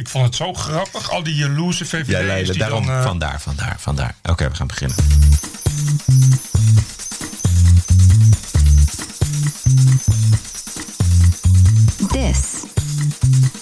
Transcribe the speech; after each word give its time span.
ik 0.00 0.08
vond 0.08 0.24
het 0.24 0.34
zo 0.34 0.52
grappig. 0.54 1.10
Al 1.10 1.22
die 1.22 1.34
jaloerse 1.34 1.84
VVD's 1.84 2.46
Ja, 2.46 2.52
die 2.52 2.58
daarom, 2.58 2.86
dan... 2.86 2.94
eh, 2.96 3.02
vandaar, 3.02 3.40
vandaar, 3.40 3.76
vandaar. 3.78 4.14
Oké, 4.22 4.48
we 4.48 4.54
gaan 4.54 4.66
beginnen. 4.66 4.96
This 12.12 12.66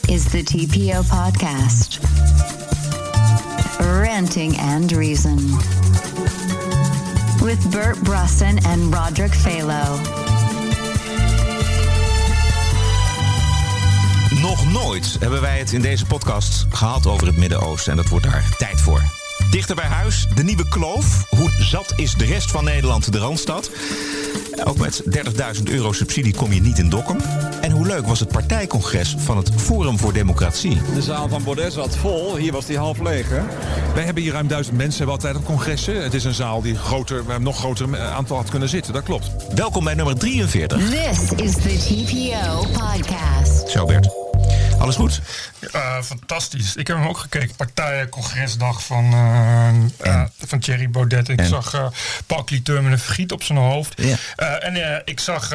is 0.08 0.24
the 0.30 0.42
TPO 0.42 1.02
podcast. 1.08 1.98
Ranting 3.80 4.56
and 4.58 4.90
Reason. 4.92 5.36
With 7.42 7.70
Bert 7.70 7.98
Brusson 8.02 8.58
and 8.64 8.92
Roderick 8.94 9.32
Phalo. 9.32 9.98
Nog 14.58 14.72
nooit 14.72 15.16
hebben 15.20 15.40
wij 15.40 15.58
het 15.58 15.72
in 15.72 15.80
deze 15.80 16.06
podcast 16.06 16.66
gehad 16.70 17.06
over 17.06 17.26
het 17.26 17.36
Midden-Oosten. 17.36 17.90
En 17.90 17.96
dat 17.96 18.08
wordt 18.08 18.24
daar 18.24 18.44
tijd 18.56 18.80
voor. 18.80 19.02
Dichter 19.50 19.74
bij 19.74 19.84
huis, 19.84 20.26
de 20.34 20.42
nieuwe 20.42 20.68
kloof. 20.68 21.26
Hoe 21.28 21.50
zat 21.58 21.92
is 21.96 22.14
de 22.14 22.24
rest 22.24 22.50
van 22.50 22.64
Nederland 22.64 23.12
de 23.12 23.18
Randstad? 23.18 23.70
Ook 24.64 24.78
met 24.78 25.02
30.000 25.56 25.62
euro 25.64 25.92
subsidie 25.92 26.34
kom 26.34 26.52
je 26.52 26.60
niet 26.60 26.78
in 26.78 26.88
Dokkum. 26.88 27.16
En 27.60 27.70
hoe 27.70 27.86
leuk 27.86 28.06
was 28.06 28.20
het 28.20 28.28
partijcongres 28.28 29.14
van 29.18 29.36
het 29.36 29.50
Forum 29.56 29.98
voor 29.98 30.12
Democratie? 30.12 30.80
De 30.94 31.02
zaal 31.02 31.28
van 31.28 31.44
Baudet 31.44 31.72
zat 31.72 31.96
vol. 31.96 32.36
Hier 32.36 32.52
was 32.52 32.66
die 32.66 32.78
half 32.78 32.98
leeg, 32.98 33.28
hè? 33.28 33.40
Wij 33.94 34.04
hebben 34.04 34.22
hier 34.22 34.32
ruim 34.32 34.48
duizend 34.48 34.76
mensen 34.76 34.96
hebben 34.96 35.14
altijd 35.14 35.36
op 35.36 35.44
congressen. 35.44 36.02
Het 36.02 36.14
is 36.14 36.24
een 36.24 36.34
zaal 36.34 36.62
die 36.62 36.76
groter, 36.76 37.24
waar 37.24 37.36
een 37.36 37.42
nog 37.42 37.58
groter 37.58 37.92
eh, 37.92 38.14
aantal 38.14 38.36
had 38.36 38.50
kunnen 38.50 38.68
zitten. 38.68 38.92
Dat 38.92 39.02
klopt. 39.02 39.30
Welkom 39.54 39.84
bij 39.84 39.94
nummer 39.94 40.18
43. 40.18 40.78
This 40.78 41.32
is 41.32 41.52
the 41.52 41.76
TPO 41.78 42.66
podcast. 42.72 43.68
Zo 43.68 43.86
Bert. 43.86 44.27
Alles 44.78 44.96
goed? 44.96 45.20
Fantastisch. 46.02 46.76
Ik 46.76 46.86
heb 46.86 46.96
hem 46.96 47.06
ook 47.06 47.18
gekeken. 47.18 47.56
Partijencongresdag 47.56 48.84
van, 48.84 49.12
eh, 49.98 50.22
van 50.46 50.58
Thierry 50.58 50.90
Baudet. 50.90 51.28
Ik 51.28 51.38
En? 51.38 51.46
zag 51.46 51.74
eh 51.74 51.86
Paul 52.26 52.44
Cliteur 52.44 52.82
met 52.82 52.92
een 52.92 52.98
vergiet 52.98 53.32
op 53.32 53.42
zijn 53.42 53.58
hoofd. 53.58 54.02
Ja. 54.02 54.16
En 54.60 55.02
ik 55.04 55.20
zag 55.20 55.52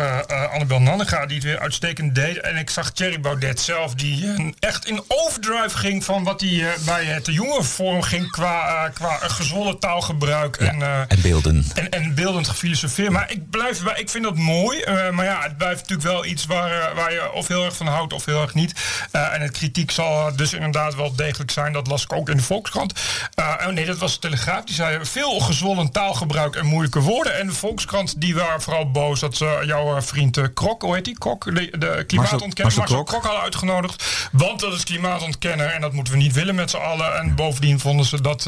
Annabel 0.51 0.79
Nannega 0.81 1.25
die 1.25 1.35
het 1.35 1.45
weer 1.45 1.59
uitstekend 1.59 2.15
deed. 2.15 2.37
En 2.39 2.55
ik 2.57 2.69
zag 2.69 2.91
Thierry 2.91 3.19
Baudet 3.19 3.59
zelf 3.59 3.93
die 3.93 4.53
echt 4.59 4.85
in 4.87 5.03
overdrive 5.07 5.77
ging 5.77 6.03
van 6.03 6.23
wat 6.23 6.41
hij 6.41 6.67
bij 6.85 7.05
het 7.05 7.25
jongerenforum 7.25 8.01
ging 8.01 8.31
qua, 8.31 8.89
qua 8.93 9.17
gezonde 9.21 9.77
taalgebruik. 9.77 10.57
En, 10.57 10.81
En 11.07 11.21
beelden. 11.21 11.65
en, 11.75 11.89
en 11.89 12.15
beeldend 12.15 12.47
gefilosofeerd. 12.47 13.09
Maar 13.11 13.31
ik 13.31 13.49
blijf 13.49 13.77
erbij. 13.77 13.99
Ik 13.99 14.09
vind 14.09 14.23
dat 14.23 14.35
mooi. 14.35 14.83
maar 15.11 15.25
ja, 15.25 15.41
het 15.43 15.57
blijft 15.57 15.79
natuurlijk 15.81 16.07
wel 16.09 16.25
iets 16.25 16.45
waar, 16.45 16.95
waar 16.95 17.11
je 17.11 17.31
of 17.31 17.47
heel 17.47 17.65
erg 17.65 17.75
van 17.75 17.87
houdt 17.87 18.13
of 18.13 18.25
heel 18.25 18.41
erg 18.41 18.53
niet. 18.53 18.73
Eh, 19.13 19.33
en 19.33 19.41
het 19.41 19.51
kritiek 19.51 19.91
zal 19.91 20.35
dus 20.35 20.53
inderdaad 20.53 20.95
wel 20.95 21.15
degelijk 21.15 21.51
zijn. 21.51 21.73
Dat 21.73 21.87
las 21.87 22.03
ik 22.03 22.13
ook 22.13 22.29
in 22.29 22.37
de 22.37 22.43
Volkskrant. 22.43 22.93
Eh, 23.33 23.53
oh 23.59 23.67
nee, 23.67 23.85
dat 23.85 23.97
was 23.97 24.13
de 24.13 24.19
Telegraaf. 24.19 24.63
Die 24.63 24.75
zei 24.75 25.05
veel 25.05 25.39
gezwollen 25.39 25.91
taalgebruik 25.91 26.55
en 26.55 26.65
moeilijke 26.65 26.99
woorden. 26.99 27.39
En 27.39 27.47
de 27.47 27.53
Volkskrant 27.53 28.21
die 28.21 28.35
waren 28.35 28.61
vooral 28.61 28.91
boos 28.91 29.19
dat 29.19 29.37
ze 29.37 29.61
jouw 29.65 29.95
eh, 29.95 30.01
vriend 30.01 30.53
Krok, 30.53 30.81
hoe 30.81 30.95
heet 30.95 31.05
die? 31.05 31.17
Kok, 31.17 31.45
de, 31.45 32.03
klimaatontkenner, 32.07 32.13
Marcel 32.17 32.63
Marcel 32.63 32.83
Krok. 32.83 33.07
Krok 33.07 33.23
hadden 33.23 33.41
uitgenodigd. 33.41 34.29
Want 34.31 34.59
dat 34.59 34.73
is 34.73 34.83
klimaatontkenner 34.83 35.67
en 35.67 35.81
dat 35.81 35.93
moeten 35.93 36.13
we 36.13 36.19
niet 36.19 36.33
willen 36.33 36.55
met 36.55 36.69
z'n 36.69 36.77
allen. 36.77 37.17
En 37.17 37.35
bovendien 37.35 37.79
vonden 37.79 38.05
ze 38.05 38.21
dat 38.21 38.47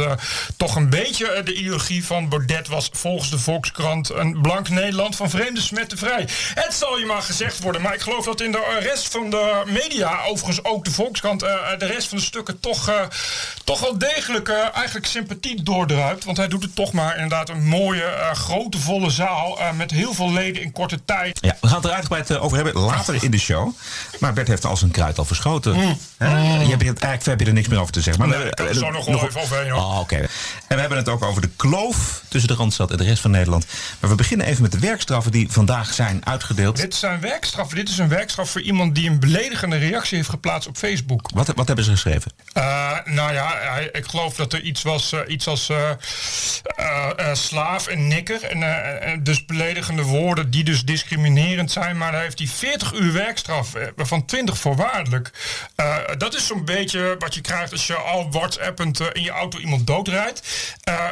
toch 0.58 0.76
een 0.76 0.90
beetje 0.90 1.42
de 1.44 1.54
ideologie 1.54 2.06
van 2.06 2.30
Baudet 2.30 2.68
was 2.68 2.90
volgens 2.92 3.30
de 3.30 3.40
Volkskrant 3.40 4.10
een 4.10 4.42
blank 4.42 4.70
Nederland 4.70 5.16
van 5.16 5.30
vreemde 5.30 5.62
smetten 5.62 5.98
vrij. 5.98 6.28
Het 6.54 6.74
zal 6.74 7.00
je 7.00 7.06
maar 7.06 7.22
gezegd 7.22 7.60
worden, 7.60 7.82
maar 7.82 7.94
ik 7.94 8.02
geloof 8.02 8.26
dat 8.26 8.42
in 8.42 8.52
de 8.52 8.80
rest 8.80 9.08
van 9.08 9.30
de 9.30 9.64
media, 9.66 10.24
overigens 10.24 10.55
ook 10.64 10.86
de 10.86 10.92
Volkskrant, 10.92 11.44
eh, 11.44 11.50
de 11.78 11.86
rest 11.86 12.08
van 12.08 12.18
de 12.18 12.24
stukken 12.24 12.60
toch, 12.60 12.90
eh, 12.90 12.96
toch 13.64 13.80
wel 13.80 13.98
degelijk 13.98 14.50
eh, 14.50 14.76
eigenlijk 14.76 15.06
sympathie 15.06 15.64
doordruipt. 15.64 16.24
Want 16.24 16.38
hij 16.38 16.48
doet 16.48 16.64
het 16.64 16.76
toch 16.76 16.92
maar 16.94 17.14
inderdaad 17.16 17.50
een 17.50 17.66
mooie, 17.68 18.04
eh, 18.04 18.32
grote, 18.32 18.80
volle 18.80 19.10
zaal 19.10 19.60
eh, 19.60 19.72
met 19.72 19.92
heel 19.92 20.14
veel 20.14 20.32
leden 20.32 20.62
in 20.62 20.72
korte 20.72 21.00
tijd. 21.06 21.38
Ja, 21.42 21.58
we 21.62 21.68
gaan 21.68 21.76
het 21.78 21.86
er 21.86 21.92
uitgebreid 21.92 22.30
eh, 22.30 22.44
over 22.44 22.58
hebben 22.58 22.82
later 22.82 23.24
in 23.24 23.32
de 23.32 23.38
show. 23.38 23.72
Maar 24.20 24.34
Bert 24.34 24.48
heeft 24.48 24.66
al 24.66 24.78
zijn 24.78 24.92
kruid 24.92 25.18
al 25.18 25.26
verschoten. 25.26 25.98
Hè? 26.28 26.62
Je 26.62 26.70
hebt, 26.70 26.84
eigenlijk 26.84 27.26
heb 27.26 27.40
je 27.40 27.46
er 27.46 27.54
niks 27.54 27.68
meer 27.68 27.80
over 27.80 27.94
te 27.94 28.02
zeggen. 28.02 28.28
Maar. 28.28 28.38
Nee, 28.38 28.46
we- 28.46 28.52
ik 28.52 28.60
er 28.70 28.74
zo 28.76 28.92
nog 28.92 29.08
even 29.08 29.42
overheen, 29.42 29.70
hoor. 29.70 29.82
Oh, 29.82 30.00
oké. 30.00 30.16
En 30.16 30.28
we 30.68 30.80
hebben 30.80 30.98
het 30.98 31.10
ook 31.10 31.24
over 31.24 31.42
de 31.42 31.50
kloof 31.56 32.22
tussen 32.30 32.50
de 32.50 32.56
Randstad 32.58 32.92
en 32.92 32.98
de 32.98 33.04
rest 33.04 33.22
van 33.22 33.32
Nederland. 33.32 33.66
Maar 34.00 34.10
we 34.10 34.16
beginnen 34.16 34.48
even 34.48 34.62
met 34.62 34.72
de 34.72 34.80
werkstraffen 34.80 35.32
die 35.32 35.52
vandaag 35.52 35.94
zijn 35.94 36.26
uitgedeeld. 36.26 36.76
Dit 36.76 36.96
zijn 36.96 37.20
werkstraffen. 37.20 37.78
Dit 37.78 37.90
is 37.90 37.98
een 37.98 38.08
werkstraf 38.10 38.50
voor 38.50 38.62
iemand 38.62 38.96
die 38.96 39.10
een 39.10 39.20
beledigende 39.20 39.78
reactie 39.78 40.18
heeft 40.18 40.30
geplaatst 40.30 40.68
op 40.68 40.78
Facebook. 40.78 41.30
Wat, 41.34 41.48
wat 41.56 41.68
hebben 41.68 41.86
ze 41.86 41.92
geschreven? 41.92 42.32
Eh, 42.54 42.92
nou 43.06 43.34
ja, 43.34 43.54
ik 43.92 44.06
geloof 44.08 44.36
dat 44.36 44.54
er 44.54 44.62
iets 44.62 44.82
was, 44.84 45.12
eh, 45.14 45.20
iets 45.28 45.48
als 45.48 45.70
eh, 45.70 45.90
eh, 45.90 47.10
eh, 47.16 47.36
slaaf 47.36 47.88
en 47.88 48.08
nikker. 48.08 48.44
En, 48.44 48.64
eh, 48.64 49.18
dus 49.20 49.46
beledigende 49.46 50.02
woorden 50.02 50.50
die 50.52 50.64
dus 50.64 50.84
discriminerend 50.84 51.72
zijn. 51.72 51.98
Maar 51.98 52.12
daar 52.12 52.22
heeft 52.22 52.40
hij 52.40 52.48
40 52.48 52.94
uur 52.94 53.14
werkstraf, 53.14 53.76
eh, 53.76 53.88
waarvan 53.96 54.26
20 54.26 54.58
voorwaardelijk. 54.58 55.32
Eh, 56.16 56.22
dat 56.22 56.36
is 56.36 56.48
zo'n 56.48 56.66
beetje 56.66 57.16
wat 57.20 57.36
je 57.36 57.42
krijgt 57.42 57.72
als 57.72 57.88
je 57.88 57.96
al 57.96 58.32
whatsappend 58.32 59.00
eh, 59.00 59.08
in 59.14 59.22
je 59.22 59.30
auto 59.30 59.60
iemand 59.60 59.88
doodrijdt. 59.88 60.42
Eh, 60.84 61.10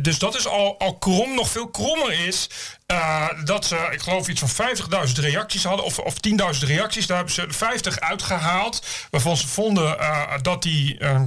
dus 0.00 0.18
dat 0.18 0.34
is 0.34 0.46
al, 0.46 0.78
al 0.78 0.98
krom. 0.98 1.34
Nog 1.34 1.48
veel 1.48 1.68
krommer 1.68 2.26
is 2.26 2.48
eh, 2.92 3.28
dat 3.44 3.66
ze, 3.66 3.88
ik 3.90 4.00
geloof, 4.00 4.28
iets 4.28 4.42
van 4.44 4.76
50.000 5.08 5.12
reacties 5.12 5.64
hadden. 5.64 5.84
Of, 5.84 5.98
of 5.98 6.14
10.000 6.60 6.66
reacties. 6.66 7.06
Daar 7.06 7.16
hebben 7.16 7.34
ze 7.34 7.46
50 7.48 8.00
uitgehaald. 8.00 8.86
Waarvan 9.10 9.36
ze 9.36 9.48
vonden 9.48 9.98
eh, 9.98 10.32
dat 10.42 10.62
die 10.62 10.98
eh, 10.98 11.20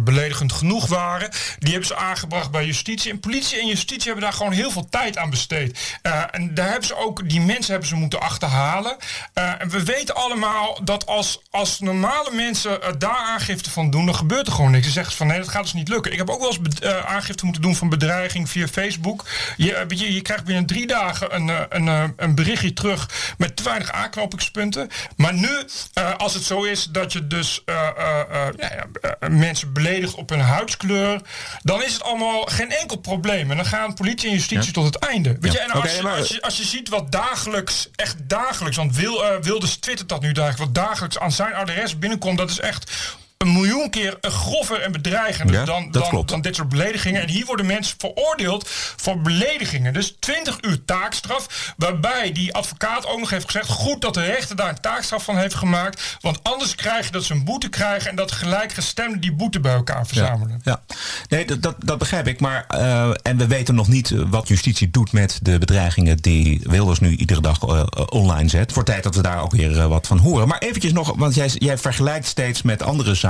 beledigend 0.00 0.52
genoeg 0.52 0.86
waren. 0.86 1.30
Die 1.58 1.70
hebben 1.70 1.88
ze 1.88 1.96
aangebracht 1.96 2.50
bij 2.50 2.66
justitie. 2.66 3.10
En 3.10 3.20
politie 3.20 3.60
en 3.60 3.66
justitie 3.66 4.04
hebben 4.04 4.22
daar 4.22 4.32
gewoon 4.32 4.52
heel 4.52 4.70
veel 4.70 4.88
tijd 4.90 5.16
aan 5.16 5.30
besteed. 5.30 5.98
En 6.30 6.54
daar 6.54 6.68
hebben 6.68 6.86
ze 6.86 6.96
ook, 6.96 7.28
die 7.28 7.40
mensen 7.40 7.70
hebben 7.70 7.88
ze 7.88 7.94
moeten 7.94 8.20
achterhalen. 8.20 8.96
En 9.34 9.68
we 9.68 9.84
weten 9.84 10.14
allemaal 10.14 10.78
dat 10.84 11.06
als, 11.06 11.40
als 11.50 11.80
normale 11.80 12.30
mensen 12.32 12.80
daar 12.98 13.24
aangifte 13.26 13.70
van 13.70 13.90
doen, 13.90 14.06
dan 14.06 14.14
gebeurt 14.14 14.46
er 14.46 14.52
gewoon 14.52 14.70
niks. 14.70 14.86
Ze 14.86 14.92
zeggen 14.92 15.14
van 15.14 15.26
nee, 15.26 15.38
dat 15.38 15.48
gaat 15.48 15.62
dus 15.62 15.72
niet 15.72 15.88
lukken. 15.88 16.12
Ik 16.12 16.18
heb 16.18 16.30
ook 16.30 16.40
wel 16.40 16.56
eens 16.58 16.82
aangifte 17.04 17.44
moeten 17.44 17.62
doen 17.62 17.76
van 17.76 17.88
bedreiging 17.88 18.50
via 18.50 18.68
Facebook. 18.68 19.24
Je, 19.56 19.84
je, 19.88 20.14
je 20.14 20.22
krijgt 20.22 20.44
binnen 20.44 20.66
drie 20.66 20.86
dagen 20.86 21.09
een, 21.18 21.50
eh, 21.50 21.60
een, 21.68 21.88
eh, 21.88 22.04
een 22.16 22.34
berichtje 22.34 22.72
terug 22.72 23.08
met 23.38 23.56
te 23.56 23.62
weinig 23.62 23.92
aanknopingspunten. 23.92 24.88
Maar 25.16 25.34
nu, 25.34 25.48
eh, 25.92 26.14
als 26.16 26.34
het 26.34 26.42
zo 26.42 26.62
is 26.62 26.84
dat 26.84 27.12
je 27.12 27.26
dus 27.26 27.62
ja, 27.66 28.26
ja, 28.56 29.28
mensen 29.28 29.72
beledigt 29.72 30.14
op 30.14 30.28
hun 30.28 30.40
huidskleur, 30.40 31.20
dan 31.62 31.82
is 31.82 31.92
het 31.92 32.02
allemaal 32.02 32.42
geen 32.42 32.70
enkel 32.70 32.96
probleem. 32.96 33.50
En 33.50 33.56
dan 33.56 33.66
gaan 33.66 33.94
politie 33.94 34.28
en 34.28 34.34
justitie 34.34 34.66
Ja. 34.66 34.72
tot 34.72 34.84
het 34.84 34.96
einde. 34.96 35.36
Weet 35.40 35.52
Ja. 35.52 35.62
je, 35.62 35.72
en 35.72 35.80
als, 35.80 35.96
je, 35.96 36.08
als, 36.08 36.28
je, 36.28 36.42
als 36.42 36.56
je 36.56 36.64
ziet 36.64 36.88
wat 36.88 37.12
dagelijks, 37.12 37.88
echt 37.96 38.16
dagelijks, 38.28 38.76
want 38.76 38.96
Wil, 38.96 39.40
Wilders 39.40 39.76
twittert 39.76 40.08
dat 40.08 40.20
nu 40.20 40.32
dagelijks, 40.32 40.60
wat 40.60 40.74
dagelijks 40.74 41.18
aan 41.18 41.32
zijn 41.32 41.54
adres 41.54 41.98
binnenkomt, 41.98 42.38
dat 42.38 42.50
is 42.50 42.60
echt 42.60 42.90
een 43.40 43.52
miljoen 43.52 43.90
keer 43.90 44.16
grover 44.20 44.80
en 44.80 44.92
bedreigender 44.92 45.54
Ja, 45.54 45.64
dan, 45.64 45.90
dan, 45.90 46.22
dan 46.26 46.40
dit 46.40 46.56
soort 46.56 46.68
beledigingen. 46.68 47.22
En 47.22 47.28
hier 47.28 47.46
worden 47.46 47.66
mensen 47.66 47.94
veroordeeld 47.98 48.68
voor 48.96 49.20
beledigingen. 49.20 49.92
Dus 49.92 50.16
20 50.18 50.58
uur 50.60 50.84
taakstraf. 50.84 51.74
Waarbij 51.76 52.32
die 52.32 52.54
advocaat 52.54 53.06
ook 53.06 53.18
nog 53.18 53.30
heeft 53.30 53.44
gezegd: 53.44 53.68
goed 53.68 54.00
dat 54.00 54.14
de 54.14 54.24
rechter 54.24 54.56
daar 54.56 54.68
een 54.68 54.80
taakstraf 54.80 55.24
van 55.24 55.36
heeft 55.36 55.54
gemaakt. 55.54 56.18
Want 56.20 56.38
anders 56.42 56.74
krijg 56.74 57.06
je 57.06 57.12
dat 57.12 57.24
ze 57.24 57.32
een 57.32 57.44
boete 57.44 57.68
krijgen. 57.68 58.10
En 58.10 58.16
dat 58.16 58.32
gelijkgestemden 58.32 59.20
die 59.20 59.32
boete 59.32 59.60
bij 59.60 59.74
elkaar 59.74 60.06
verzamelen. 60.06 60.60
Ja, 60.64 60.82
nee, 61.28 61.44
dat, 61.44 61.62
dat, 61.62 61.74
dat 61.78 61.98
begrijp 61.98 62.26
ik. 62.26 62.40
Maar, 62.40 62.64
eh, 62.68 63.10
en 63.22 63.36
we 63.36 63.46
weten 63.46 63.74
nog 63.74 63.88
niet 63.88 64.10
eh, 64.10 64.22
wat 64.30 64.48
justitie 64.48 64.90
doet 64.90 65.12
met 65.12 65.38
de 65.42 65.58
bedreigingen 65.58 66.16
die 66.16 66.60
Wilders 66.62 67.00
nu 67.00 67.16
iedere 67.16 67.40
dag 67.40 67.62
eh, 67.62 67.84
online 68.08 68.48
zet. 68.48 68.72
Voor 68.72 68.84
tijd 68.84 69.02
dat 69.02 69.14
we 69.14 69.22
daar 69.22 69.42
ook 69.42 69.52
weer 69.52 69.88
wat 69.88 70.06
van 70.06 70.18
horen. 70.18 70.48
Maar 70.48 70.58
eventjes 70.58 70.92
nog, 70.92 71.16
want 71.16 71.34
jij, 71.34 71.48
jij 71.48 71.78
vergelijkt 71.78 72.26
steeds 72.26 72.62
met 72.62 72.82
andere 72.82 73.14
zaken, 73.14 73.28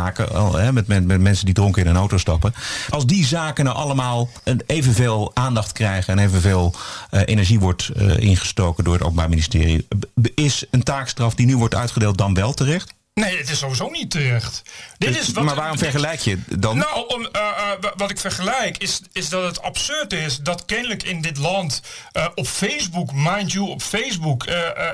hè, 0.56 0.72
met, 0.72 0.86
met, 0.86 1.06
met 1.06 1.20
mensen 1.20 1.44
die 1.44 1.54
dronken 1.54 1.82
in 1.82 1.88
een 1.88 1.96
auto 1.96 2.18
stappen. 2.18 2.54
Als 2.90 3.06
die 3.06 3.26
zaken 3.26 3.64
nou 3.64 3.76
allemaal 3.76 4.28
evenveel 4.66 5.30
aandacht 5.34 5.72
krijgen 5.72 6.18
en 6.18 6.24
evenveel 6.24 6.74
eh, 7.10 7.20
energie 7.24 7.60
wordt 7.60 7.88
eh, 7.88 8.16
ingestoken 8.18 8.84
door 8.84 8.94
het 8.94 9.02
Openbaar 9.02 9.28
Ministerie, 9.28 9.86
b- 10.20 10.26
is 10.34 10.64
een 10.70 10.82
taakstraf 10.82 11.34
die 11.34 11.46
nu 11.46 11.56
wordt 11.56 11.74
uitgedeeld 11.74 12.18
dan 12.18 12.34
wel 12.34 12.54
terecht? 12.54 12.94
Nee, 13.14 13.36
het 13.38 13.50
is 13.50 13.58
sowieso 13.58 13.88
niet 13.88 14.10
terecht. 14.10 14.62
Dit 14.98 15.16
is 15.16 15.28
wat, 15.32 15.44
maar 15.44 15.54
waarom 15.54 15.78
vergelijk 15.78 16.20
je 16.20 16.38
dan? 16.58 16.76
Nou, 16.76 17.08
om, 17.08 17.26
eh, 17.32 17.40
eh, 17.40 17.46
wa- 17.80 17.92
wat 17.96 18.10
ik 18.10 18.18
vergelijk 18.18 18.78
is, 18.78 19.00
is 19.12 19.28
dat 19.28 19.42
het 19.44 19.62
absurd 19.62 20.12
is 20.12 20.36
dat 20.38 20.64
kennelijk 20.64 21.02
in 21.02 21.20
dit 21.20 21.36
land 21.36 21.80
eh, 22.12 22.26
op 22.34 22.46
Facebook, 22.46 23.12
mind 23.14 23.52
you, 23.52 23.68
op 23.68 23.82
Facebook 23.82 24.46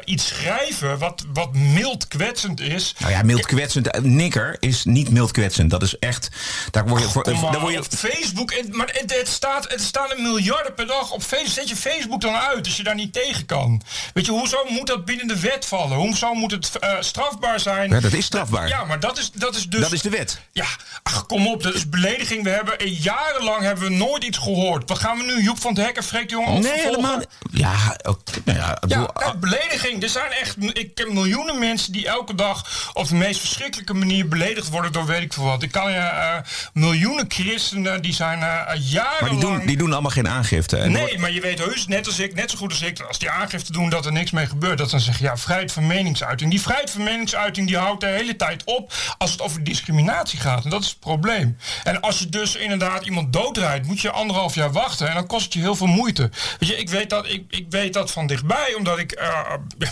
iets 0.05 0.27
schrijven 0.27 0.99
wat, 0.99 1.25
wat 1.33 1.55
mild 1.55 2.09
kwetsend 2.09 2.61
is. 2.61 2.95
Nou 2.99 3.13
ja, 3.13 3.23
mild 3.23 3.47
kwetsend. 3.47 4.01
Nikker 4.03 4.57
is 4.61 4.85
niet 4.85 5.11
mild 5.11 5.31
kwetsend. 5.31 5.71
Dat 5.71 5.83
is 5.83 5.99
echt. 5.99 6.29
Daar 6.71 6.87
word 6.89 7.03
je 7.03 7.09
voor. 7.09 7.25
Daar 7.25 7.61
word 7.61 7.73
je, 7.73 7.79
op 7.79 7.87
Facebook, 7.97 8.55
maar 8.73 8.91
het, 8.93 9.15
het, 9.19 9.29
staat, 9.29 9.69
het 9.71 9.83
staan 9.83 10.11
een 10.11 10.23
miljarden 10.23 10.75
per 10.75 10.87
dag 10.87 11.11
op 11.11 11.23
Facebook. 11.23 11.45
Zet 11.53 11.69
je 11.69 11.77
Facebook 11.77 12.21
dan 12.21 12.35
uit 12.35 12.67
als 12.67 12.77
je 12.77 12.83
daar 12.83 12.95
niet 12.95 13.13
tegen 13.13 13.47
kan? 13.47 13.83
Weet 14.15 14.27
je, 14.27 14.33
hoezo 14.33 14.65
moet 14.69 14.87
dat 14.87 15.05
binnen 15.05 15.27
de 15.29 15.41
wet 15.41 15.67
vallen? 15.67 15.97
Hoezo 15.97 16.35
moet 16.35 16.51
het 16.51 16.71
strafbaar 17.01 17.61
zijn? 17.61 17.91
Ja, 17.91 18.01
is 18.17 18.25
strafbaar. 18.25 18.69
Ja, 18.69 18.85
maar 18.85 19.01
dat 19.01 19.19
is, 19.19 19.31
dat 19.35 19.55
is 19.57 19.67
dus... 19.67 19.81
Dat 19.81 19.93
is 19.93 20.03
de 20.03 20.11
wet. 20.11 20.41
Ja, 20.53 20.67
ach, 21.03 21.27
kom 21.27 21.47
op, 21.47 21.63
dat 21.63 21.75
is 21.75 21.89
belediging. 21.89 22.43
We 22.45 22.51
hebben 22.51 22.79
eh, 22.79 23.03
jarenlang 23.03 23.63
hebben 23.63 23.85
we 23.85 23.91
nooit 23.91 24.25
iets 24.25 24.39
gehoord. 24.39 24.89
Wat 24.89 24.99
gaan 24.99 25.17
we 25.19 25.25
nu 25.25 25.43
Joep 25.43 25.61
van 25.61 25.75
het 25.75 25.87
Hek 25.87 25.97
en 25.97 26.03
Freek 26.03 26.29
de 26.29 26.37
ook 26.39 26.47
Nee, 26.47 26.63
vervolgen? 26.63 26.91
helemaal. 26.91 27.23
Ja, 27.51 27.97
oké, 28.03 28.33
nou 28.45 28.59
ja, 28.59 28.79
kijk, 29.13 29.41
belediging. 29.41 30.03
Er 30.03 30.09
zijn 30.09 30.33
echt 30.33 30.57
ik 30.73 30.95
ken 30.95 31.13
miljoenen 31.13 31.59
mensen 31.59 31.93
die 31.93 32.07
elke 32.07 32.35
dag 32.35 32.91
op 32.93 33.09
de 33.09 33.15
meest 33.15 33.41
verschrikkelijke 33.41 33.95
manier 33.95 34.29
beledigd 34.29 34.69
worden 34.69 34.93
door 34.93 35.07
weet 35.07 35.23
ik 35.23 35.33
veel 35.33 35.45
wat. 35.45 35.63
Ik 35.63 35.73
kan 35.73 35.91
je 35.93 35.99
eh, 35.99 36.37
miljoenen 36.73 37.25
christenen 37.29 38.03
die 38.03 38.13
zijn 38.15 38.43
eh 38.43 38.81
jarenlang. 38.81 39.21
maar 39.21 39.31
die 39.31 39.41
doen, 39.41 39.67
die 39.67 39.77
doen 39.77 39.93
allemaal 39.93 40.11
geen 40.11 40.29
aangifte. 40.29 40.77
En 40.77 40.93
Nee, 40.93 41.19
maar 41.19 41.33
je 41.33 41.41
weet 41.41 41.59
heus, 41.59 41.87
net 41.87 42.07
als 42.07 42.19
ik, 42.19 42.35
net 42.35 42.51
zo 42.51 42.57
goed 42.57 42.71
als 42.71 42.83
ik, 42.83 43.01
als 43.01 43.19
die 43.19 43.31
aangifte 43.31 43.73
doen 43.73 43.89
dat 43.91 44.07
er 44.07 44.13
niks 44.13 44.31
mee 44.31 44.47
gebeurt, 44.47 44.79
dat 44.79 44.91
dan 44.91 45.01
zeg 45.01 45.19
je 45.19 45.25
ja, 45.25 45.37
vrijheid 45.37 45.73
van 45.73 45.87
meningsuiting. 45.87 46.51
Die 46.51 46.61
vrijheid 46.61 46.91
van 46.91 47.03
meningsuiting 47.03 47.67
die 47.67 47.77
houdt 48.01 48.15
de 48.17 48.23
hele 48.23 48.37
tijd 48.37 48.65
op 48.65 48.93
als 49.19 49.31
het 49.31 49.41
over 49.41 49.65
discriminatie 49.65 50.39
gaat. 50.41 50.65
En 50.65 50.71
dat 50.71 50.83
is 50.83 50.89
het 50.89 51.01
probleem. 51.01 51.57
En 51.85 52.01
als 52.01 52.19
je 52.19 52.29
dus 52.29 52.55
inderdaad 52.57 53.05
iemand 53.05 53.33
doodrijdt, 53.33 53.87
moet 53.87 54.01
je 54.01 54.11
anderhalf 54.11 54.55
jaar 54.55 54.73
wachten 54.73 55.09
en 55.09 55.15
dan 55.15 55.27
kost 55.27 55.45
het 55.45 55.53
je 55.53 55.61
heel 55.61 55.75
veel 55.77 55.87
moeite. 55.87 56.31
Weet 56.59 56.69
je, 56.69 56.77
ik 56.77 56.89
weet 56.89 57.11
dat, 57.11 57.29
ik, 57.29 57.45
ik 57.49 57.67
weet 57.71 57.93
dat 57.93 58.11
van 58.11 58.27
dichtbij, 58.27 58.75
omdat 58.77 58.99
ik 58.99 59.13
eh 59.13 59.41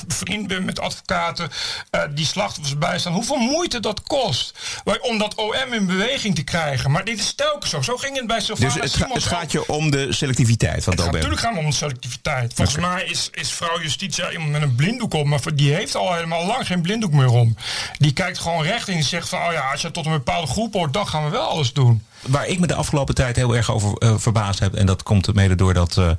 bevriend 0.06 0.46
ben 0.46 0.64
met 0.64 0.80
advocaten 0.80 1.50
eh, 1.90 2.00
die 2.14 2.26
slachtoffers 2.26 2.78
bijstaan, 2.78 3.12
hoeveel 3.12 3.36
moeite 3.36 3.80
dat 3.80 4.02
kost. 4.02 4.54
Om 5.00 5.18
dat 5.18 5.34
OM 5.34 5.72
in 5.72 5.86
beweging 5.86 6.34
te 6.34 6.42
krijgen. 6.42 6.90
Maar 6.90 7.04
dit 7.04 7.18
is 7.18 7.34
telkens 7.34 7.70
zo. 7.70 7.82
Zo 7.82 7.96
ging 7.96 8.16
het 8.16 8.26
bij 8.26 8.40
Sylvana 8.40 8.72
dus 8.74 8.82
het, 8.82 8.94
ga- 9.02 9.08
het 9.14 9.24
gaat 9.24 9.52
je 9.52 9.66
om 9.68 9.90
de 9.90 10.12
selectiviteit 10.12 10.84
van 10.84 10.92
het 10.92 11.02
OM. 11.06 11.12
natuurlijk 11.12 11.40
gaan 11.40 11.52
we 11.52 11.58
om 11.58 11.66
de 11.70 11.72
selectiviteit. 11.72 12.52
Volgens 12.54 12.76
mij 12.76 13.04
is, 13.04 13.28
is 13.32 13.52
vrouw 13.52 13.80
Justitia 13.80 14.30
iemand 14.30 14.50
met 14.50 14.62
een 14.62 14.74
blinddoek 14.74 15.14
op, 15.14 15.26
maar 15.26 15.40
die 15.54 15.74
heeft 15.74 15.94
al 15.94 16.14
helemaal 16.14 16.46
lang 16.46 16.66
geen 16.66 16.82
blinddoek 16.82 17.12
meer 17.12 17.28
om. 17.30 17.56
Die 17.98 18.12
kijkt 18.12 18.38
gewoon 18.38 18.62
recht 18.62 18.88
en 18.88 18.94
die 18.94 19.02
zegt 19.02 19.28
van, 19.28 19.38
oh 19.38 19.52
ja, 19.52 19.70
als 19.70 19.80
je 19.80 19.90
tot 19.90 20.06
een 20.06 20.12
bepaalde 20.12 20.46
groep 20.46 20.72
hoort, 20.72 20.92
dan 20.92 21.08
gaan 21.08 21.24
we 21.24 21.30
wel 21.30 21.48
alles 21.48 21.72
doen. 21.72 22.02
Waar 22.20 22.46
ik 22.46 22.60
me 22.60 22.66
de 22.66 22.74
afgelopen 22.74 23.14
tijd 23.14 23.36
heel 23.36 23.56
erg 23.56 23.70
over 23.70 23.96
eh, 23.96 24.14
verbaasd 24.16 24.58
heb... 24.58 24.74
en 24.74 24.86
dat 24.86 25.02
komt 25.02 25.34
mede 25.34 25.54
doordat 25.54 25.96
eh, 25.96 26.10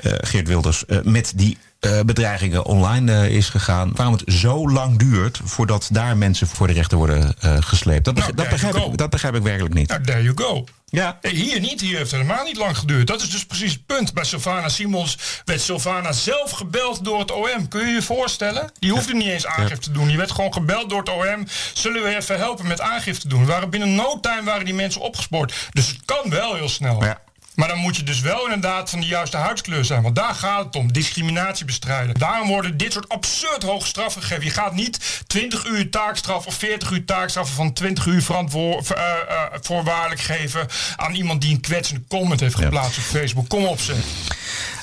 Geert 0.00 0.48
Wilders 0.48 0.84
met 1.02 1.32
die 1.36 1.58
bedreigingen 2.06 2.64
online 2.64 3.30
is 3.30 3.48
gegaan... 3.48 3.90
waarom 3.94 4.14
het 4.14 4.34
zo 4.34 4.70
lang 4.70 4.98
duurt 4.98 5.40
voordat 5.44 5.88
daar 5.92 6.16
mensen 6.16 6.46
voor 6.46 6.66
de 6.66 6.72
rechter 6.72 6.98
worden 6.98 7.34
gesleept. 7.40 8.04
Dat, 8.04 8.14
Nou, 8.14 8.34
dat, 8.34 8.48
begrijp 8.48 8.76
ik, 8.76 8.96
dat 8.96 9.10
begrijp 9.10 9.34
ik 9.34 9.42
werkelijk 9.42 9.74
niet. 9.74 9.88
Nou, 9.88 10.02
there 10.02 10.22
you 10.22 10.36
go. 10.36 10.64
Ja. 10.90 11.18
Eh, 11.20 11.30
Hier 11.32 11.60
niet, 11.60 11.80
hier 11.80 11.96
heeft 11.96 12.10
het 12.10 12.20
helemaal 12.20 12.44
niet 12.44 12.56
lang 12.56 12.78
geduurd. 12.78 13.06
Dat 13.06 13.22
is 13.22 13.30
dus 13.30 13.46
precies 13.46 13.72
het 13.72 13.86
punt. 13.86 14.14
Bij 14.14 14.24
Sylvana 14.24 14.68
Simons 14.68 15.18
werd 15.44 15.60
Sylvana 15.60 16.12
zelf 16.12 16.50
gebeld 16.50 17.04
door 17.04 17.18
het 17.18 17.30
OM. 17.30 17.68
Kun 17.68 17.86
je 17.86 17.92
je 17.94 18.02
voorstellen? 18.02 18.70
Die 18.78 18.90
hoefde 18.90 19.14
niet 19.14 19.28
eens 19.28 19.46
aangifte 19.46 19.78
te 19.80 19.90
doen. 19.92 20.06
Die 20.08 20.16
werd 20.16 20.30
gewoon 20.30 20.52
gebeld 20.52 20.90
door 20.90 20.98
het 20.98 21.08
OM. 21.08 21.46
Zullen 21.74 22.02
we 22.02 22.16
even 22.16 22.36
helpen 22.38 22.66
met 22.66 22.80
aangifte 22.80 23.28
doen? 23.28 23.46
Waren 23.46 23.70
binnen 23.70 23.94
no 23.94 24.20
time 24.20 24.42
waren 24.42 24.64
die 24.64 24.74
mensen 24.74 25.00
opgespoord. 25.00 25.54
Dus 25.72 25.86
het 25.86 25.98
kan 26.04 26.30
wel 26.30 26.54
heel 26.54 26.68
snel. 26.68 27.04
Ja. 27.04 27.20
Maar 27.58 27.68
dan 27.68 27.78
moet 27.78 27.96
je 27.96 28.02
dus 28.02 28.20
wel 28.20 28.44
inderdaad 28.44 28.90
van 28.90 29.00
de 29.00 29.06
juiste 29.06 29.36
huidskleur 29.36 29.84
zijn. 29.84 30.02
Want 30.02 30.16
daar 30.16 30.34
gaat 30.34 30.64
het 30.64 30.76
om. 30.76 30.92
Discriminatie 30.92 31.64
bestrijden. 31.64 32.14
Daarom 32.18 32.48
worden 32.48 32.76
dit 32.76 32.92
soort 32.92 33.08
absurd 33.08 33.62
hoge 33.62 33.86
straffen 33.86 34.22
gegeven. 34.22 34.44
Je 34.44 34.50
gaat 34.50 34.74
niet 34.74 35.22
20 35.26 35.66
uur 35.66 35.90
taakstraf 35.90 36.46
of 36.46 36.54
40 36.54 36.90
uur 36.90 37.04
taakstraf 37.04 37.54
van 37.54 37.72
20 37.72 38.06
uur 38.06 38.22
verantwoor, 38.22 38.82
eh, 38.94 39.04
eh, 39.04 39.42
voorwaardelijk 39.60 40.20
geven 40.20 40.66
aan 40.96 41.14
iemand 41.14 41.40
die 41.40 41.54
een 41.54 41.60
kwetsende 41.60 42.02
comment 42.08 42.40
heeft 42.40 42.54
geplaatst 42.54 42.98
op 42.98 43.04
Facebook. 43.04 43.48
Kom 43.48 43.64
op 43.64 43.80
zeg. 43.80 43.96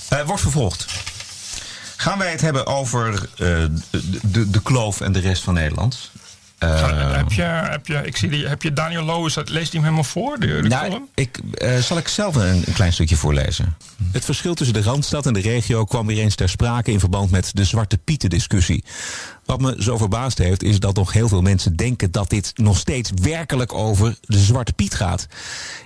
Eh, 0.10 0.22
wordt 0.22 0.42
vervolgd. 0.42 0.86
Gaan 1.96 2.18
wij 2.18 2.32
het 2.32 2.42
hebben 2.42 2.66
over 2.66 3.30
de, 3.36 4.50
de 4.50 4.62
kloof 4.64 5.02
en 5.02 5.12
de 5.12 5.20
rest 5.20 5.44
van 5.44 5.54
Nederland? 5.54 6.12
Eh, 6.58 7.16
heb, 7.16 7.32
je, 7.32 7.42
heb, 7.42 7.88
je, 7.88 8.02
ik 8.06 8.18
zie 8.18 8.30
die, 8.30 8.48
heb 8.48 8.62
je 8.62 8.74
Daniel 8.74 9.04
Loos, 9.04 9.36
leest 9.36 9.50
hij 9.54 9.64
hem 9.72 9.82
helemaal 9.82 10.04
voor? 10.04 10.40
De, 10.40 10.48
de 10.62 10.68
Nou, 10.68 10.86
column? 10.88 11.08
ik, 11.16 11.40
eh, 11.54 11.78
zal 11.78 11.98
ik 11.98 12.08
zelf 12.08 12.36
een, 12.36 12.64
een 12.66 12.74
klein 12.74 12.94
stukje 12.94 13.16
voorlezen. 13.16 13.76
Het 14.12 14.26
verschil 14.26 14.54
tussen 14.54 14.76
de 14.76 14.82
Randstad 14.82 15.26
en 15.26 15.34
de 15.34 15.40
regio 15.42 15.84
kwam 15.86 16.06
weer 16.08 16.18
eens 16.22 16.36
ter 16.36 16.50
sprake 16.50 16.92
in 16.92 17.00
verband 17.00 17.32
met 17.32 17.50
de 17.54 17.64
Zwarte 17.64 17.98
Pieten 17.98 18.30
discussie. 18.30 18.84
Wat 19.46 19.62
me 19.62 19.76
zo 19.80 19.98
verbaasd 19.98 20.38
heeft, 20.38 20.64
is 20.64 20.80
dat 20.80 20.96
nog 20.96 21.14
heel 21.14 21.28
veel 21.28 21.42
mensen 21.42 21.76
denken 21.76 22.12
dat 22.12 22.30
dit 22.30 22.52
nog 22.56 22.78
steeds 22.78 23.12
werkelijk 23.22 23.74
over 23.74 24.16
de 24.22 24.40
Zwarte 24.40 24.74
Piet 24.74 24.94
gaat. 24.94 25.28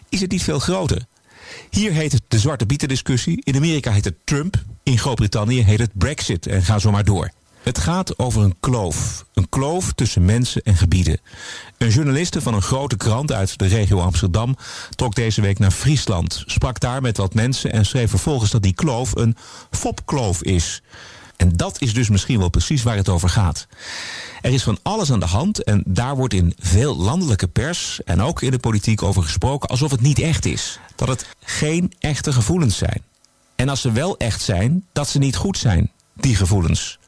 Is 0.09 0.21
het 0.21 0.31
niet 0.31 0.43
veel 0.43 0.59
groter? 0.59 1.01
Hier 1.69 1.91
heet 1.91 2.11
het 2.11 2.21
de 2.27 2.39
Zwarte 2.39 2.65
Pieten 2.65 2.87
discussie. 2.87 3.41
In 3.43 3.55
Amerika 3.55 3.91
heet 3.91 4.05
het 4.05 4.15
Trump. 4.23 4.55
In 4.83 4.97
Groot-Brittannië 4.97 5.63
heet 5.63 5.79
het 5.79 5.91
Brexit. 5.93 6.47
En 6.47 6.63
ga 6.63 6.79
zo 6.79 6.91
maar 6.91 7.03
door. 7.03 7.31
Het 7.63 7.77
gaat 7.77 8.19
over 8.19 8.43
een 8.43 8.55
kloof. 8.59 9.25
Een 9.33 9.49
kloof 9.49 9.93
tussen 9.93 10.25
mensen 10.25 10.61
en 10.61 10.75
gebieden. 10.75 11.19
Een 11.77 11.89
journaliste 11.89 12.41
van 12.41 12.53
een 12.53 12.61
grote 12.61 12.97
krant 12.97 13.31
uit 13.31 13.59
de 13.59 13.67
regio 13.67 13.99
Amsterdam 13.99 14.55
trok 14.89 15.15
deze 15.15 15.41
week 15.41 15.59
naar 15.59 15.71
Friesland. 15.71 16.43
Sprak 16.45 16.79
daar 16.79 17.01
met 17.01 17.17
wat 17.17 17.33
mensen 17.33 17.71
en 17.71 17.85
schreef 17.85 18.09
vervolgens 18.09 18.51
dat 18.51 18.63
die 18.63 18.73
kloof 18.73 19.15
een 19.15 19.35
fopkloof 19.71 20.43
is. 20.43 20.81
En 21.35 21.57
dat 21.57 21.81
is 21.81 21.93
dus 21.93 22.09
misschien 22.09 22.39
wel 22.39 22.49
precies 22.49 22.83
waar 22.83 22.95
het 22.95 23.09
over 23.09 23.29
gaat. 23.29 23.67
Er 24.41 24.53
is 24.53 24.63
van 24.63 24.79
alles 24.83 25.11
aan 25.11 25.19
de 25.19 25.25
hand 25.25 25.63
en 25.63 25.83
daar 25.87 26.15
wordt 26.15 26.33
in 26.33 26.53
veel 26.59 26.97
landelijke 26.97 27.47
pers 27.47 28.03
en 28.03 28.21
ook 28.21 28.41
in 28.41 28.51
de 28.51 28.59
politiek 28.59 29.03
over 29.03 29.23
gesproken 29.23 29.69
alsof 29.69 29.91
het 29.91 30.01
niet 30.01 30.19
echt 30.19 30.45
is. 30.45 30.79
Dat 30.95 31.07
het 31.07 31.25
geen 31.41 31.93
echte 31.99 32.33
gevoelens 32.33 32.77
zijn. 32.77 33.03
En 33.55 33.69
als 33.69 33.81
ze 33.81 33.91
wel 33.91 34.17
echt 34.17 34.41
zijn, 34.41 34.85
dat 34.91 35.09
ze 35.09 35.19
niet 35.19 35.35
goed 35.35 35.57
zijn, 35.57 35.91
die 36.15 36.35
gevoelens. 36.35 36.99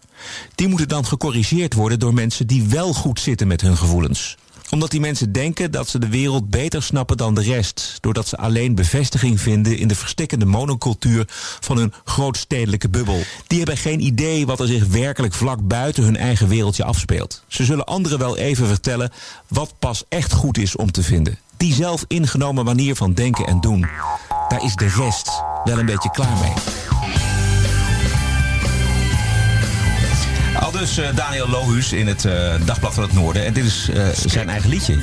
Die 0.56 0.68
moeten 0.68 0.88
dan 0.88 1.06
gecorrigeerd 1.06 1.74
worden 1.74 2.00
door 2.00 2.14
mensen 2.14 2.48
die 2.48 2.68
wel 2.68 2.94
goed 2.94 3.20
zitten 3.20 3.48
met 3.48 3.62
hun 3.62 3.78
gevoelens 3.78 4.38
omdat 4.72 4.92
die 4.92 5.00
mensen 5.00 5.32
denken 5.32 5.72
dat 5.72 5.90
ze 5.90 6.00
de 6.00 6.10
wereld 6.10 6.50
beter 6.50 6.84
snappen 6.84 7.18
dan 7.18 7.36
de 7.36 7.42
rest. 7.42 7.98
Doordat 8.00 8.28
ze 8.28 8.38
alleen 8.38 8.76
bevestiging 8.76 9.42
vinden 9.42 9.78
in 9.78 9.88
de 9.88 9.96
verstikkende 9.96 10.46
monocultuur 10.46 11.26
van 11.60 11.78
hun 11.78 11.94
grootstedelijke 12.04 12.90
bubbel. 12.90 13.24
Die 13.48 13.58
hebben 13.58 13.78
geen 13.78 14.00
idee 14.00 14.46
wat 14.46 14.60
er 14.60 14.68
zich 14.68 14.86
werkelijk 14.86 15.34
vlak 15.34 15.68
buiten 15.68 16.04
hun 16.04 16.18
eigen 16.18 16.48
wereldje 16.48 16.84
afspeelt. 16.84 17.44
Ze 17.48 17.66
zullen 17.66 17.86
anderen 17.86 18.20
wel 18.20 18.38
even 18.38 18.68
vertellen 18.68 19.12
wat 19.48 19.74
pas 19.80 20.04
echt 20.10 20.34
goed 20.34 20.58
is 20.58 20.76
om 20.76 20.92
te 20.92 21.04
vinden. 21.04 21.38
Die 21.58 21.74
zelf 21.74 22.06
ingenomen 22.08 22.66
manier 22.66 22.96
van 22.96 23.14
denken 23.14 23.46
en 23.46 23.62
doen. 23.62 23.88
Daar 24.48 24.64
is 24.64 24.76
de 24.76 24.88
rest 24.88 25.32
wel 25.64 25.80
een 25.80 25.86
beetje 25.86 26.12
klaar 26.12 26.38
mee. 26.38 26.54
Al 30.62 30.72
dus 30.72 30.98
eh, 30.98 31.16
Daniel 31.16 31.48
Lohuus 31.48 31.94
in 31.94 32.08
het 32.08 32.25
eh, 32.25 32.54
Dagblad 32.66 32.94
van 32.94 33.04
het 33.04 33.13
Noorden. 33.13 33.46
En 33.46 33.54
dit 33.54 33.66
is 33.66 33.90
eh, 33.90 34.08
zijn 34.13 34.50
eigen 34.50 34.69
liedje. 34.69 34.98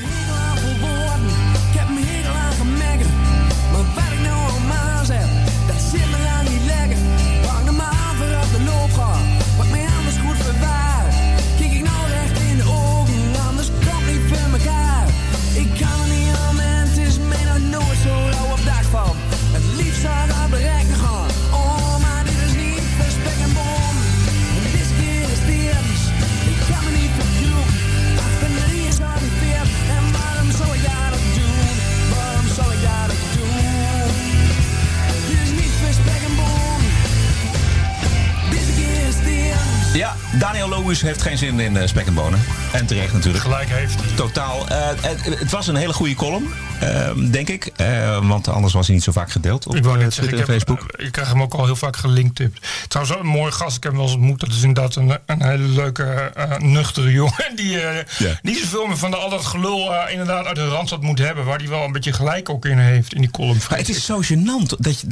Heeft 40.89 41.23
geen 41.23 41.39
zin 41.39 41.61
in 41.61 41.77
eh, 41.77 41.87
spek 41.89 42.07
en 42.07 42.15
bonen. 42.15 42.41
En 42.73 42.87
terecht 42.87 43.13
natuurlijk. 43.13 43.45
Gelijk 43.45 43.69
heeft 43.69 43.95
hij. 43.95 44.15
Totaal. 44.17 44.69
Eh, 44.69 44.77
het, 45.01 45.39
het 45.39 45.51
was 45.51 45.67
een 45.67 45.77
hele 45.77 45.93
goede 45.93 46.15
column, 46.15 46.49
eh, 46.81 47.11
denk 47.31 47.49
ik. 47.49 47.71
Eh, 47.77 48.27
want 48.29 48.49
anders 48.49 48.73
was 48.73 48.87
hij 48.87 48.95
niet 48.95 49.05
zo 49.05 49.13
vaak 49.13 49.31
gedeeld 49.31 49.67
op 49.67 49.77
Ik 49.77 49.85
wou 49.85 49.99
net 49.99 50.15
zeggen, 50.15 50.35
Twitter 50.35 50.55
ik, 50.55 50.63
en 50.63 50.69
heb, 50.75 50.79
Facebook. 50.79 51.01
ik 51.07 51.13
krijg 51.13 51.29
hem 51.29 51.43
ook 51.43 51.55
al 51.55 51.65
heel 51.65 51.77
vaak 51.77 51.97
gelinkt. 51.97 52.41
Trouwens, 52.89 53.19
een 53.21 53.27
mooie 53.27 53.53
gast. 53.53 53.77
Ik 53.77 53.83
heb 53.83 53.93
hem 53.93 54.01
wel 54.01 54.11
eens 54.11 54.17
ontmoet. 54.19 54.41
Dat 54.41 54.49
is 54.49 54.63
inderdaad 54.63 54.95
een, 54.97 55.19
een 55.27 55.43
hele 55.43 55.63
leuke, 55.69 56.33
nuchtere 56.59 57.13
jongen. 57.13 57.53
Die 57.57 57.69
Ja. 57.71 58.39
niet 58.43 58.59
zoveel 58.59 58.87
meer 58.87 58.97
van 58.99 59.11
de, 59.11 59.17
al 59.17 59.31
dat 59.31 59.45
gelul 59.45 59.91
inderdaad 60.11 60.47
uit 60.47 60.57
de 60.57 60.69
Randstad 60.69 61.03
moet 61.03 61.19
hebben. 61.19 61.45
Waar 61.45 61.59
hij 61.59 61.69
wel 61.69 61.85
een 61.85 61.93
beetje 61.93 62.13
gelijk 62.13 62.49
ook 62.51 62.65
in 62.67 62.79
heeft 62.79 63.15
in 63.15 63.21
die 63.21 63.31
column. 63.31 63.61
Maar 63.71 63.79
het 63.79 63.89
is 63.89 64.05
zo 64.05 64.21
gênant 64.23 64.77
dat 64.79 65.01
je, 65.01 65.07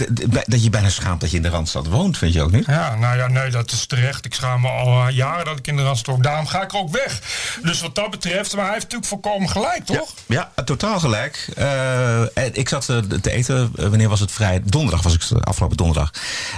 dat- 0.47 0.63
je 0.65 0.71
bijna 0.71 0.89
schaamt 0.89 1.21
dat 1.21 1.31
je 1.31 1.37
in 1.37 1.43
de 1.43 1.49
Randstad 1.49 1.87
woont, 1.87 2.19
vind 2.19 2.33
je 2.33 2.43
ook 2.43 2.51
niet? 2.53 2.67
Ja, 2.67 2.95
nou 2.95 3.17
ja, 3.17 3.27
nee, 3.29 3.51
dat 3.51 3.73
is 3.73 3.87
terecht. 3.87 4.25
Ik 4.25 4.35
schaam 4.35 4.61
me 4.61 4.69
al 4.69 5.09
jaren 5.09 5.45
dat 5.45 5.59
ik 5.59 5.66
ik 5.67 5.73
in 5.73 5.77
de 5.77 5.83
Randstad. 5.83 6.23
Daarom 6.23 6.47
ga 6.47 6.63
ik 6.63 6.73
er 6.73 6.79
ook 6.79 6.91
weg. 6.91 7.21
Dus 7.63 7.81
wat 7.81 7.95
dat 7.95 8.11
betreft, 8.11 8.55
maar 8.55 8.65
hij 8.65 8.73
heeft 8.73 8.85
natuurlijk 8.93 9.11
volkomen 9.11 9.49
gelijk, 9.49 9.85
toch? 9.85 10.15
Ja, 10.27 10.53
totaal 10.65 10.99
gelijk. 10.99 11.49
Eh, 11.57 12.21
en 12.21 12.51
ik 12.53 12.69
zat 12.69 12.89
eh, 12.89 12.99
te 12.99 13.31
eten, 13.31 13.73
eh, 13.77 13.89
wanneer 13.89 14.09
was 14.09 14.21
het 14.21 14.33
vrij? 14.33 14.63
Donderdag 14.65 15.03
was 15.03 15.15
ik 15.15 15.23
afgelopen 15.45 15.77
donderdag. 15.77 16.11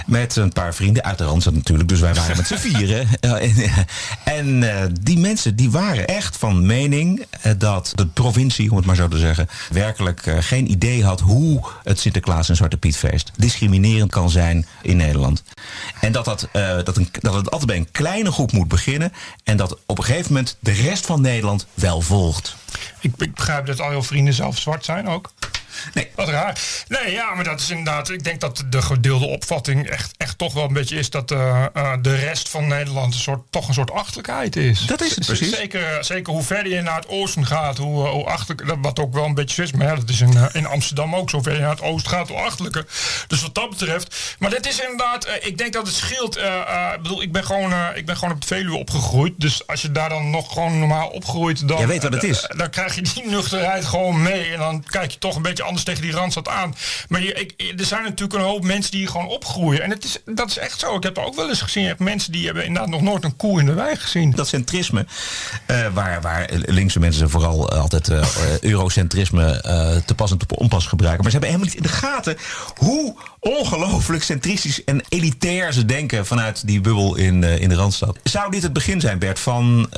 Met 0.05 0.35
een 0.35 0.53
paar 0.53 0.73
vrienden 0.73 1.03
uit 1.03 1.17
de 1.17 1.23
Randstad 1.23 1.53
natuurlijk. 1.53 1.89
Dus 1.89 1.99
wij 1.99 2.13
waren 2.13 2.37
met 2.37 2.47
z'n 2.47 2.57
vieren. 2.67 3.07
En 4.23 4.63
die 5.01 5.17
mensen 5.17 5.55
die 5.55 5.71
waren 5.71 6.07
echt 6.07 6.37
van 6.37 6.65
mening 6.65 7.25
dat 7.57 7.91
de 7.95 8.07
provincie, 8.07 8.71
om 8.71 8.77
het 8.77 8.85
maar 8.85 8.95
zo 8.95 9.07
te 9.07 9.17
zeggen, 9.17 9.49
werkelijk 9.71 10.35
geen 10.39 10.71
idee 10.71 11.03
had 11.03 11.19
hoe 11.19 11.63
het 11.83 11.99
Sinterklaas 11.99 12.49
en 12.49 12.55
Zwarte 12.55 12.77
Pietfeest 12.77 13.31
discriminerend 13.35 14.11
kan 14.11 14.29
zijn 14.29 14.65
in 14.81 14.97
Nederland. 14.97 15.43
En 16.01 16.11
dat, 16.11 16.25
dat, 16.25 16.47
dat, 16.83 16.97
een, 16.97 17.09
dat 17.19 17.33
het 17.33 17.51
altijd 17.51 17.69
bij 17.69 17.77
een 17.77 17.91
kleine 17.91 18.31
groep 18.31 18.51
moet 18.51 18.67
beginnen. 18.67 18.98
En 19.43 19.57
dat 19.57 19.77
op 19.85 19.97
een 19.97 20.03
gegeven 20.03 20.33
moment 20.33 20.57
de 20.59 20.71
rest 20.71 21.05
van 21.05 21.21
Nederland 21.21 21.67
wel 21.73 22.01
volgt. 22.01 22.55
Ik, 22.99 23.13
ik 23.17 23.33
begrijp 23.33 23.65
dat 23.65 23.81
al 23.81 23.91
jouw 23.91 24.03
vrienden 24.03 24.33
zelf 24.33 24.57
zwart 24.57 24.85
zijn 24.85 25.07
ook. 25.07 25.31
Nee. 25.93 26.07
Wat 26.15 26.27
raar. 26.29 26.59
Nee, 26.87 27.11
ja, 27.11 27.33
maar 27.35 27.43
dat 27.43 27.59
is 27.59 27.69
inderdaad. 27.69 28.09
Ik 28.09 28.23
denk 28.23 28.39
dat 28.39 28.63
de 28.69 28.81
gedeelde 28.81 29.25
opvatting 29.25 29.87
echt, 29.89 30.11
echt 30.17 30.37
toch 30.37 30.53
wel 30.53 30.63
een 30.63 30.73
beetje 30.73 30.97
is 30.97 31.09
dat 31.09 31.31
eh, 31.31 31.65
eh, 31.73 31.91
de 32.01 32.15
rest 32.15 32.49
van 32.49 32.67
Nederland 32.67 33.13
een 33.13 33.19
soort, 33.19 33.41
toch 33.49 33.67
een 33.67 33.73
soort 33.73 33.91
achterlijkheid 33.91 34.55
is. 34.55 34.85
Dat 34.85 35.01
is 35.01 35.15
het, 35.15 35.25
precies. 35.25 35.55
Zeker, 35.55 36.03
zeker 36.03 36.33
hoe 36.33 36.43
verder 36.43 36.71
je 36.73 36.81
naar 36.81 36.95
het 36.95 37.07
oosten 37.07 37.45
gaat, 37.45 37.77
hoe, 37.77 38.05
eh, 38.05 38.11
hoe 38.11 38.25
achterlijk. 38.25 38.67
dat- 38.67 38.77
Wat 38.81 38.99
ook 38.99 39.13
wel 39.13 39.25
een 39.25 39.33
beetje 39.33 39.63
is. 39.63 39.71
Maar 39.71 39.87
ja, 39.87 39.95
dat 39.95 40.09
is 40.09 40.21
in, 40.21 40.37
eh, 40.37 40.45
in 40.53 40.65
Amsterdam 40.65 41.15
ook. 41.15 41.29
Zo 41.29 41.41
ver 41.41 41.53
je 41.53 41.59
naar 41.59 41.69
het 41.69 41.81
oosten 41.81 42.11
gaat, 42.11 42.27
hoe 42.27 42.37
achterlijker. 42.37 42.85
Dus 43.27 43.41
wat 43.41 43.55
dat 43.55 43.69
betreft. 43.69 44.35
Maar 44.39 44.49
dit 44.49 44.67
is 44.67 44.79
inderdaad. 44.81 45.25
eh, 45.25 45.47
ik 45.47 45.57
denk 45.57 45.73
dat 45.73 45.87
het 45.87 45.95
scheelt. 45.95 46.35
eh, 46.35 46.45
eh, 46.55 46.93
ik 46.95 47.01
bedoel, 47.01 47.21
ik 47.21 47.31
ben, 47.31 47.43
gewoon, 47.45 47.71
eh, 47.71 47.85
ik 47.95 48.05
ben 48.05 48.17
gewoon 48.17 48.33
op 48.33 48.41
de 48.41 48.47
Veluwe 48.47 48.77
opgegroeid. 48.77 49.33
Dus 49.37 49.67
als 49.67 49.81
je 49.81 49.91
daar 49.91 50.09
dan 50.09 50.29
nog 50.29 50.53
gewoon 50.53 50.79
normaal 50.79 51.07
opgroeit. 51.07 51.67
Dan, 51.67 51.77
Jij 51.77 51.87
weet 51.87 52.03
wat 52.03 52.13
het 52.13 52.23
is. 52.23 52.41
eh, 52.47 52.57
dan 52.57 52.69
krijg 52.69 52.95
je 52.95 53.01
die 53.01 53.25
nuchterheid 53.29 53.85
gewoon 53.85 54.21
mee. 54.21 54.51
En 54.53 54.59
dan 54.59 54.83
kijk 54.83 55.11
je 55.11 55.17
toch 55.19 55.35
een 55.35 55.41
beetje 55.41 55.63
anders 55.69 55.85
tegen 55.85 56.01
die 56.01 56.11
randstad 56.11 56.47
aan. 56.47 56.75
Maar 57.09 57.21
je, 57.21 57.33
ik, 57.33 57.73
er 57.79 57.85
zijn 57.85 58.03
natuurlijk 58.03 58.33
een 58.33 58.45
hoop 58.45 58.63
mensen 58.63 58.91
die 58.91 58.99
hier 58.99 59.09
gewoon 59.09 59.27
opgroeien. 59.27 59.83
En 59.83 59.89
het 59.89 60.03
is, 60.03 60.17
dat 60.25 60.49
is 60.49 60.57
echt 60.57 60.79
zo. 60.79 60.95
Ik 60.95 61.03
heb 61.03 61.17
er 61.17 61.23
ook 61.23 61.35
wel 61.35 61.49
eens 61.49 61.61
gezien. 61.61 61.83
Je 61.83 61.89
hebt 61.89 61.99
mensen 61.99 62.31
die 62.31 62.45
hebben 62.45 62.65
inderdaad 62.65 62.89
nog 62.89 63.01
nooit 63.01 63.23
een 63.23 63.35
koe 63.35 63.59
in 63.59 63.65
de 63.65 63.73
wei 63.73 63.95
gezien. 63.95 64.31
Dat 64.31 64.47
centrisme, 64.47 65.05
eh, 65.65 65.85
waar, 65.93 66.21
waar 66.21 66.49
linkse 66.51 66.99
mensen 66.99 67.29
vooral 67.29 67.69
eh, 67.69 67.79
altijd 67.79 68.09
eh, 68.09 68.25
eurocentrisme 68.61 69.61
te 70.05 70.15
pas 70.15 70.31
en 70.31 70.37
te 70.37 70.55
onpas 70.55 70.85
gebruiken. 70.85 71.23
Maar 71.23 71.31
ze 71.31 71.37
hebben 71.37 71.55
helemaal 71.55 71.75
niet 71.75 71.85
in 71.85 71.91
de 71.91 72.07
gaten 72.07 72.37
hoe 72.75 73.15
ongelooflijk 73.39 74.23
centristisch 74.23 74.83
en 74.83 75.01
elitair 75.09 75.73
ze 75.73 75.85
denken 75.85 76.25
vanuit 76.25 76.67
die 76.67 76.81
bubbel 76.81 77.15
in, 77.15 77.43
in 77.43 77.69
de 77.69 77.75
Randstad. 77.75 78.17
Zou 78.23 78.51
dit 78.51 78.63
het 78.63 78.73
begin 78.73 79.01
zijn, 79.01 79.19
Bert, 79.19 79.39
van 79.39 79.89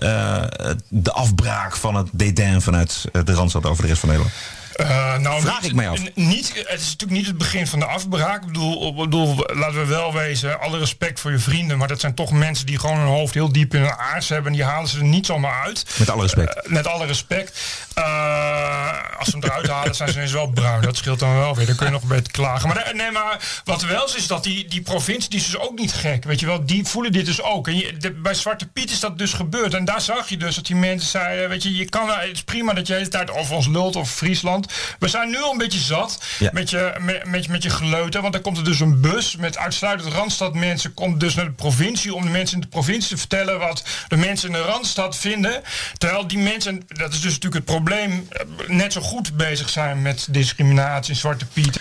de 0.88 1.12
afbraak 1.12 1.76
van 1.76 1.96
het 1.96 2.08
dédain 2.12 2.62
vanuit 2.62 3.04
de 3.26 3.34
Randstad 3.34 3.66
over 3.66 3.82
de 3.82 3.88
rest 3.88 4.00
van 4.00 4.10
Nederland? 4.10 4.36
Eh, 4.76 5.18
nou, 5.18 5.42
Vraag 5.42 5.62
niet- 5.62 5.70
ik 5.70 5.76
mij 5.76 5.90
af. 5.90 6.00
Niet, 6.16 6.48
het 6.68 6.80
is 6.80 6.90
natuurlijk 6.90 7.12
niet 7.12 7.26
het 7.28 7.38
begin 7.38 7.68
van 7.68 7.80
de 7.80 7.86
afbraak. 7.86 8.42
Ik 8.42 8.48
bedoel, 8.48 8.94
bedoel, 8.96 9.36
laten 9.54 9.74
we 9.80 9.86
wel 9.86 10.14
wezen, 10.14 10.60
alle 10.60 10.78
respect 10.78 11.20
voor 11.20 11.32
je 11.32 11.40
vrienden. 11.40 11.78
Maar 11.78 11.88
dat 11.88 12.00
zijn 12.00 12.14
toch 12.14 12.32
mensen 12.32 12.66
die 12.66 12.80
gewoon 12.80 12.98
hun 12.98 13.08
hoofd 13.08 13.34
heel 13.34 13.52
diep 13.52 13.74
in 13.74 13.82
hun 13.82 13.96
aars 13.98 14.30
hebben. 14.30 14.52
En 14.52 14.58
die 14.58 14.66
halen 14.68 14.90
ze 14.90 14.98
er 14.98 15.04
niet 15.04 15.26
zomaar 15.26 15.64
uit. 15.66 15.86
Met 15.98 16.10
alle 16.10 16.22
respect. 16.22 16.54
Eh, 16.66 16.72
met 16.72 16.88
alle 16.88 17.06
respect. 17.06 17.60
Eh, 17.94 18.98
als 19.20 19.30
ze 19.30 19.38
hem 19.38 19.44
eruit 19.50 19.68
halen, 19.68 19.96
zijn 19.96 20.10
ze 20.10 20.16
ineens 20.16 20.32
wel 20.32 20.48
bruin. 20.48 20.82
Dat 20.82 20.98
scheelt 20.98 21.20
dan 21.20 21.34
wel 21.38 21.56
weer. 21.56 21.66
Dan 21.66 21.76
kun 21.76 21.86
je 21.86 21.92
nog 21.92 22.02
een 22.02 22.08
beetje 22.08 22.32
klagen. 22.32 22.68
Maar 22.68 22.92
nee, 22.96 23.12
maar 23.12 23.62
wat 23.64 23.82
wel 23.82 24.06
is, 24.06 24.16
is 24.16 24.28
dat 24.28 24.44
die, 24.44 24.68
die 24.68 24.82
provincie, 24.82 25.30
die 25.30 25.40
is 25.40 25.46
dus 25.46 25.58
ook 25.60 25.80
niet 25.80 25.94
gek. 25.94 26.24
Weet 26.24 26.40
je 26.40 26.46
wel, 26.46 26.66
die 26.66 26.86
voelen 26.86 27.12
dit 27.12 27.26
dus 27.26 27.42
ook. 27.42 27.68
En 27.68 27.78
je, 27.78 27.98
de- 27.98 28.12
bij 28.12 28.34
Zwarte 28.34 28.68
Piet 28.68 28.92
is 28.92 29.00
dat 29.00 29.18
dus 29.18 29.34
gebeurd. 29.34 29.74
En 29.74 29.86
daar 29.86 30.02
zag 30.02 30.30
je 30.30 30.38
dus 30.38 30.56
dat 30.56 30.66
die 30.66 30.76
mensen 30.76 31.10
zeiden, 31.10 31.50
weet 31.50 31.64
je, 31.64 31.76
je 31.76 31.90
kan, 31.90 32.06
wel- 32.06 32.16
het 32.16 32.32
is 32.32 32.44
prima 32.44 32.74
dat 32.74 32.88
je 32.88 32.94
de 32.94 33.00
hele 33.00 33.12
tijd 33.12 33.32
over 33.32 33.56
ons 33.56 33.68
lult 33.68 33.96
of 33.96 34.12
Friesland. 34.12 34.61
We 35.00 35.08
zijn 35.08 35.30
nu 35.30 35.42
al 35.42 35.52
een 35.52 35.58
beetje 35.58 35.80
zat 35.80 36.24
Ja. 36.40 36.50
met, 36.54 36.70
je, 36.70 36.94
met, 37.00 37.26
met, 37.26 37.44
je- 37.46 37.52
met 37.52 37.64
je 37.64 37.70
geleuter. 37.70 38.22
Want 38.22 38.34
dan 38.34 38.42
komt 38.42 38.58
er 38.58 38.64
dus 38.64 38.80
een 38.80 39.02
bus 39.02 39.36
met 39.36 39.58
uitsluitend 39.58 40.14
Randstad 40.14 40.54
mensen. 40.54 40.94
Komt 40.94 41.20
dus 41.20 41.36
naar 41.36 41.46
de 41.46 41.52
provincie 41.52 42.14
om 42.14 42.24
de 42.24 42.30
mensen 42.30 42.56
in 42.56 42.62
de 42.62 42.68
provincie 42.68 43.10
te 43.10 43.18
vertellen 43.18 43.60
wat 43.60 43.84
de 44.08 44.18
mensen 44.18 44.48
in 44.48 44.54
de 44.54 44.62
Randstad 44.62 45.18
vinden. 45.18 45.62
Terwijl 45.98 46.28
die 46.28 46.38
mensen, 46.38 46.82
dat 46.88 47.14
is 47.14 47.22
dus 47.22 47.34
natuurlijk 47.34 47.54
het 47.56 47.76
probleem, 47.76 48.28
eh, 48.30 48.42
net 48.68 48.94
zo 48.94 49.02
goed 49.02 49.38
bezig 49.38 49.70
zijn 49.70 50.02
met 50.02 50.28
discriminatie, 50.30 51.16
Zwarte 51.16 51.46
Piet. 51.46 51.80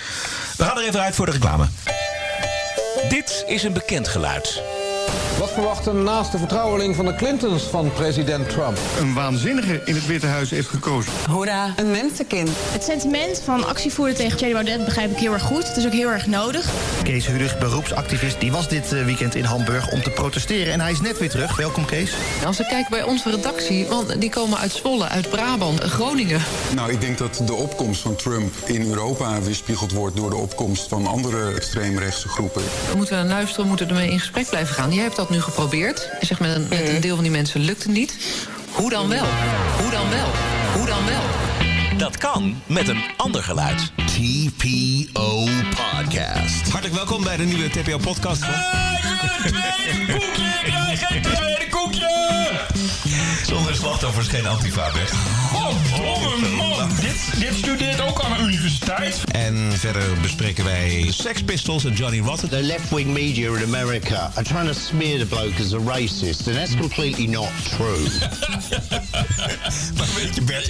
We 0.56 0.64
gaan 0.64 0.78
er 0.78 0.86
even 0.86 1.00
uit 1.00 1.14
voor 1.14 1.26
de 1.26 1.32
reclame. 1.32 1.68
Dit 3.08 3.44
is 3.46 3.62
een 3.62 3.72
bekend 3.72 4.08
geluid. 4.08 4.62
Wat 5.40 5.52
verwacht 5.52 5.86
een 5.86 6.02
naaste 6.02 6.38
vertrouweling 6.38 6.96
van 6.96 7.04
de 7.04 7.14
Clintons 7.14 7.62
van 7.62 7.92
president 7.92 8.48
Trump? 8.48 8.78
een 8.98 9.14
waanzinnige 9.14 9.80
in 9.84 9.94
het 9.94 10.06
Witte 10.06 10.26
Huis 10.26 10.50
heeft 10.50 10.68
gekozen. 10.68 11.12
Hoera. 11.28 11.72
Een 11.76 11.90
mensenkind. 11.90 12.48
Het 12.54 12.82
sentiment 12.82 13.40
van 13.44 13.66
actievoeren 13.66 14.14
tegen 14.14 14.36
Thierry 14.36 14.54
Baudet 14.54 14.84
begrijp 14.84 15.10
ik 15.10 15.16
heel 15.16 15.32
erg 15.32 15.42
goed. 15.42 15.68
Het 15.68 15.76
is 15.76 15.86
ook 15.86 15.92
heel 15.92 16.08
erg 16.08 16.26
nodig. 16.26 16.70
Kees 17.02 17.26
Hudig, 17.26 17.58
beroepsactivist, 17.58 18.40
die 18.40 18.52
was 18.52 18.68
dit 18.68 18.92
eh, 18.92 19.04
weekend 19.04 19.34
in 19.34 19.44
Hamburg 19.44 19.90
om 19.90 20.02
te 20.02 20.10
protesteren. 20.10 20.72
En 20.72 20.80
hij 20.80 20.90
is 20.90 21.00
net 21.00 21.18
weer 21.18 21.30
terug. 21.30 21.56
Welkom 21.56 21.84
Kees. 21.84 22.14
Als 22.46 22.58
we 22.58 22.66
kijken 22.66 22.90
bij 22.90 23.02
onze 23.02 23.30
redactie, 23.30 23.86
want 23.86 24.20
die 24.20 24.30
komen 24.30 24.58
uit 24.58 24.72
Zwolle, 24.72 25.08
uit 25.08 25.30
Brabant, 25.30 25.80
Groningen. 25.80 26.40
Nou, 26.74 26.92
ik 26.92 27.00
denk 27.00 27.18
dat 27.18 27.42
de 27.46 27.54
opkomst 27.54 28.00
van 28.00 28.16
Trump 28.16 28.54
in 28.64 28.88
Europa 28.88 29.40
weerspiegeld 29.40 29.92
wordt 29.92 30.16
door 30.16 30.30
de 30.30 30.36
opkomst 30.36 30.88
van 30.88 31.06
andere 31.06 31.54
extreemrechtse 31.54 32.28
groepen. 32.28 32.62
We 32.90 32.96
moeten 32.96 33.16
naar 33.16 33.26
luisteren, 33.26 33.62
we 33.62 33.68
moeten 33.68 33.88
ermee 33.88 34.10
in 34.10 34.18
gesprek 34.18 34.48
blijven 34.48 34.74
gaan. 34.74 34.92
Jij 34.92 35.02
hebt 35.02 35.16
dat 35.16 35.29
nu 35.30 35.40
geprobeerd. 35.40 36.08
Je 36.20 36.26
zegt 36.26 36.40
met 36.40 36.56
een, 36.56 36.66
met 36.68 36.88
een 36.88 37.00
deel 37.00 37.14
van 37.14 37.24
die 37.24 37.32
mensen 37.32 37.60
lukt 37.60 37.82
het 37.82 37.92
niet. 37.92 38.16
Hoe 38.72 38.90
dan 38.90 39.08
wel? 39.08 39.24
Hoe 39.80 39.90
dan 39.90 40.10
wel? 40.10 40.26
Hoe 40.76 40.86
dan 40.86 41.04
wel? 41.06 41.22
Dat 41.98 42.16
kan 42.16 42.62
met 42.66 42.88
een 42.88 43.02
ander 43.16 43.42
geluid. 43.42 43.92
TPO 43.96 45.48
Podcast. 45.70 46.68
Hartelijk 46.68 46.94
welkom 46.94 47.24
bij 47.24 47.36
de 47.36 47.44
nieuwe 47.44 47.68
TPO-podcast. 47.70 48.42
tweede 51.10 51.68
koekje! 51.68 51.79
Zonder 53.46 53.74
slachtoffers 53.74 54.28
geen 54.28 54.46
antifa, 54.46 54.90
Bert. 54.92 55.12
Oh, 55.54 55.72
man! 56.56 56.88
Dit, 57.00 57.40
dit 57.40 57.54
studeert 57.54 58.00
ook 58.00 58.20
aan 58.20 58.36
de 58.36 58.42
universiteit. 58.42 59.20
En 59.32 59.72
verder 59.72 60.02
bespreken 60.22 60.64
wij 60.64 61.06
Sex 61.10 61.42
Pistols 61.42 61.84
en 61.84 61.92
Johnny 61.92 62.18
Rotten. 62.20 62.48
The 62.48 62.62
left-wing 62.62 63.12
media 63.12 63.50
in 63.56 63.64
America 63.64 64.30
are 64.34 64.42
trying 64.42 64.66
to 64.66 64.72
smear 64.72 65.18
the 65.18 65.26
bloke 65.26 65.62
as 65.62 65.74
a 65.74 65.78
racist. 65.86 66.46
And 66.46 66.56
that's 66.56 66.76
completely 66.76 67.26
not 67.26 67.48
true. 67.76 68.08
Maar 69.96 70.06
weet 70.16 70.34
je, 70.34 70.42
Bert, 70.42 70.66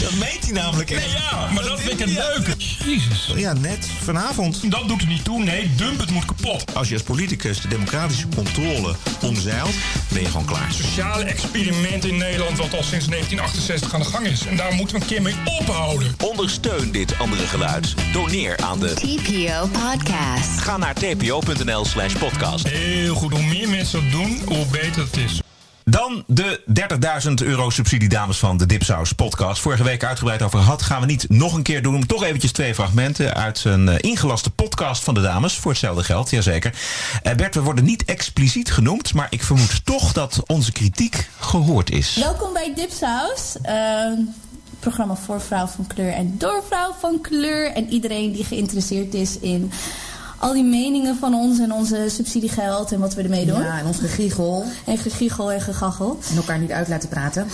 dat 0.00 0.12
meent 0.12 0.44
hij 0.44 0.52
namelijk 0.52 0.90
echt. 0.90 1.12
Ja, 1.12 1.48
maar 1.52 1.62
dat 1.62 1.80
vind 1.80 1.92
ik 1.92 1.98
het 1.98 2.08
leuke. 2.08 2.56
Jezus. 2.84 3.32
Ja, 3.36 3.52
net 3.52 3.88
vanavond. 4.02 4.70
Dat 4.70 4.88
doet 4.88 5.00
er 5.00 5.06
niet 5.06 5.24
toe. 5.24 5.42
Nee, 5.42 5.74
dump 5.76 6.00
het 6.00 6.10
moet 6.10 6.24
kapot. 6.24 6.74
Als 6.74 6.88
je 6.88 6.94
als 6.94 7.02
politicus 7.02 7.60
de 7.60 7.68
democratische 7.68 8.26
controle 8.34 8.94
omzeilt, 9.22 9.74
ben 10.12 10.22
je 10.22 10.28
gewoon 10.28 10.46
klaar. 10.46 10.72
Sociale 10.72 11.24
experiment 11.24 12.04
in 12.04 12.16
Nederland 12.16 12.58
wat 12.58 12.74
al 12.74 12.82
sinds 12.82 13.06
1968 13.06 13.94
aan 13.94 14.00
de 14.00 14.06
gang 14.06 14.26
is. 14.26 14.46
En 14.46 14.56
daar 14.56 14.74
moeten 14.74 14.96
we 14.96 15.02
een 15.02 15.08
keer 15.08 15.22
mee 15.22 15.34
ophouden. 15.60 16.14
Ondersteun 16.24 16.92
dit 16.92 17.18
andere 17.18 17.46
geluid. 17.46 17.94
Doneer 18.12 18.56
aan 18.56 18.80
de... 18.80 18.94
TPO 18.94 19.66
Podcast. 19.66 20.60
Ga 20.60 20.76
naar 20.76 20.94
tpo.nl 20.94 21.84
slash 21.84 22.14
podcast. 22.14 22.68
Heel 22.68 23.14
goed. 23.14 23.32
Hoe 23.32 23.42
meer 23.42 23.68
mensen 23.68 24.02
dat 24.02 24.10
doen, 24.10 24.40
hoe 24.46 24.66
beter 24.66 25.02
het 25.02 25.16
is. 25.16 25.42
Dan 25.84 26.24
de 26.26 26.60
30.000 27.26 27.32
euro 27.34 27.70
subsidie, 27.70 28.08
dames 28.08 28.38
van 28.38 28.56
de 28.56 28.66
Dipsaus 28.66 29.12
podcast. 29.12 29.60
Vorige 29.60 29.82
week 29.82 30.04
uitgebreid 30.04 30.42
over 30.42 30.58
gehad. 30.58 30.82
Gaan 30.82 31.00
we 31.00 31.06
niet 31.06 31.28
nog 31.28 31.54
een 31.54 31.62
keer 31.62 31.82
doen. 31.82 32.06
Toch 32.06 32.24
eventjes 32.24 32.52
twee 32.52 32.74
fragmenten 32.74 33.34
uit 33.34 33.64
een 33.64 33.88
eh, 33.88 34.10
ingelaste 34.10 34.50
podcast 34.50 35.04
van 35.04 35.14
de 35.14 35.20
dames. 35.20 35.54
Voor 35.54 35.70
hetzelfde 35.70 36.04
geld, 36.04 36.30
jazeker. 36.30 36.74
Eh 37.22 37.34
Bert, 37.34 37.54
we 37.54 37.60
worden 37.60 37.84
niet 37.84 38.04
expliciet 38.04 38.70
genoemd. 38.70 39.14
Maar 39.14 39.26
ik 39.30 39.42
vermoed 39.42 39.84
toch 39.84 40.12
dat 40.12 40.42
onze 40.46 40.72
kritiek 40.72 41.28
gehoord 41.38 41.90
is. 41.90 42.16
Welkom 42.16 42.52
bij 42.52 42.72
Dipsaus. 42.74 43.56
Ehm, 43.62 44.20
programma 44.78 45.14
voor 45.14 45.40
vrouw 45.40 45.66
van 45.66 45.86
kleur 45.86 46.12
en 46.12 46.34
door 46.38 46.62
vrouw 46.68 46.94
van 47.00 47.20
kleur. 47.20 47.72
En 47.72 47.88
iedereen 47.88 48.32
die 48.32 48.44
geïnteresseerd 48.44 49.14
is 49.14 49.38
in 49.38 49.72
al 50.38 50.52
die 50.52 50.64
meningen 50.64 51.16
van 51.16 51.34
ons 51.34 51.58
en 51.58 51.72
onze 51.72 52.06
subsidiegeld 52.08 52.92
en 52.92 53.00
wat 53.00 53.14
we 53.14 53.22
ermee 53.22 53.46
doen. 53.46 53.62
Ja, 53.62 53.78
en 53.78 53.86
ons 53.86 53.98
gegiegel. 53.98 54.64
En 54.86 54.98
gegiegel 54.98 55.52
en 55.52 55.60
gegachel. 55.60 56.18
En 56.30 56.36
elkaar 56.36 56.58
niet 56.58 56.72
uit 56.72 56.88
laten 56.88 57.08
praten. 57.08 57.46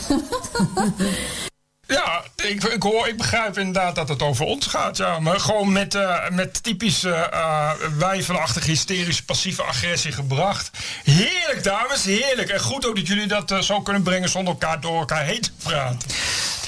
Ja, 1.86 2.22
ik, 2.36 2.64
ik, 2.64 2.82
hoor, 2.82 3.08
ik 3.08 3.16
begrijp 3.16 3.58
inderdaad 3.58 3.94
dat 3.94 4.08
het 4.08 4.22
over 4.22 4.46
ons 4.46 4.66
gaat. 4.66 4.96
Ja, 4.96 5.18
maar 5.18 5.40
gewoon 5.40 5.72
met, 5.72 5.94
eh, 5.94 6.28
met 6.30 6.62
typische 6.62 7.12
eh 7.12 7.70
wijvenachtige 7.98 8.70
hysterische 8.70 9.24
passieve 9.24 9.62
agressie 9.62 10.12
gebracht. 10.12 10.70
Heerlijk, 11.04 11.64
dames, 11.64 12.04
heerlijk. 12.04 12.48
En 12.48 12.60
goed 12.60 12.86
ook 12.86 12.96
dat 12.96 13.06
jullie 13.06 13.26
dat 13.26 13.50
eh, 13.50 13.58
zo 13.58 13.80
kunnen 13.80 14.02
brengen 14.02 14.28
zonder 14.28 14.52
elkaar 14.52 14.80
door 14.80 14.98
elkaar 14.98 15.24
heen 15.24 15.40
te 15.40 15.50
praten. 15.62 15.98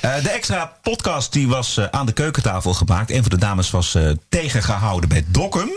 Eh, 0.03 0.23
de 0.23 0.31
extra 0.31 0.73
podcast 0.83 1.33
die 1.33 1.49
was 1.49 1.77
eh, 1.77 1.85
aan 1.91 2.07
de 2.07 2.13
keukentafel 2.13 2.75
gemaakt. 2.75 3.11
Een 3.11 3.23
van 3.23 3.31
de 3.31 3.39
dames 3.39 3.71
was 3.71 3.95
eh, 3.95 4.11
tegengehouden 4.29 5.09
bij 5.09 5.25
Dokkum. 5.27 5.71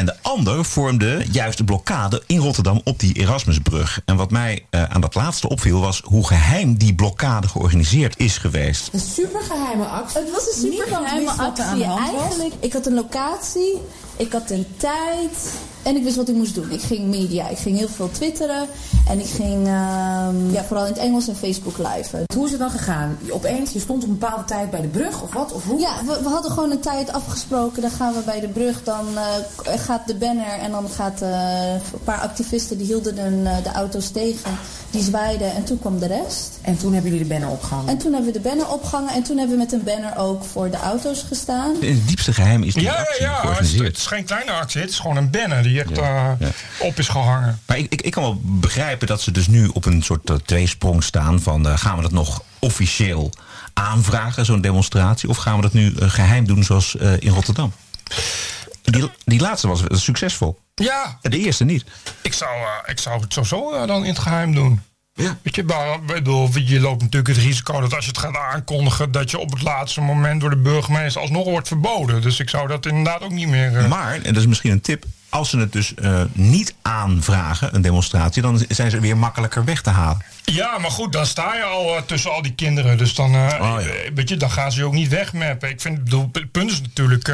En 0.00 0.06
de 0.06 0.16
ander 0.22 0.64
vormde 0.64 1.24
juist 1.30 1.58
de 1.58 1.64
blokkade 1.64 2.22
in 2.26 2.38
Rotterdam 2.38 2.80
op 2.84 2.98
die 2.98 3.14
Erasmusbrug. 3.14 4.00
En 4.04 4.16
wat 4.16 4.30
mij 4.30 4.66
eh, 4.70 4.84
aan 4.84 5.00
dat 5.00 5.14
laatste 5.14 5.48
opviel 5.48 5.80
was 5.80 6.02
hoe 6.04 6.26
geheim 6.26 6.74
die 6.74 6.94
blokkade 6.94 7.48
georganiseerd 7.48 8.18
is 8.18 8.38
geweest. 8.38 8.88
Een 8.92 9.00
supergeheime 9.00 9.84
actie. 9.84 10.20
Het 10.20 10.30
was 10.30 10.46
een 10.46 10.52
super 10.52 10.70
Niemand 10.70 11.04
geheime 11.04 11.24
wist 11.24 11.36
wat 11.36 11.58
er 11.58 11.64
aan 11.64 11.70
actie. 11.70 11.84
de 11.84 11.90
hand 11.90 12.12
was. 12.12 12.20
Eigenlijk, 12.20 12.54
ik 12.60 12.72
had 12.72 12.86
een 12.86 12.94
locatie, 12.94 13.80
ik 14.16 14.32
had 14.32 14.50
een 14.50 14.66
tijd 14.76 15.52
en 15.82 15.96
ik 15.96 16.02
wist 16.02 16.16
wat 16.16 16.28
ik 16.28 16.34
moest 16.34 16.54
doen. 16.54 16.70
Ik 16.70 16.82
ging 16.82 17.08
media, 17.08 17.48
ik 17.48 17.58
ging 17.58 17.78
heel 17.78 17.88
veel 17.88 18.10
twitteren 18.10 18.66
en 19.08 19.18
ik 19.20 19.26
ging 19.26 19.66
ehm, 19.66 20.50
ja, 20.52 20.64
vooral 20.66 20.86
in 20.86 20.92
het 20.92 21.02
Engels 21.02 21.28
en 21.28 21.36
Facebook 21.36 21.78
live. 21.78 22.24
Hoe 22.34 22.44
is 22.44 22.50
het 22.50 22.60
dan 22.60 22.70
gegaan? 22.70 23.18
Opeens, 23.30 23.72
je 23.72 23.80
stond 23.80 24.02
op 24.02 24.08
een 24.08 24.18
bepaalde 24.18 24.44
tijd 24.44 24.70
bij 24.70 24.80
de 24.80 24.88
brug 24.88 25.22
of 25.22 25.32
wat? 25.32 25.52
Of 25.52 25.64
hoe? 25.64 25.80
Ja, 25.80 25.92
we, 26.06 26.20
we 26.22 26.28
hadden 26.28 26.50
gewoon 26.50 26.70
een 26.70 26.80
tijd 26.80 27.12
afgesproken. 27.12 27.82
Dan 27.82 27.90
gaan 27.90 28.12
we 28.12 28.20
bij 28.24 28.40
de 28.40 28.48
brug, 28.48 28.82
dan 28.84 29.06
eh, 29.64 29.80
gaat 29.80 30.06
de 30.06 30.14
banner 30.14 30.58
en 30.60 30.70
dan 30.70 30.88
gaat 30.88 31.22
eh, 31.22 31.72
een 31.72 32.04
paar 32.04 32.20
activisten 32.20 32.78
die 32.78 32.86
hielden 32.86 33.18
een, 33.18 33.46
eh, 33.46 33.62
de 33.62 33.70
auto's 33.70 34.10
tegen. 34.10 34.50
Die 34.90 35.02
zwaaiden 35.02 35.54
en 35.54 35.64
toen 35.64 35.78
kwam 35.78 35.98
de 35.98 36.06
rest. 36.06 36.58
En 36.62 36.76
toen 36.78 36.92
hebben 36.92 37.10
jullie 37.10 37.26
de 37.26 37.32
banner 37.32 37.50
opgehangen? 37.50 37.88
En 37.88 37.98
toen 37.98 38.12
hebben 38.12 38.32
we 38.32 38.38
de 38.40 38.48
banner 38.48 38.68
opgehangen 38.68 39.14
en 39.14 39.22
toen 39.22 39.38
hebben 39.38 39.56
we 39.56 39.62
met 39.62 39.72
een 39.72 39.82
banner 39.84 40.16
ook 40.16 40.44
voor 40.44 40.70
de 40.70 40.76
auto's 40.76 41.22
gestaan. 41.28 41.74
In 41.80 41.94
het 41.94 42.08
diepste 42.08 42.32
geheim 42.32 42.62
is 42.62 42.74
die 42.74 42.82
Ja, 42.82 42.92
ja, 42.92 43.00
actie 43.00 43.22
ja. 43.22 43.30
Het 43.30 43.36
is, 43.36 43.40
georganiseerd. 43.40 43.86
het 43.86 43.96
is 43.96 44.06
geen 44.06 44.24
kleine 44.24 44.50
actie. 44.50 44.80
Het 44.80 44.90
is 44.90 44.98
gewoon 44.98 45.16
een 45.16 45.30
banner 45.30 45.62
echt 45.78 45.98
eh, 45.98 46.32
op 46.78 46.98
is 46.98 47.08
gehangen. 47.08 47.60
Maar 47.66 47.78
ik, 47.78 47.92
ik, 47.92 48.02
ik 48.02 48.12
kan 48.12 48.22
wel 48.22 48.40
begrijpen 48.44 49.06
dat 49.06 49.20
ze 49.20 49.30
dus 49.30 49.46
nu 49.48 49.66
op 49.66 49.84
een 49.84 50.02
soort 50.02 50.30
eh, 50.30 50.36
tweesprong 50.36 51.04
staan 51.04 51.40
van 51.40 51.68
eh, 51.68 51.78
gaan 51.78 51.96
we 51.96 52.02
dat 52.02 52.12
nog 52.12 52.42
officieel 52.58 53.32
aanvragen, 53.72 54.44
zo'n 54.44 54.60
demonstratie, 54.60 55.28
of 55.28 55.36
gaan 55.36 55.56
we 55.56 55.62
dat 55.62 55.72
nu 55.72 55.94
eh, 55.94 56.10
geheim 56.10 56.46
doen 56.46 56.64
zoals 56.64 56.94
in 56.94 57.32
Rotterdam? 57.32 57.72
Die, 58.82 59.10
die 59.24 59.40
laatste 59.40 59.68
was 59.68 59.82
succesvol. 59.90 60.58
Ja. 60.74 61.18
De 61.22 61.38
eerste 61.38 61.64
niet. 61.64 61.84
Ik 62.22 62.32
zou, 62.32 62.50
ik 62.86 62.98
zou 62.98 63.20
het 63.20 63.32
sowieso 63.32 63.86
dan 63.86 64.02
in 64.02 64.10
het 64.10 64.18
geheim 64.18 64.54
doen. 64.54 64.80
Ja. 65.14 65.38
Weet 65.42 65.54
je, 65.54 65.62
maar, 65.62 66.02
bedoel, 66.02 66.48
je 66.54 66.80
loopt 66.80 67.02
natuurlijk 67.02 67.34
het 67.34 67.44
risico 67.44 67.80
dat 67.80 67.94
als 67.94 68.04
je 68.04 68.10
het 68.10 68.20
gaat 68.20 68.36
aankondigen, 68.36 69.12
dat 69.12 69.30
je 69.30 69.38
op 69.38 69.50
het 69.50 69.62
laatste 69.62 70.00
moment 70.00 70.40
door 70.40 70.50
de 70.50 70.56
burgemeester 70.56 71.20
alsnog 71.20 71.44
wordt 71.44 71.68
verboden. 71.68 72.22
Dus 72.22 72.40
ik 72.40 72.48
zou 72.48 72.68
dat 72.68 72.86
inderdaad 72.86 73.22
ook 73.22 73.30
niet 73.30 73.48
meer. 73.48 73.88
Maar, 73.88 74.14
en 74.14 74.22
dat 74.22 74.36
is 74.36 74.46
misschien 74.46 74.70
een 74.70 74.80
tip, 74.80 75.04
als 75.30 75.50
ze 75.50 75.58
het 75.58 75.72
dus 75.72 75.94
eh, 75.94 76.22
niet 76.32 76.74
aanvragen, 76.82 77.74
een 77.74 77.82
demonstratie, 77.82 78.42
dan 78.42 78.64
zijn 78.68 78.90
ze 78.90 79.00
weer 79.00 79.16
makkelijker 79.16 79.64
weg 79.64 79.82
te 79.82 79.90
halen. 79.90 80.22
Ja, 80.44 80.78
maar 80.78 80.90
goed, 80.90 81.12
dan 81.12 81.26
sta 81.26 81.54
je 81.54 81.62
al 81.62 81.96
eh, 81.96 82.02
tussen 82.02 82.32
al 82.32 82.42
die 82.42 82.54
kinderen. 82.54 82.98
Dus 82.98 83.14
dan, 83.14 83.34
eh, 83.34 83.58
Oh, 83.60 83.80
eh, 83.80 84.10
weet 84.14 84.28
je, 84.28 84.36
dan 84.36 84.50
gaan 84.50 84.72
ze 84.72 84.78
je 84.78 84.84
ook 84.84 84.92
niet 84.92 85.08
wegmappen. 85.08 85.68
Ik 85.68 85.80
vind, 85.80 86.04
bedoel, 86.04 86.28
het 86.32 86.50
punt 86.50 86.70
is 86.70 86.80
natuurlijk, 86.80 87.32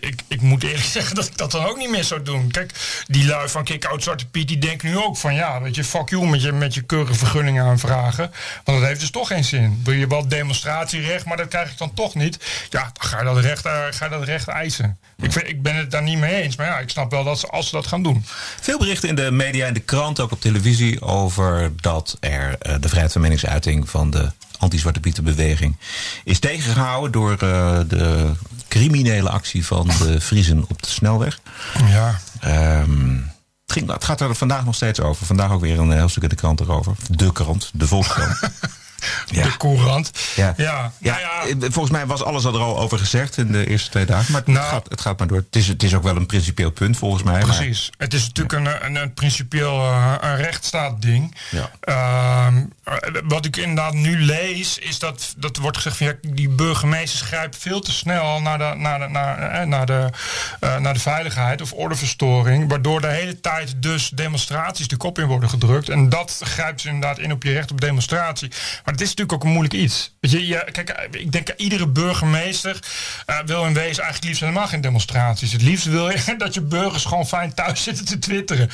ik, 0.00 0.20
ik 0.28 0.40
moet 0.40 0.62
eerlijk 0.62 0.84
zeggen 0.98 1.14
dat 1.14 1.26
ik 1.26 1.36
dat 1.36 1.50
dan 1.50 1.64
ook 1.64 1.76
niet 1.76 1.90
meer 1.90 2.04
zou 2.04 2.22
doen. 2.22 2.50
Kijk, 2.50 2.72
die 3.06 3.26
lui 3.26 3.48
van 3.48 3.64
Kick-Out 3.64 4.02
Zwarte 4.02 4.26
Piet, 4.26 4.48
die 4.48 4.58
denken 4.58 4.88
nu 4.88 4.96
ook 4.96 5.16
van, 5.16 5.34
ja, 5.34 5.60
weet 5.60 5.74
je, 5.74 5.84
fuck 5.84 6.08
you 6.08 6.26
met 6.26 6.42
je, 6.42 6.52
met 6.52 6.74
je 6.74 6.82
keurige 6.82 7.14
vergunning 7.14 7.60
aanvragen. 7.60 8.30
Want 8.64 8.78
dat 8.78 8.86
heeft 8.86 9.00
dus 9.00 9.10
toch 9.10 9.26
geen 9.26 9.44
zin. 9.44 9.80
Wil 9.84 9.94
je 9.94 10.06
wel 10.06 10.28
demonstratierecht, 10.28 11.24
maar 11.24 11.36
dat 11.36 11.48
krijg 11.48 11.70
ik 11.70 11.78
dan 11.78 11.94
toch 11.94 12.14
niet. 12.14 12.38
Ja, 12.70 12.80
dan 12.82 13.08
ga 13.08 13.18
je 13.18 13.24
dat 13.24 13.38
recht, 13.38 13.68
ga 13.90 14.04
je 14.04 14.10
dat 14.10 14.24
recht 14.24 14.48
eisen. 14.48 14.98
Ik, 15.22 15.32
vind, 15.32 15.48
ik 15.48 15.62
ben 15.62 15.76
het 15.76 15.90
daar 15.90 16.02
niet 16.02 16.18
mee 16.18 16.42
eens, 16.42 16.56
maar 16.56 16.66
ja, 16.66 16.78
ik 16.78 16.90
snap 16.90 17.10
wel 17.10 17.24
dat 17.24 17.38
ze, 17.38 17.46
als 17.46 17.68
ze 17.68 17.74
dat 17.74 17.86
gaan 17.86 18.02
doen. 18.02 18.24
Veel 18.60 18.78
berichten 18.78 19.08
in 19.08 19.14
de 19.14 19.30
media, 19.30 19.66
in 19.66 19.74
de 19.74 19.80
krant, 19.80 20.20
ook 20.20 20.32
op 20.32 20.40
televisie... 20.40 21.00
over 21.00 21.72
dat 21.80 22.11
er 22.20 22.58
eh, 22.58 22.74
de 22.80 22.88
vrijheid 22.88 23.12
van 23.12 23.20
meningsuiting 23.20 23.90
van 23.90 24.10
de 24.10 24.30
anti-Zwarte 24.58 25.00
Pietenbeweging... 25.00 25.76
is 26.24 26.38
tegengehouden 26.38 27.12
door 27.12 27.32
eh, 27.32 27.80
de 27.88 28.32
criminele 28.68 29.30
actie 29.30 29.66
van 29.66 29.86
de 29.86 30.20
Vriezen 30.20 30.64
op 30.68 30.82
de 30.82 30.88
snelweg. 30.88 31.40
Ja. 31.86 32.18
Ehm, 32.40 33.16
het, 33.62 33.72
ging, 33.72 33.92
het 33.92 34.04
gaat 34.04 34.20
er 34.20 34.34
vandaag 34.34 34.64
nog 34.64 34.74
steeds 34.74 35.00
over. 35.00 35.26
Vandaag 35.26 35.50
ook 35.50 35.60
weer 35.60 35.78
een 35.78 35.92
heel 35.92 36.08
stuk 36.08 36.22
in 36.22 36.28
de 36.28 36.34
krant 36.34 36.60
erover. 36.60 36.94
De 37.10 37.32
krant, 37.32 37.70
de 37.72 37.86
Volkskrant. 37.86 38.40
De 39.30 39.56
courant. 39.58 40.10
Ja. 40.36 40.54
Ja, 40.56 40.92
Ja, 40.98 41.18
eh, 41.44 41.54
volgens 41.60 41.90
mij 41.90 42.06
was 42.06 42.22
alles 42.22 42.44
er 42.44 42.58
al 42.58 42.78
over 42.78 42.98
gezegd 42.98 43.36
in 43.36 43.52
de 43.52 43.66
eerste 43.68 43.90
twee 43.90 44.04
dagen. 44.04 44.32
Maar 44.32 44.42
het, 44.44 44.58
gaat, 44.58 44.86
het 44.88 45.00
gaat 45.00 45.18
maar 45.18 45.28
door. 45.28 45.36
Het 45.36 45.56
is, 45.56 45.68
het 45.68 45.82
is 45.82 45.94
ook 45.94 46.02
wel 46.02 46.16
een 46.16 46.26
principieel 46.26 46.70
punt 46.70 46.96
volgens 46.96 47.22
mij. 47.22 47.32
maar- 47.32 47.56
Precies. 47.56 47.90
Het 47.96 48.14
is 48.14 48.26
natuurlijk 48.26 48.52
een, 48.66 48.84
een, 48.86 48.94
een 49.02 49.14
principieel 49.14 49.78
eh, 49.80 50.14
een 50.20 50.36
rechtsstaat-ding. 50.36 51.36
Ja. 51.50 51.70
Ehm, 51.80 52.56
eh, 52.84 52.94
wat 53.24 53.44
ik 53.44 53.56
inderdaad 53.56 53.94
nu 53.94 54.20
lees, 54.24 54.78
is 54.78 54.98
dat, 54.98 55.34
dat 55.36 55.56
wordt 55.56 55.76
gezegd 55.76 55.96
van 55.96 56.06
ja, 56.06 56.12
die 56.22 56.48
burgemeesters 56.48 57.20
grijpen 57.20 57.60
veel 57.60 57.80
te 57.80 57.92
snel 57.92 58.40
naar 58.40 58.58
de, 58.58 58.72
naar 58.76 58.98
de, 58.98 59.08
naar, 59.08 59.66
naar 59.68 59.86
de, 59.86 60.10
naar 60.78 60.94
de 60.94 61.00
veiligheid 61.00 61.60
of 61.62 61.72
ordeverstoring. 61.72 62.68
Waardoor 62.68 63.00
de 63.00 63.06
hele 63.06 63.40
tijd 63.40 63.74
dus 63.76 64.10
demonstraties 64.14 64.88
de 64.88 64.96
kop 64.96 65.18
in 65.18 65.26
worden 65.26 65.48
gedrukt. 65.48 65.88
En 65.88 66.08
dat 66.08 66.40
grijpt 66.44 66.80
ze 66.80 66.88
inderdaad 66.88 67.18
in 67.18 67.32
op 67.32 67.42
je 67.42 67.52
recht 67.52 67.70
op 67.70 67.80
demonstratie. 67.80 68.50
Maar 68.84 68.91
het 68.92 69.00
is 69.00 69.08
natuurlijk 69.08 69.32
ook 69.32 69.44
een 69.44 69.50
moeilijk 69.50 69.74
iets. 69.74 70.12
Weet 70.20 70.30
je, 70.30 70.46
je, 70.46 70.64
kijk, 70.72 71.08
ik 71.10 71.32
denk 71.32 71.48
iedere 71.56 71.86
burgemeester 71.86 72.78
eh, 73.26 73.38
wil 73.46 73.64
in 73.64 73.74
wezen 73.74 74.02
eigenlijk 74.02 74.24
liefst 74.24 74.40
helemaal 74.40 74.66
geen 74.66 74.80
demonstraties. 74.80 75.52
Het 75.52 75.62
liefst 75.62 75.86
wil 75.86 76.10
je 76.10 76.34
dat 76.38 76.54
je 76.54 76.60
burgers 76.60 77.04
gewoon 77.04 77.26
fijn 77.26 77.54
thuis 77.54 77.82
zitten 77.82 78.04
te 78.04 78.18
twitteren. 78.18 78.70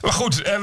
Maar 0.00 0.12
goed, 0.12 0.42
eh, 0.42 0.54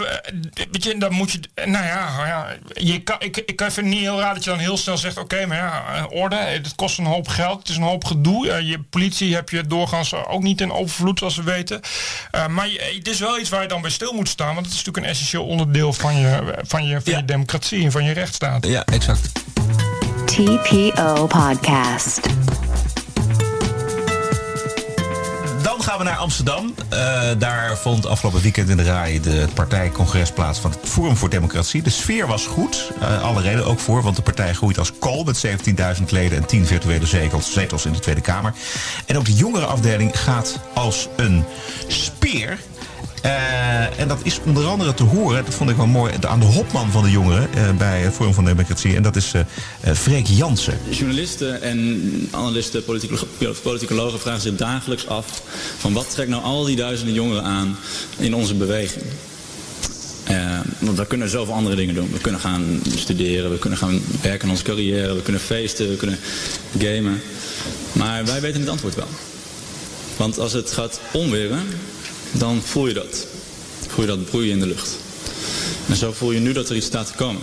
weet 0.71 0.83
je, 0.83 0.97
dan 0.97 1.13
moet 1.13 1.31
je. 1.31 1.39
Nou 1.55 1.85
ja, 1.85 2.25
ja 2.25 2.47
je 2.73 3.03
kan, 3.03 3.15
ik, 3.19 3.37
ik 3.37 3.61
vind 3.61 3.75
het 3.75 3.85
niet 3.85 3.99
heel 3.99 4.19
raar 4.19 4.33
dat 4.33 4.43
je 4.43 4.49
dan 4.49 4.59
heel 4.59 4.77
snel 4.77 4.97
zegt: 4.97 5.17
oké, 5.17 5.45
maar 5.45 5.57
ja, 5.57 6.05
orde, 6.09 6.35
het 6.35 6.75
kost 6.75 6.97
een 6.97 7.05
hoop 7.05 7.27
geld, 7.27 7.59
het 7.59 7.69
is 7.69 7.77
een 7.77 7.83
hoop 7.83 8.05
gedoe. 8.05 8.65
Je 8.65 8.79
politie 8.79 9.35
heb 9.35 9.49
je 9.49 9.67
doorgaans 9.67 10.13
ook 10.13 10.41
niet 10.41 10.61
in 10.61 10.71
overvloed, 10.71 11.19
zoals 11.19 11.35
we 11.35 11.43
weten. 11.43 11.81
Maar 12.49 12.67
je, 12.67 12.93
het 12.97 13.07
is 13.07 13.19
wel 13.19 13.39
iets 13.39 13.49
waar 13.49 13.61
je 13.61 13.67
dan 13.67 13.81
bij 13.81 13.91
stil 13.91 14.13
moet 14.13 14.29
staan, 14.29 14.53
want 14.53 14.65
het 14.65 14.75
is 14.75 14.83
natuurlijk 14.83 15.05
een 15.05 15.11
essentieel 15.11 15.45
onderdeel 15.45 15.93
van 15.93 16.15
je, 16.15 16.53
van 16.67 16.85
je, 16.85 17.01
van 17.01 17.13
je 17.13 17.25
democratie 17.25 17.83
en 17.83 17.91
van 17.91 18.03
je 18.03 18.13
rechtsstaat. 18.13 18.65
Ja, 18.65 18.83
exact. 18.95 19.31
TPO 20.25 21.27
Podcast. 21.27 22.19
Dan 25.63 25.83
gaan 25.83 25.97
we 25.97 26.03
naar 26.03 26.17
Amsterdam. 26.17 26.73
Eh, 26.89 27.29
daar 27.37 27.77
vond 27.77 28.05
afgelopen 28.05 28.41
weekend 28.41 28.69
in 28.69 28.77
de 28.77 28.83
RAI 28.83 29.21
de 29.21 29.47
partijcongres 29.53 30.31
plaats 30.31 30.59
van 30.59 30.71
het 30.71 30.79
Forum 30.83 31.15
voor 31.15 31.29
Democratie. 31.29 31.81
De 31.81 31.89
sfeer 31.89 32.27
was 32.27 32.45
goed. 32.45 32.91
Eh, 32.99 33.23
alle 33.23 33.41
reden 33.41 33.65
ook 33.65 33.79
voor, 33.79 34.01
want 34.01 34.15
de 34.15 34.21
partij 34.21 34.53
groeit 34.53 34.77
als 34.77 34.91
kool 34.99 35.23
met 35.23 35.37
17.000 35.37 36.11
leden 36.11 36.37
en 36.37 36.45
10 36.45 36.65
virtuele 36.65 37.05
zetels, 37.05 37.53
zetels 37.53 37.85
in 37.85 37.93
de 37.93 37.99
Tweede 37.99 38.21
Kamer. 38.21 38.53
En 39.05 39.17
ook 39.17 39.25
de 39.25 39.33
jongerenafdeling 39.33 40.19
gaat 40.19 40.59
als 40.73 41.07
een 41.15 41.45
speer. 41.87 42.57
Eh, 43.21 43.99
en 43.99 44.07
dat 44.07 44.19
is 44.23 44.39
onder 44.45 44.65
andere 44.65 44.93
te 44.93 45.03
horen, 45.03 45.45
dat 45.45 45.53
vond 45.53 45.69
ik 45.69 45.75
wel 45.75 45.87
mooi, 45.87 46.13
aan 46.21 46.39
de 46.39 46.45
hopman 46.45 46.91
van 46.91 47.03
de 47.03 47.11
jongeren 47.11 47.53
eh, 47.53 47.77
bij 47.77 48.11
Forum 48.11 48.33
van 48.33 48.45
Democratie. 48.45 48.95
En 48.95 49.03
dat 49.03 49.15
is 49.15 49.31
eh, 49.33 49.93
Freek 49.93 50.27
Jansen. 50.27 50.77
Journalisten 50.89 51.61
en 51.61 52.27
analisten, 52.31 52.83
politicolo- 52.83 53.55
politicologen 53.61 54.19
vragen 54.19 54.41
zich 54.41 54.55
dagelijks 54.55 55.07
af... 55.07 55.41
van 55.77 55.93
wat 55.93 56.09
trekt 56.09 56.29
nou 56.29 56.43
al 56.43 56.63
die 56.63 56.75
duizenden 56.75 57.13
jongeren 57.13 57.43
aan 57.43 57.77
in 58.17 58.35
onze 58.35 58.53
beweging? 58.53 59.05
Want 60.79 60.97
we 60.97 61.05
kunnen 61.05 61.29
zoveel 61.29 61.53
andere 61.53 61.75
dingen 61.75 61.95
doen. 61.95 62.11
We 62.11 62.19
kunnen 62.19 62.41
gaan 62.41 62.81
studeren, 62.95 63.51
we 63.51 63.59
kunnen 63.59 63.79
gaan 63.79 64.01
werken 64.21 64.43
aan 64.43 64.49
onze 64.49 64.63
carrière... 64.63 65.13
we 65.13 65.21
kunnen 65.21 65.41
feesten, 65.41 65.89
we 65.89 65.95
kunnen 65.95 66.19
gamen. 66.79 67.21
Maar 67.91 68.25
wij 68.25 68.41
weten 68.41 68.59
het 68.59 68.69
antwoord 68.69 68.95
wel. 68.95 69.07
Want 70.17 70.39
als 70.39 70.53
het 70.53 70.71
gaat 70.71 70.99
onweren, 71.11 71.63
dan 72.37 72.61
voel 72.61 72.87
je 72.87 72.93
dat. 72.93 73.27
Voel 73.87 74.05
je 74.05 74.11
dat 74.11 74.25
broeien 74.25 74.51
in 74.51 74.59
de 74.59 74.67
lucht. 74.67 74.97
En 75.87 75.95
zo 75.95 76.11
voel 76.11 76.31
je 76.31 76.39
nu 76.39 76.53
dat 76.53 76.69
er 76.69 76.75
iets 76.75 76.85
staat 76.85 77.07
te 77.07 77.13
komen. 77.13 77.41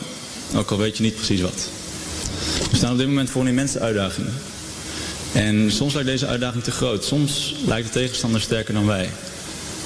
Ook 0.55 0.71
al 0.71 0.79
weet 0.79 0.97
je 0.97 1.03
niet 1.03 1.15
precies 1.15 1.41
wat. 1.41 1.69
We 2.71 2.77
staan 2.77 2.93
op 2.93 2.99
dit 2.99 3.07
moment 3.07 3.31
voor 3.31 3.43
een 3.43 3.49
immense 3.49 3.81
uitdaging. 3.81 4.27
En 5.33 5.73
soms 5.73 5.95
lijkt 5.95 6.09
deze 6.09 6.27
uitdaging 6.27 6.65
te 6.65 6.71
groot. 6.71 7.05
Soms 7.05 7.55
lijkt 7.67 7.87
de 7.87 7.93
tegenstander 7.93 8.41
sterker 8.41 8.75
dan 8.75 8.87
wij. 8.87 9.11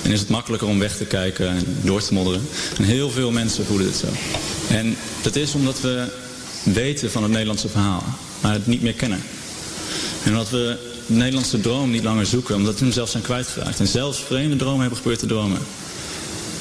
En 0.03 0.11
is 0.11 0.21
het 0.21 0.29
makkelijker 0.29 0.69
om 0.69 0.79
weg 0.79 0.97
te 0.97 1.05
kijken 1.05 1.49
en 1.49 1.77
door 1.83 2.03
te 2.03 2.15
modderen. 2.15 2.49
En 2.79 2.85
heel 2.85 3.11
veel 3.11 3.31
mensen 3.31 3.65
voelen 3.65 3.87
dit 3.87 3.97
zo. 3.97 4.07
En 4.75 4.97
dat 5.23 5.37
is 5.37 5.55
omdat 5.55 5.81
we 5.81 6.05
weten 6.63 7.11
van 7.11 7.23
het 7.23 7.33
Nederlandse 7.33 7.69
verhaal, 7.69 8.05
maar 8.41 8.53
het 8.53 8.67
niet 8.67 8.83
meer 8.83 8.95
kennen. 8.95 9.23
En 10.25 10.31
omdat 10.31 10.51
we 10.51 10.77
Nederlandse 11.07 11.61
droom 11.61 11.91
niet 11.91 12.03
langer 12.03 12.27
zoeken, 12.27 12.55
omdat 12.55 12.79
we 12.79 12.85
hem 12.85 12.93
zelfs 12.95 13.11
zijn 13.11 13.23
kwijtgeraakt. 13.23 13.81
En 13.81 13.87
zelfs 13.87 14.23
vreemde 14.25 14.57
dromen 14.57 14.79
hebben 14.81 14.97
geprobeerd 14.97 15.21
te 15.23 15.27
dromen. 15.29 15.59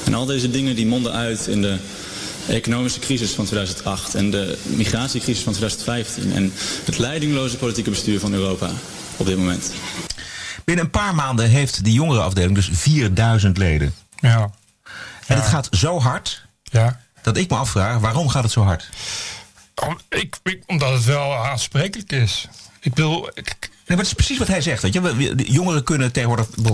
En 0.04 0.14
al 0.14 0.26
deze 0.26 0.50
dingen 0.50 0.76
die 0.76 0.86
monden 0.86 1.12
uit 1.12 1.46
in 1.46 1.62
de 1.62 1.78
economische 2.48 3.00
crisis 3.00 3.30
van 3.32 3.44
2008 3.44 4.14
en 4.14 4.30
de 4.30 4.58
migratiecrisis 4.62 5.42
van 5.44 5.52
2015 5.52 6.32
en 6.32 6.52
het 6.84 6.98
leidingloze 6.98 7.56
politieke 7.56 7.90
bestuur 7.90 8.20
van 8.20 8.32
Europa 8.32 8.70
op 9.16 9.26
dit 9.26 9.36
moment. 9.36 9.72
Binnen 10.64 10.84
een 10.84 10.90
paar 10.90 11.14
maanden 11.14 11.48
heeft 11.48 11.84
die 11.84 11.92
jongerenafdeling 11.92 12.54
dus 12.54 12.68
4000 12.72 13.56
leden. 13.58 13.94
Ja. 14.20 14.50
En 15.26 15.36
het 15.36 15.46
gaat 15.46 15.68
zo 15.70 16.00
hard 16.00 16.42
Ja. 16.62 17.00
dat 17.22 17.36
ik 17.36 17.50
me 17.50 17.56
afvraag, 17.56 17.98
waarom 18.00 18.28
gaat 18.28 18.42
het 18.42 18.52
zo 18.52 18.62
hard? 18.62 18.88
Om- 19.86 19.98
ik, 20.08 20.36
ik- 20.42 20.62
omdat 20.66 20.92
het 20.92 21.04
wel 21.04 21.34
aansprekelijk 21.36 22.12
is. 22.12 22.48
Ik 22.80 22.94
bedoel, 22.94 23.28
ik- 23.34 23.70
Nee, 23.86 23.96
maar 23.96 24.06
het 24.06 24.16
is 24.18 24.24
precies 24.24 24.38
wat 24.38 24.48
hij 24.48 24.60
zegt. 24.60 24.82
Weet 24.82 24.92
je? 24.92 25.34
Jongeren 25.46 25.82
kunnen 25.84 26.12
tegenwoordig. 26.12 26.46
die, 26.54 26.72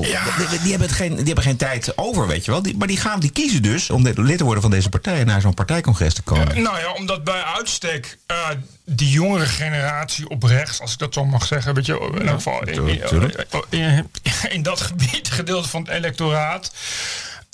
die 0.60 0.70
hebben 0.70 0.88
het 0.88 0.92
geen, 0.96 1.16
die 1.16 1.24
hebben 1.24 1.44
geen 1.44 1.56
tijd 1.56 1.98
over, 1.98 2.26
weet 2.26 2.44
je 2.44 2.50
wel. 2.50 2.62
Die, 2.62 2.76
maar 2.76 2.86
die, 2.86 2.96
gaan, 2.96 3.20
die 3.20 3.30
kiezen 3.30 3.62
dus 3.62 3.90
om 3.90 4.08
lid 4.14 4.38
te 4.38 4.44
worden 4.44 4.62
van 4.62 4.70
deze 4.70 4.88
partij 4.88 5.24
naar 5.24 5.40
zo'n 5.40 5.54
partijcongres 5.54 6.14
te 6.14 6.22
komen. 6.22 6.62
Nou 6.62 6.78
ja, 6.78 6.92
omdat 6.92 7.24
bij 7.24 7.42
uitstek 7.42 8.18
eh, 8.26 8.36
die 8.84 9.10
jongere 9.10 9.46
generatie 9.46 10.28
op 10.28 10.42
rechts, 10.42 10.80
als 10.80 10.92
ik 10.92 10.98
dat 10.98 11.14
zo 11.14 11.24
mag 11.24 11.46
zeggen, 11.46 11.74
weet 11.74 11.86
je, 11.86 12.10
in 12.18 12.26
elk 12.28 12.36
geval 12.36 12.62
in- 12.62 14.08
in 14.50 14.62
dat 14.62 14.80
gebied, 14.80 15.30
gedeelte 15.38 15.68
van 15.68 15.82
het 15.82 15.90
electoraat, 15.90 16.72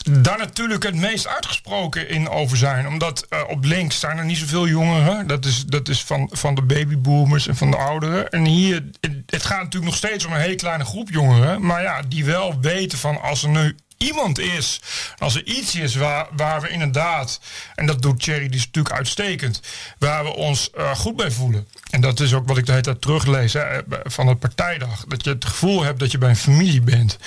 daar 0.03 0.39
natuurlijk 0.39 0.83
het 0.83 0.95
meest 0.95 1.27
uitgesproken 1.27 2.09
in 2.09 2.29
over 2.29 2.57
zijn. 2.57 2.87
Omdat 2.87 3.27
eh, 3.29 3.41
op 3.49 3.65
links 3.65 3.97
staan 3.97 4.19
er 4.19 4.25
niet 4.25 4.37
zoveel 4.37 4.69
jongeren. 4.69 5.27
Dat 5.27 5.45
is, 5.45 5.65
dat 5.65 5.89
is 5.89 6.05
van, 6.05 6.29
van 6.33 6.55
de 6.55 6.63
babyboomers 6.63 7.49
en 7.49 7.57
van 7.57 7.71
de 7.71 7.77
ouderen. 7.77 8.29
En 8.29 8.45
hier, 8.45 8.85
het 9.27 9.45
gaat 9.45 9.63
natuurlijk 9.63 9.85
nog 9.85 9.97
steeds 9.97 10.25
om 10.25 10.33
een 10.33 10.41
hele 10.41 10.55
kleine 10.55 10.85
groep 10.85 11.11
jongeren. 11.11 11.67
Maar 11.67 11.83
ja, 11.83 12.03
die 12.03 12.25
wel 12.25 12.61
weten 12.61 12.99
van 12.99 13.21
als 13.21 13.43
er 13.43 13.49
nu 13.49 13.77
iemand 13.99 14.39
is, 14.39 14.81
als 15.19 15.35
er 15.35 15.47
iets 15.47 15.75
is 15.75 15.95
waar, 15.95 16.27
waar 16.33 16.61
we 16.61 16.69
inderdaad, 16.69 17.41
en 17.75 17.87
dat 17.87 18.03
doet 18.03 18.23
Thierry 18.23 18.49
die 18.49 18.59
is 18.59 18.67
natuurlijk 18.67 18.95
uitstekend, 18.95 19.61
waar 19.99 20.25
we 20.25 20.35
ons 20.35 20.71
eh, 20.71 20.95
goed 20.95 21.17
bij 21.17 21.31
voelen. 21.31 21.69
En 21.91 22.01
dat 22.01 22.21
is 22.21 22.35
ook 22.35 22.49
wat 22.49 22.59
ik 22.59 22.67
de 22.67 22.71
hele 22.71 22.83
tijd 22.83 23.01
teruglees 23.01 23.53
hè, 23.53 23.81
van 24.05 24.27
het 24.27 24.39
partijdag. 24.39 25.05
Dat 25.09 25.25
je 25.25 25.31
het 25.31 25.45
gevoel 25.45 25.83
hebt 25.83 25.99
dat 25.99 26.11
je 26.11 26.19
bij 26.19 26.29
een 26.29 26.37
familie 26.37 26.81
bent. 26.81 27.19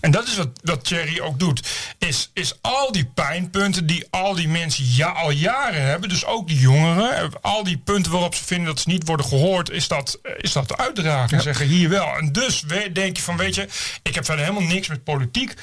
En 0.00 0.10
dat 0.10 0.26
is 0.26 0.36
wat, 0.36 0.48
wat 0.62 0.84
Thierry 0.84 1.20
ook 1.20 1.38
doet. 1.38 1.68
Is, 1.98 2.30
is 2.34 2.54
al 2.60 2.92
die 2.92 3.04
pijnpunten 3.04 3.86
die 3.86 4.06
al 4.10 4.34
die 4.34 4.48
mensen 4.48 4.84
ja, 4.94 5.08
al 5.08 5.30
jaren 5.30 5.82
hebben, 5.82 6.08
dus 6.08 6.24
ook 6.24 6.48
die 6.48 6.58
jongeren, 6.58 7.16
eh, 7.16 7.28
al 7.40 7.64
die 7.64 7.78
punten 7.78 8.12
waarop 8.12 8.34
ze 8.34 8.44
vinden 8.44 8.66
dat 8.66 8.80
ze 8.80 8.88
niet 8.88 9.06
worden 9.06 9.26
gehoord, 9.26 9.70
is 9.70 9.88
dat, 9.88 10.18
eh, 10.22 10.32
is 10.36 10.52
dat 10.52 10.76
uitdragen. 10.76 11.36
En 11.36 11.42
zeggen 11.42 11.66
hier 11.66 11.88
wel. 11.88 12.16
En 12.16 12.32
dus 12.32 12.64
denk 12.92 13.16
je 13.16 13.22
van, 13.22 13.36
weet 13.36 13.54
je, 13.54 13.68
ik 14.02 14.14
heb 14.14 14.24
verder 14.24 14.44
helemaal 14.44 14.68
niks 14.68 14.88
met 14.88 15.04
politiek. 15.04 15.54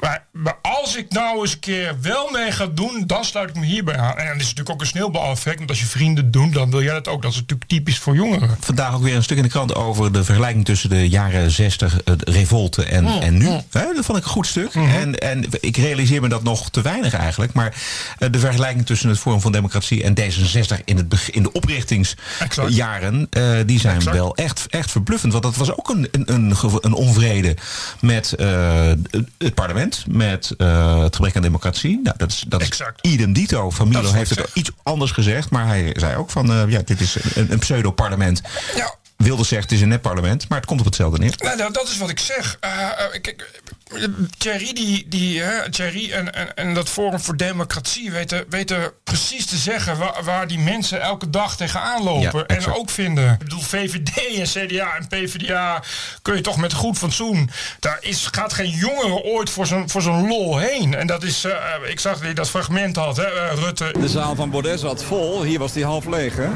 Maar, 0.00 0.26
maar 0.32 0.56
als 0.62 0.96
ik 0.96 1.12
nou 1.12 1.40
eens 1.40 1.52
een 1.52 1.58
keer 1.58 1.96
wel 2.00 2.30
mee 2.32 2.52
ga 2.52 2.66
doen, 2.66 3.02
dan 3.06 3.24
sluit 3.24 3.48
ik 3.48 3.54
me 3.56 3.64
hierbij 3.66 3.96
aan. 3.96 4.16
En 4.16 4.26
dat 4.26 4.34
is 4.36 4.42
natuurlijk 4.42 4.70
ook 4.70 4.80
een 4.80 4.86
sneeuwbaleffect. 4.86 5.58
Want 5.58 5.70
als 5.70 5.80
je 5.80 5.86
vrienden 5.86 6.30
doen, 6.30 6.50
dan 6.50 6.70
wil 6.70 6.82
jij 6.82 6.92
dat 6.92 7.08
ook. 7.08 7.22
Dat 7.22 7.30
is 7.30 7.36
natuurlijk 7.36 7.68
typisch 7.70 7.98
voor 7.98 8.14
jongeren. 8.14 8.56
Vandaag 8.60 8.94
ook 8.94 9.02
weer 9.02 9.14
een 9.16 9.22
stuk 9.22 9.36
in 9.36 9.42
de 9.42 9.48
krant 9.48 9.74
over 9.74 10.12
de 10.12 10.24
vergelijking 10.24 10.64
tussen 10.64 10.88
de 10.90 11.08
jaren 11.08 11.50
60 11.50 11.96
het 12.04 12.28
revolte 12.28 12.84
en, 12.84 13.04
Mm, 13.04 13.20
en 13.20 13.38
nu. 13.38 13.44
mm. 13.48 13.62
Dat 13.70 14.04
vond 14.04 14.18
ik 14.18 14.24
een 14.24 14.30
goed 14.30 14.46
stuk. 14.46 14.74
Mhm. 14.74 14.88
En, 14.90 15.18
en 15.18 15.44
ik 15.60 15.76
realiseer 15.76 16.20
me 16.20 16.28
dat 16.28 16.42
nog 16.42 16.70
te 16.70 16.80
weinig 16.82 17.14
eigenlijk. 17.14 17.52
Maar 17.52 17.74
eh, 18.18 18.28
de 18.30 18.38
vergelijking 18.38 18.86
tussen 18.86 19.08
het 19.08 19.18
Forum 19.18 19.40
van 19.40 19.52
Democratie 19.52 20.02
en 20.02 20.14
D66 20.20 20.84
in, 20.84 20.96
het, 20.96 21.28
in 21.30 21.42
de 21.42 21.52
oprichtingsjaren, 21.52 23.26
eh, 23.30 23.42
die 23.66 23.80
zijn 23.80 24.04
wel 24.04 24.36
echt, 24.36 24.66
echt 24.68 24.90
verbluffend. 24.90 25.32
Want 25.32 25.44
dat 25.44 25.56
was 25.56 25.76
ook 25.76 25.88
een, 25.88 26.08
een, 26.12 26.32
een, 26.34 26.54
een 26.80 26.92
onvrede 26.92 27.56
met 28.00 28.32
eh, 28.32 28.92
het 29.38 29.54
parlement, 29.54 29.89
met 30.08 30.54
eh, 30.56 31.02
het 31.02 31.16
gebrek 31.16 31.36
aan 31.36 31.42
democratie. 31.42 32.00
Nou, 32.02 32.16
dat 32.16 32.30
is, 32.30 32.44
dat 32.48 32.60
is 32.60 32.82
idem 33.00 33.32
dito. 33.32 33.70
Van 33.70 33.88
Milo 33.88 34.12
heeft 34.12 34.30
het 34.30 34.50
iets 34.54 34.70
anders 34.82 35.10
gezegd, 35.10 35.50
maar 35.50 35.66
hij 35.66 35.94
zei 35.98 36.16
ook 36.16 36.30
van, 36.30 36.52
eh, 36.52 36.68
ja, 36.68 36.80
dit 36.84 37.00
is 37.00 37.16
een, 37.34 37.52
een 37.52 37.58
pseudo-parlement. 37.58 38.40
Ja. 38.76 38.94
Wilde 39.16 39.44
zegt 39.44 39.62
het 39.62 39.72
is 39.72 39.80
een 39.80 39.88
net-parlement, 39.88 40.48
maar 40.48 40.58
het 40.58 40.66
komt 40.66 40.80
op 40.80 40.86
hetzelfde 40.86 41.18
neer. 41.18 41.34
Nou, 41.38 41.56
dat, 41.56 41.74
dat 41.74 41.88
is 41.88 41.98
wat 41.98 42.08
ik 42.08 42.18
zeg. 42.18 42.58
Kijk, 43.20 43.50
eh, 43.64 43.69
Thierry, 44.38 44.72
die, 44.72 45.08
die, 45.08 45.40
hè, 45.40 45.70
Thierry 45.70 46.12
en, 46.12 46.34
en, 46.34 46.56
en 46.56 46.74
dat 46.74 46.88
Forum 46.88 47.20
voor 47.20 47.36
Democratie 47.36 48.10
weten, 48.10 48.44
weten 48.48 48.92
precies 49.04 49.46
te 49.46 49.56
zeggen 49.56 49.98
waar, 49.98 50.24
waar 50.24 50.46
die 50.46 50.58
mensen 50.58 51.00
elke 51.00 51.30
dag 51.30 51.56
tegenaan 51.56 52.02
lopen. 52.02 52.44
Ja, 52.46 52.56
en 52.56 52.74
ook 52.74 52.90
vinden. 52.90 53.32
Ik 53.32 53.38
bedoel, 53.38 53.60
VVD 53.60 54.36
en 54.36 54.68
CDA 54.68 54.96
en 54.96 55.08
PvdA 55.08 55.82
kun 56.22 56.36
je 56.36 56.40
toch 56.40 56.56
met 56.56 56.72
goed 56.72 56.98
fatsoen. 56.98 57.50
Daar 57.80 57.98
is, 58.00 58.28
gaat 58.32 58.52
geen 58.52 58.70
jongere 58.70 59.22
ooit 59.22 59.50
voor 59.50 59.66
zo'n 59.66 59.90
voor 59.90 60.02
zo'n 60.02 60.28
lol 60.28 60.58
heen. 60.58 60.94
En 60.94 61.06
dat 61.06 61.22
is, 61.22 61.44
eh, 61.44 61.52
ik 61.86 62.00
zag 62.00 62.12
dat 62.12 62.22
hij 62.22 62.34
dat 62.34 62.50
fragment 62.50 62.96
had, 62.96 63.16
hè, 63.16 63.24
eh, 63.24 63.54
Rutte. 63.54 63.94
De 64.00 64.08
zaal 64.08 64.34
van 64.34 64.50
Baudet 64.50 64.80
zat 64.80 65.04
vol. 65.04 65.42
Hier 65.42 65.58
was 65.58 65.72
die 65.72 65.84
half 65.84 66.06
leeg, 66.06 66.36
hè? 66.36 66.48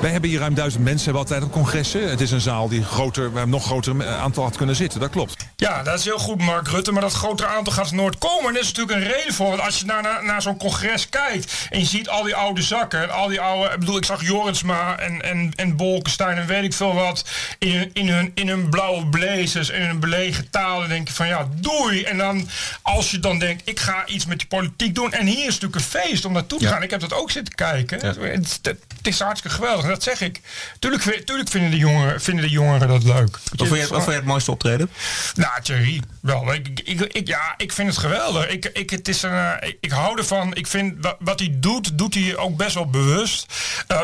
Wij 0.00 0.10
hebben 0.10 0.30
hier 0.30 0.38
ruim 0.38 0.54
duizend 0.54 0.84
mensen, 0.84 1.04
hebben 1.04 1.22
altijd 1.22 1.42
op 1.42 1.52
congressen. 1.52 2.10
Het 2.10 2.20
is 2.20 2.30
een 2.30 2.40
zaal 2.40 2.68
die 2.68 2.84
groter, 2.84 3.32
waar 3.32 3.42
een 3.42 3.50
nog 3.50 3.64
groter 3.64 4.00
eh, 4.00 4.20
aantal 4.20 4.42
had 4.42 4.56
kunnen 4.56 4.76
zitten, 4.76 5.00
dat 5.00 5.10
klopt. 5.10 5.36
Ja, 5.56 5.82
dat 5.82 5.98
is 5.98 6.04
heel 6.04 6.18
goed, 6.18 6.40
Mark 6.40 6.68
Rutte. 6.68 6.79
Maar 6.88 7.00
dat 7.00 7.12
grotere 7.12 7.48
aantal 7.48 7.72
gaat 7.72 7.92
nooit 7.92 8.18
komen. 8.18 8.48
En 8.48 8.54
er 8.54 8.60
is 8.60 8.72
natuurlijk 8.72 8.96
een 8.98 9.12
reden 9.12 9.34
voor. 9.34 9.48
Want 9.48 9.60
als 9.60 9.78
je 9.78 9.84
naar, 9.84 10.02
naar, 10.02 10.24
naar 10.24 10.42
zo'n 10.42 10.56
congres 10.56 11.08
kijkt. 11.08 11.66
en 11.70 11.78
je 11.78 11.84
ziet 11.86 12.08
al 12.08 12.22
die 12.22 12.34
oude 12.34 12.62
zakken. 12.62 13.02
en 13.02 13.10
al 13.10 13.28
die 13.28 13.40
oude. 13.40 13.72
Ik 13.74 13.78
bedoel, 13.78 13.96
ik 13.96 14.04
zag 14.04 14.22
Jorensma 14.24 14.98
en, 14.98 15.22
en, 15.22 15.52
en 15.56 15.76
Bolkestein 15.76 16.36
en 16.38 16.46
weet 16.46 16.64
ik 16.64 16.72
veel 16.74 16.94
wat. 16.94 17.24
in, 17.58 17.76
hun- 17.76 17.90
in, 17.92 18.08
hun, 18.08 18.30
in 18.34 18.48
hun 18.48 18.68
blauwe 18.70 19.06
blazers. 19.06 19.70
en 19.70 19.80
in 19.80 19.86
hun 19.86 20.00
belegen 20.00 20.50
taal. 20.50 20.78
Dan 20.80 20.88
denk 20.88 21.08
je 21.08 21.14
van 21.14 21.26
ja, 21.26 21.48
doei. 21.56 22.02
En 22.02 22.18
dan 22.18 22.48
als 22.82 23.10
je 23.10 23.18
dan 23.18 23.38
denkt. 23.38 23.62
ik 23.68 23.80
ga 23.80 24.06
iets 24.06 24.26
met 24.26 24.38
die 24.38 24.48
politiek 24.48 24.94
doen. 24.94 25.12
en 25.12 25.26
hier 25.26 25.38
is 25.46 25.58
natuurlijk 25.58 25.74
een 25.74 25.80
feest 26.00 26.24
om 26.24 26.32
naartoe 26.32 26.58
te 26.58 26.64
Ja. 26.64 26.70
gaan. 26.70 26.82
Ik 26.82 26.90
heb 26.90 27.00
dat 27.00 27.12
ook 27.12 27.30
zitten 27.30 27.54
kijken. 27.54 28.06
Het, 28.06 28.16
het, 28.62 28.78
het 28.96 29.06
is 29.06 29.20
hartstikke 29.20 29.56
geweldig. 29.56 29.86
Dat 29.86 30.02
zeg 30.02 30.20
ik. 30.20 30.40
Tuurlijk, 30.78 31.02
vi- 31.02 31.24
tuurlijk 31.24 31.50
vinden, 31.50 31.70
de 31.70 31.76
jongeren, 31.76 32.20
vinden 32.20 32.44
de 32.44 32.50
jongeren 32.50 32.88
dat 32.88 33.02
leuk. 33.04 33.38
Wat 33.56 33.68
vond 33.68 34.04
je 34.04 34.10
het 34.12 34.24
mooiste 34.24 34.50
optreden? 34.50 34.90
Nou, 35.34 35.62
Thierry, 35.62 36.00
wel. 36.20 36.52
Ik, 36.54 36.69
ik, 36.84 37.00
ik, 37.00 37.26
ja, 37.28 37.54
ik 37.56 37.72
vind 37.72 37.88
het 37.88 37.98
geweldig. 37.98 38.48
Ik, 38.48 38.64
ik, 38.64 38.90
het 38.90 39.08
is 39.08 39.22
een, 39.22 39.30
eh, 39.58 39.72
ik, 39.80 39.90
hou 39.90 40.18
ervan. 40.18 40.54
Ik 40.54 40.66
vind 40.66 40.94
wa- 41.00 41.16
wat 41.18 41.38
hij 41.40 41.54
doet, 41.60 41.98
doet 41.98 42.14
hij 42.14 42.36
ook 42.36 42.56
best 42.56 42.74
wel 42.74 42.86
bewust. 42.90 43.46
Eh, 43.86 44.02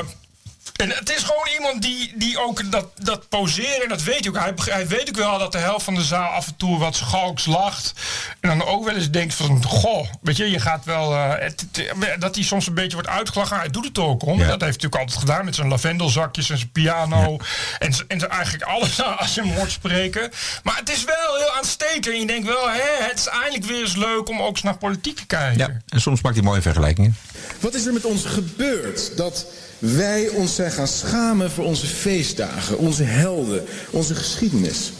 en 0.76 0.90
het 0.90 1.10
is 1.10 1.22
gewoon 1.22 1.48
iemand 1.54 1.82
die, 1.82 2.12
die 2.16 2.38
ook 2.40 2.70
dat, 2.72 2.86
dat 3.02 3.28
poseren, 3.28 3.82
en 3.82 3.88
dat 3.88 4.02
weet 4.02 4.18
hij 4.20 4.28
ook. 4.28 4.38
Hij, 4.38 4.74
hij 4.74 4.86
weet 4.88 5.08
ook 5.08 5.16
wel 5.16 5.38
dat 5.38 5.52
de 5.52 5.58
helft 5.58 5.84
van 5.84 5.94
de 5.94 6.02
zaal 6.04 6.28
af 6.30 6.46
en 6.46 6.56
toe 6.56 6.78
wat 6.78 6.96
schalks 6.96 7.46
lacht. 7.46 7.92
En 8.40 8.48
dan 8.58 8.64
ook 8.68 8.84
wel 8.84 8.94
eens 8.94 9.10
denkt 9.10 9.34
van, 9.34 9.64
goh, 9.64 10.06
weet 10.22 10.36
je, 10.36 10.50
je 10.50 10.60
gaat 10.60 10.84
wel... 10.84 11.12
eh, 11.12 11.28
het, 11.38 11.66
het- 11.72 12.20
dat 12.20 12.34
hij 12.34 12.44
soms 12.44 12.66
een 12.66 12.74
beetje 12.74 12.92
wordt 12.92 13.08
uitgelachen. 13.08 13.56
Hij 13.58 13.68
doet 13.70 13.84
het 13.84 13.98
ook 13.98 14.22
om. 14.22 14.38
Ja. 14.38 14.46
Dat 14.46 14.48
heeft 14.48 14.60
hij 14.60 14.66
natuurlijk 14.70 15.00
altijd 15.00 15.18
gedaan 15.18 15.44
met 15.44 15.54
zijn 15.54 15.68
lavendelzakjes 15.68 16.50
en 16.50 16.56
zijn 16.58 16.70
piano. 16.72 17.36
En, 17.78 17.92
en 18.08 18.30
eigenlijk 18.30 18.64
alles 18.64 19.02
als 19.18 19.34
je 19.34 19.40
hem 19.42 19.50
hoort 19.54 19.70
spreken. 19.70 20.30
Maar 20.62 20.76
het 20.76 20.90
is 20.90 21.04
wel 21.04 21.36
heel 21.36 21.50
aanstekelijk. 21.56 22.06
En 22.06 22.20
je 22.20 22.26
denkt 22.26 22.46
wel, 22.46 22.68
hè, 22.70 23.04
het 23.08 23.18
is 23.18 23.26
eindelijk 23.26 23.64
weer 23.64 23.80
eens 23.80 23.96
leuk 23.96 24.28
om 24.28 24.40
ook 24.42 24.50
eens 24.52 24.62
naar 24.62 24.76
politiek 24.78 25.16
te 25.16 25.26
kijken. 25.26 25.58
Ja, 25.58 25.80
en 25.88 26.00
soms 26.00 26.20
maakt 26.20 26.36
hij 26.36 26.44
mooie 26.44 26.62
vergelijkingen. 26.62 27.16
Wat 27.60 27.74
is 27.74 27.86
er 27.86 27.92
met 27.92 28.04
ons 28.04 28.24
gebeurd 28.24 29.16
dat 29.16 29.46
wij 29.78 30.28
ons 30.28 30.54
zijn 30.54 30.72
gaan 30.72 30.88
schamen 30.88 31.50
voor 31.50 31.64
onze 31.64 31.86
feestdagen, 31.86 32.78
onze 32.78 33.02
helden, 33.02 33.64
onze 33.90 34.14
geschiedenis? 34.14 34.92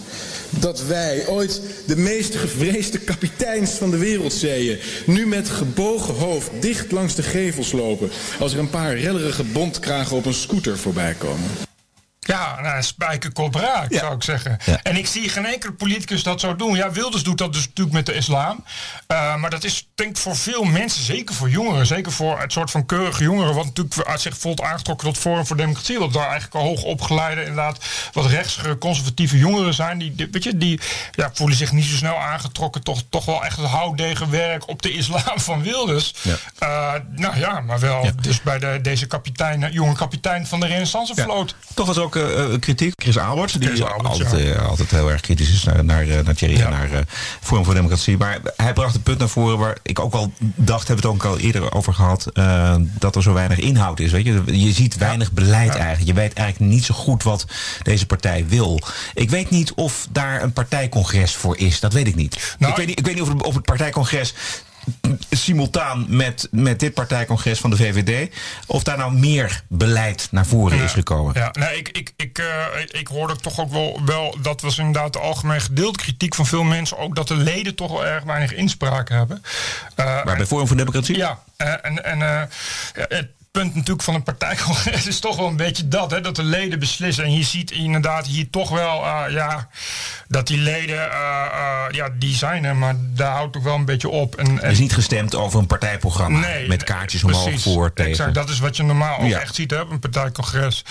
Dat 0.50 0.86
wij, 0.86 1.26
ooit 1.26 1.60
de 1.86 1.96
meest 1.96 2.34
gevreesde 2.34 2.98
kapiteins 2.98 3.70
van 3.70 3.90
de 3.90 3.98
wereldzeeën, 3.98 4.78
nu 5.06 5.26
met 5.26 5.48
gebogen 5.48 6.14
hoofd 6.14 6.50
dicht 6.60 6.92
langs 6.92 7.14
de 7.14 7.22
gevels 7.22 7.72
lopen 7.72 8.10
als 8.38 8.52
er 8.52 8.58
een 8.58 8.70
paar 8.70 8.98
rellerige 8.98 9.44
bondkragen 9.44 10.16
op 10.16 10.26
een 10.26 10.34
scooter 10.34 10.78
voorbij 10.78 11.14
komen. 11.18 11.65
Ja, 12.26 12.60
nou, 12.60 12.82
spijkerkop 12.82 13.54
raak, 13.54 13.92
zou 13.94 14.14
ik 14.14 14.22
zeggen. 14.22 14.58
En 14.82 14.96
ik 14.96 15.06
zie 15.06 15.28
geen 15.28 15.46
enkele 15.46 15.72
politicus 15.72 16.22
dat 16.22 16.40
zo 16.40 16.56
doen. 16.56 16.74
Ja, 16.76 16.90
Wilders 16.90 17.22
doet 17.22 17.38
dat 17.38 17.52
dus 17.52 17.66
natuurlijk 17.66 17.96
met 17.96 18.06
de 18.06 18.14
islam. 18.14 18.64
Eh, 19.06 19.36
maar 19.36 19.50
dat 19.50 19.64
is 19.64 19.86
denk 19.94 20.10
ik 20.10 20.16
voor 20.16 20.36
veel 20.36 20.64
mensen, 20.64 21.04
zeker 21.04 21.34
voor 21.34 21.50
jongeren... 21.50 21.86
zeker 21.86 22.12
voor 22.12 22.40
het 22.40 22.52
soort 22.52 22.70
van 22.70 22.86
keurige 22.86 23.22
jongeren... 23.22 23.54
wat 23.54 23.64
natuurlijk 23.64 24.08
uit 24.08 24.20
zich 24.20 24.38
voelt 24.38 24.60
aangetrokken 24.60 25.06
tot 25.06 25.18
Forum 25.18 25.46
voor 25.46 25.56
Democratie... 25.56 25.98
wat 25.98 26.12
daar 26.12 26.28
eigenlijk 26.30 26.54
al 26.54 26.62
hoog 26.62 26.82
opgeleide, 26.82 27.40
inderdaad... 27.40 27.78
wat 28.12 28.26
rechtsere, 28.26 28.78
conservatieve 28.78 29.38
jongeren 29.38 29.74
zijn... 29.74 29.98
die, 29.98 30.14
die- 30.14 30.28
weet 30.30 30.44
je, 30.44 30.56
die 30.56 30.80
ja, 31.12 31.30
voelen 31.34 31.56
zich 31.56 31.72
niet 31.72 31.84
zo 31.84 31.96
snel 31.96 32.16
aangetrokken... 32.18 32.82
toch, 32.82 33.02
toch 33.10 33.24
wel 33.24 33.44
echt 33.44 33.56
het 33.56 33.66
houtdegenwerk 33.66 34.68
op 34.68 34.82
de 34.82 34.92
islam 34.92 35.40
van 35.40 35.62
Wilders. 35.62 36.14
Eh, 36.58 36.92
nou 37.10 37.38
ja, 37.38 37.60
maar 37.60 37.80
wel 37.80 38.10
dus 38.22 38.42
bij 38.42 38.58
de, 38.58 38.78
deze 38.82 39.06
kapitein, 39.06 39.62
eh, 39.62 39.72
jonge 39.72 39.94
kapitein 39.94 40.46
van 40.46 40.60
de 40.60 40.66
renaissancevloot. 40.66 41.54
Toch 41.74 41.86
was 41.86 41.98
ook 41.98 42.15
eh, 42.16 42.58
kritiek. 42.60 42.92
Chris 42.96 43.18
Alberts, 43.18 43.52
die 43.52 43.68
Chris 43.68 43.82
Alberts, 43.82 44.22
altijd, 44.22 44.46
ja. 44.46 44.52
eh, 44.52 44.68
altijd 44.68 44.90
heel 44.90 45.10
erg 45.10 45.20
kritisch 45.20 45.52
is 45.52 45.64
naar, 45.64 45.84
naar, 45.84 46.08
eh, 46.08 46.24
naar 46.24 46.34
Thierry 46.34 46.60
en 46.60 46.70
naar 46.70 47.04
Forum 47.40 47.64
voor 47.64 47.74
Democratie. 47.74 48.16
Maar 48.16 48.40
hij 48.56 48.72
bracht 48.72 48.94
een 48.94 49.02
punt 49.02 49.18
naar 49.18 49.28
voren 49.28 49.58
waar 49.58 49.76
ik 49.82 49.98
ook 50.00 50.12
wel 50.12 50.32
dacht, 50.54 50.88
hebben 50.88 51.04
we 51.04 51.12
het 51.12 51.22
ook 51.22 51.32
al 51.32 51.38
eerder 51.38 51.72
over 51.72 51.94
gehad, 51.94 52.26
eh, 52.32 52.74
dat 52.98 53.16
er 53.16 53.22
zo 53.22 53.32
weinig 53.32 53.58
inhoud 53.58 54.00
is. 54.00 54.12
Weet 54.12 54.24
je? 54.24 54.42
je 54.46 54.72
ziet 54.72 54.96
weinig 54.96 55.32
beleid 55.32 55.74
eigenlijk. 55.74 56.06
Je 56.06 56.14
weet 56.14 56.32
eigenlijk 56.32 56.72
niet 56.72 56.84
zo 56.84 56.94
goed 56.94 57.22
wat 57.22 57.46
deze 57.82 58.06
partij 58.06 58.46
wil. 58.48 58.80
Ik 59.14 59.30
weet 59.30 59.50
niet 59.50 59.72
of 59.74 60.06
daar 60.10 60.42
een 60.42 60.52
partijcongres 60.52 61.34
voor 61.34 61.58
is. 61.58 61.80
Dat 61.80 61.92
weet 61.92 62.06
ik 62.06 62.14
niet. 62.14 62.54
Nou, 62.58 62.72
ik, 62.72 62.78
weet 62.78 62.86
niet 62.86 62.98
ik 62.98 63.04
weet 63.04 63.14
niet 63.14 63.22
of 63.22 63.28
het, 63.28 63.42
of 63.42 63.54
het 63.54 63.64
partijcongres 63.64 64.34
simultaan 65.30 66.06
met, 66.08 66.48
met 66.50 66.80
dit 66.80 66.94
partijcongres 66.94 67.58
van 67.58 67.70
de 67.70 67.76
VVD... 67.76 68.34
of 68.66 68.82
daar 68.82 68.98
nou 68.98 69.12
meer 69.12 69.62
beleid 69.68 70.28
naar 70.30 70.46
voren 70.46 70.78
is 70.82 70.92
gekomen. 70.92 71.34
Ja, 71.34 71.50
nee, 71.52 71.78
ik, 71.78 71.88
ik, 71.88 72.12
ik, 72.16 72.38
eh, 72.38 72.80
ik, 72.80 72.90
ik 72.90 73.06
hoorde 73.06 73.36
toch 73.36 73.60
ook 73.60 73.70
wel, 73.70 74.00
wel, 74.04 74.36
dat 74.42 74.60
was 74.60 74.78
inderdaad 74.78 75.12
de 75.12 75.18
algemeen 75.18 75.60
gedeelde 75.60 75.98
kritiek 75.98 76.34
van 76.34 76.46
veel 76.46 76.62
mensen, 76.62 76.98
ook 76.98 77.14
dat 77.14 77.28
de 77.28 77.36
leden 77.36 77.74
toch 77.74 77.90
wel 77.90 78.06
erg 78.06 78.24
weinig 78.24 78.54
inspraak 78.54 79.08
hebben. 79.08 79.42
Eh, 79.94 80.24
Maar 80.24 80.36
bij 80.36 80.46
Forum 80.46 80.66
voor 80.66 80.76
Democratie? 80.76 81.16
Ja, 81.16 81.42
eh, 81.56 81.72
en, 81.82 82.04
en 82.04 82.50
punt 83.56 83.74
natuurlijk 83.74 84.02
van 84.02 84.14
een 84.14 84.22
partijcongres 84.22 85.06
is 85.06 85.20
toch 85.20 85.36
wel 85.36 85.46
een 85.46 85.56
beetje 85.56 85.88
dat, 85.88 86.10
hè, 86.10 86.20
dat 86.20 86.36
de 86.36 86.42
leden 86.42 86.78
beslissen. 86.78 87.24
En 87.24 87.32
je 87.32 87.44
ziet 87.44 87.70
inderdaad 87.70 88.26
hier 88.26 88.50
toch 88.50 88.70
wel, 88.70 89.04
uh, 89.04 89.22
ja, 89.28 89.68
dat 90.28 90.46
die 90.46 90.58
leden, 90.58 90.96
uh, 90.96 91.46
uh, 91.52 91.84
ja, 91.90 92.08
die 92.18 92.34
zijn 92.34 92.64
er, 92.64 92.76
maar 92.76 92.94
daar 92.98 93.32
houdt 93.32 93.52
toch 93.52 93.62
wel 93.62 93.74
een 93.74 93.84
beetje 93.84 94.08
op. 94.08 94.34
En, 94.34 94.62
er 94.62 94.70
is 94.70 94.78
niet 94.78 94.92
gestemd 94.92 95.34
over 95.34 95.58
een 95.58 95.66
partijprogramma 95.66 96.38
nee, 96.38 96.68
met 96.68 96.84
kaartjes 96.84 97.24
omhoog 97.24 97.44
precies, 97.44 97.62
voor 97.62 97.92
tegen. 97.92 98.10
Exact, 98.10 98.34
dat 98.34 98.48
is 98.48 98.58
wat 98.58 98.76
je 98.76 98.82
normaal 98.82 99.18
ook 99.18 99.28
ja. 99.28 99.40
echt 99.40 99.54
ziet 99.54 99.70
hè, 99.70 99.80
op 99.80 99.90
een 99.90 99.98
partijcongres. 99.98 100.84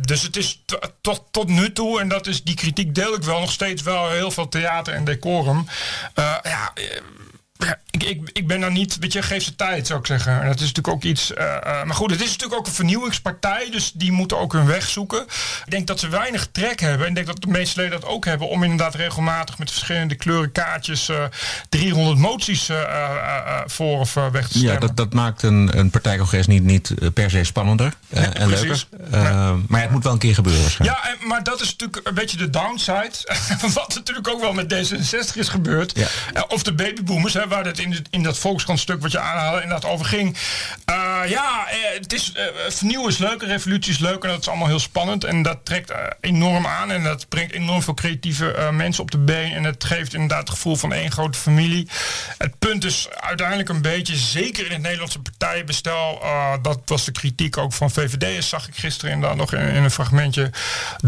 dus 0.00 0.22
het 0.22 0.36
is 0.36 0.64
tot, 1.00 1.24
tot 1.30 1.48
nu 1.48 1.72
toe, 1.72 2.00
en 2.00 2.08
dat 2.08 2.26
is 2.26 2.42
die 2.42 2.54
kritiek 2.54 2.94
deel 2.94 3.14
ik 3.14 3.22
wel 3.22 3.40
nog 3.40 3.52
steeds 3.52 3.82
wel 3.82 4.10
heel 4.10 4.30
veel 4.30 4.48
theater 4.48 4.94
en 4.94 5.04
decorum. 5.04 5.66
ja, 6.42 6.72
ik, 8.02 8.08
ik, 8.08 8.30
ik 8.32 8.46
ben 8.46 8.60
daar 8.60 8.70
niet, 8.70 8.98
weet 8.98 9.12
je, 9.12 9.22
geef 9.22 9.42
ze 9.42 9.56
tijd 9.56 9.86
zou 9.86 10.00
ik 10.00 10.06
zeggen. 10.06 10.40
En 10.40 10.46
dat 10.46 10.60
is 10.60 10.72
natuurlijk 10.72 10.88
ook 10.88 11.02
iets, 11.02 11.30
uh, 11.30 11.38
uh, 11.38 11.84
maar 11.84 11.94
goed, 11.94 12.10
het 12.10 12.20
is 12.20 12.30
natuurlijk 12.30 12.60
ook 12.60 12.66
een 12.66 12.72
vernieuwingspartij, 12.72 13.68
dus 13.70 13.92
die 13.92 14.12
moeten 14.12 14.38
ook 14.38 14.52
hun 14.52 14.66
weg 14.66 14.88
zoeken. 14.88 15.22
Ik 15.64 15.70
denk 15.70 15.86
dat 15.86 16.00
ze 16.00 16.08
weinig 16.08 16.48
trek 16.52 16.80
hebben 16.80 17.02
en 17.02 17.08
ik 17.08 17.14
denk 17.14 17.26
dat 17.26 17.40
de 17.40 17.46
meeste 17.46 17.80
leden 17.80 18.00
dat 18.00 18.10
ook 18.10 18.24
hebben 18.24 18.48
om 18.48 18.62
inderdaad 18.62 18.94
regelmatig 18.94 19.58
met 19.58 19.70
verschillende 19.70 20.14
kleuren 20.14 20.52
kaartjes 20.52 21.08
uh, 21.08 21.24
300 21.68 22.18
moties 22.18 22.70
voor 23.66 23.98
of 23.98 24.14
weg 24.14 24.48
te 24.48 24.58
stemmen. 24.58 24.72
Ja, 24.72 24.78
dat, 24.78 24.96
dat 24.96 25.12
maakt 25.12 25.42
een, 25.42 25.78
een 25.78 25.90
partijcongres 25.90 26.46
niet, 26.46 26.62
niet 26.62 26.94
per 27.14 27.30
se 27.30 27.44
spannender 27.44 27.92
nee, 28.08 28.24
en 28.24 28.48
precies. 28.48 28.86
leuker. 28.90 29.58
Maar 29.68 29.80
het 29.80 29.90
moet 29.90 30.04
wel 30.04 30.12
een 30.12 30.18
keer 30.18 30.34
gebeuren. 30.34 30.70
Ja, 30.78 31.08
en, 31.08 31.28
maar 31.28 31.42
dat 31.42 31.60
is 31.60 31.70
natuurlijk 31.70 32.06
een 32.06 32.14
beetje 32.14 32.36
de 32.36 32.50
downside, 32.50 33.12
wat 33.74 33.94
natuurlijk 33.94 34.28
ook 34.28 34.40
wel 34.40 34.52
met 34.52 34.74
D66 34.74 35.34
is 35.34 35.48
gebeurd. 35.48 35.98
Ja. 35.98 36.44
of 36.48 36.62
de 36.62 36.72
babyboomers, 36.72 37.34
hè, 37.34 37.48
waar 37.48 37.64
het 37.64 37.78
in, 37.78 37.89
in 38.10 38.22
dat 38.22 38.38
Volkskrant-stuk 38.38 39.02
wat 39.02 39.12
je 39.12 39.18
aanhaalde 39.18 39.62
inderdaad 39.62 39.90
over 39.90 40.06
ging. 40.06 40.36
Uh, 40.90 41.20
ja, 41.26 41.66
het 41.94 42.12
is, 42.12 42.32
uh, 42.36 42.42
vernieuwen 42.68 43.08
is 43.08 43.18
leuk, 43.18 43.42
revolutie 43.42 43.92
is 43.92 43.98
leuk 43.98 44.22
en 44.22 44.28
dat 44.28 44.40
is 44.40 44.48
allemaal 44.48 44.66
heel 44.66 44.78
spannend. 44.78 45.24
En 45.24 45.42
dat 45.42 45.58
trekt 45.64 45.92
enorm 46.20 46.66
aan 46.66 46.90
en 46.90 47.02
dat 47.02 47.28
brengt 47.28 47.52
enorm 47.52 47.82
veel 47.82 47.94
creatieve 47.94 48.68
mensen 48.72 49.02
op 49.02 49.10
de 49.10 49.18
been. 49.18 49.52
En 49.52 49.64
het 49.64 49.84
geeft 49.84 50.14
inderdaad 50.14 50.40
het 50.40 50.50
gevoel 50.50 50.76
van 50.76 50.92
één 50.92 51.10
grote 51.10 51.38
familie. 51.38 51.88
Het 52.42 52.58
punt 52.58 52.84
is 52.84 53.08
uiteindelijk 53.10 53.68
een 53.68 53.82
beetje, 53.82 54.16
zeker 54.16 54.66
in 54.66 54.72
het 54.72 54.82
Nederlandse 54.82 55.20
partijenbestel, 55.20 56.22
dat 56.62 56.80
was 56.84 57.04
de 57.04 57.12
kritiek 57.12 57.56
ook 57.56 57.72
van 57.72 57.90
VVD'ers, 57.90 58.48
zag 58.48 58.68
ik 58.68 58.76
gisteren 58.76 59.14
inderdaad 59.14 59.38
nog 59.38 59.52
in, 59.52 59.60
een 59.60 59.90
fragmentje, 59.90 60.50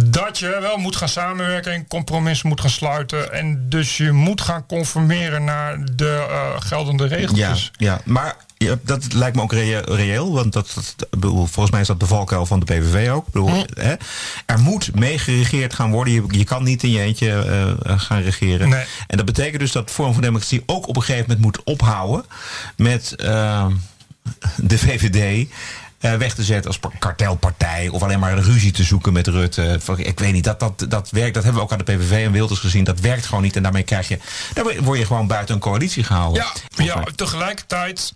dat 0.07 0.39
je 0.39 0.59
wel 0.61 0.77
moet 0.77 0.97
gaan 0.97 1.09
samenwerken 1.09 1.73
en 1.73 1.87
compromissen 1.87 2.49
moet 2.49 2.61
gaan 2.61 2.71
sluiten. 2.71 3.33
En 3.33 3.69
dus 3.69 3.97
je 3.97 4.13
moet 4.13 4.41
gaan 4.41 4.67
conformeren 4.67 5.45
naar 5.45 5.85
de 5.93 6.27
geldende 6.59 7.07
regeltjes. 7.07 7.71
Ja, 7.77 7.93
ja. 7.93 8.01
maar 8.05 8.37
ja, 8.63 8.79
dat 8.83 9.13
lijkt 9.13 9.37
me 9.37 9.43
ook 9.43 9.53
reëel, 9.53 10.33
want 10.33 10.53
dat, 10.53 10.73
dat, 10.97 11.11
bedoel, 11.11 11.47
volgens 11.47 11.71
mij 11.71 11.81
is 11.81 11.87
dat 11.87 12.01
de 12.01 12.07
valkuil 12.07 12.47
van 12.47 12.61
de 12.61 12.65
PVV 12.65 13.11
ook. 13.11 13.25
Bedoel, 13.31 13.65
hè, 13.75 13.95
er 14.47 14.59
moet 14.59 14.95
meegeregeerd 14.95 15.75
gaan 15.75 15.91
worden. 15.91 16.15
Je, 16.15 16.25
je 16.29 16.45
kan 16.45 16.65
niet 16.65 16.83
in 16.83 16.91
je 16.91 17.01
eentje 17.01 17.45
uh, 17.87 18.01
gaan 18.01 18.23
regeren. 18.23 18.69
Nee. 18.69 18.85
En 19.07 19.17
dat 19.17 19.27
betekent 19.27 19.61
dus 19.61 19.73
dat 19.73 19.91
Vorm 19.91 20.13
van 20.13 20.23
Democratie 20.23 20.63
ook 20.67 20.89
op 20.89 20.97
een 20.97 21.03
gegeven 21.03 21.27
moment 21.27 21.45
moet 21.45 21.65
ophouden 21.65 22.25
met 22.77 23.15
uh, 23.17 23.67
de 24.57 24.79
VVD 24.79 25.49
weg 26.03 26.35
te 26.35 26.43
zetten 26.43 26.71
als 26.71 26.81
kartelpartij 26.99 27.89
of 27.89 28.03
alleen 28.03 28.19
maar 28.19 28.33
een 28.33 28.43
ruzie 28.43 28.73
te 28.73 28.83
zoeken 28.83 29.13
met 29.13 29.27
Rutte. 29.27 29.81
Ik 29.97 30.19
weet 30.19 30.33
niet, 30.33 30.45
dat, 30.45 30.61
dat, 30.61 30.85
dat 30.89 31.11
werkt. 31.11 31.35
Dat 31.35 31.43
hebben 31.43 31.61
we 31.63 31.67
ook 31.67 31.73
aan 31.73 31.85
de 31.85 31.93
PVV 31.93 32.25
en 32.25 32.33
Wilders 32.33 32.61
gezien. 32.61 32.85
Dat 32.85 33.01
werkt 33.01 33.27
gewoon 33.27 33.43
niet 33.43 33.57
en 33.57 33.63
daarmee 33.63 33.83
krijg 33.83 34.09
je, 34.09 34.19
daar 34.55 34.83
word 34.83 34.99
je 34.99 35.07
gewoon 35.07 35.27
buiten 35.27 35.55
een 35.55 35.61
coalitie 35.61 36.05
gehouden. 36.05 36.45
Ja, 36.75 36.85
ja 36.85 37.05
tegelijkertijd. 37.15 38.13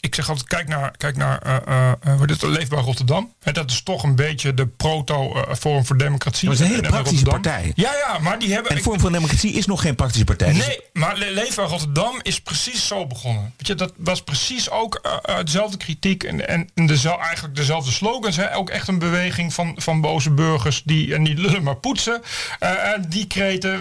Ik 0.00 0.14
zeg 0.14 0.28
altijd, 0.28 0.48
kijk 0.48 0.68
naar, 0.68 0.90
kijk 0.96 1.16
naar 1.16 1.46
uh, 1.46 1.92
uh, 2.06 2.22
dit, 2.26 2.42
Leefbaar 2.42 2.82
Rotterdam. 2.82 3.34
He, 3.42 3.52
dat 3.52 3.70
is 3.70 3.82
toch 3.82 4.02
een 4.02 4.16
beetje 4.16 4.54
de 4.54 4.66
proto-vorm 4.66 5.86
voor 5.86 5.96
democratie. 5.96 6.48
Dat 6.48 6.58
is 6.58 6.64
een 6.64 6.74
hele 6.74 6.88
praktische 6.88 7.24
partij. 7.24 7.72
Ja, 7.74 7.90
ja, 8.06 8.18
maar 8.18 8.38
die 8.38 8.52
hebben... 8.52 8.72
En 8.72 8.82
Vorm 8.82 9.00
voor 9.00 9.12
Democratie 9.12 9.52
is 9.52 9.66
nog 9.66 9.80
geen 9.80 9.94
praktische 9.94 10.24
partij. 10.24 10.52
Nee, 10.52 10.58
dus... 10.60 10.80
maar 10.92 11.16
Le 11.16 11.30
Leefbaar 11.30 11.66
Rotterdam 11.66 12.18
is 12.22 12.40
precies 12.40 12.86
zo 12.86 13.06
begonnen. 13.06 13.52
Weet 13.56 13.66
je, 13.66 13.74
dat 13.74 13.92
was 13.96 14.22
precies 14.22 14.70
ook 14.70 15.00
uh, 15.28 15.36
dezelfde 15.44 15.76
kritiek 15.76 16.24
en, 16.24 16.48
en 16.48 16.68
dezelfde, 16.86 17.24
eigenlijk 17.24 17.56
dezelfde 17.56 17.90
slogans. 17.90 18.36
Hè. 18.36 18.54
Ook 18.54 18.70
echt 18.70 18.88
een 18.88 18.98
beweging 18.98 19.54
van, 19.54 19.74
van 19.76 20.00
boze 20.00 20.30
burgers 20.30 20.82
die 20.84 21.18
niet 21.18 21.38
lullen 21.38 21.62
maar 21.62 21.76
poetsen. 21.76 22.22
die 23.08 23.26
kreten, 23.26 23.80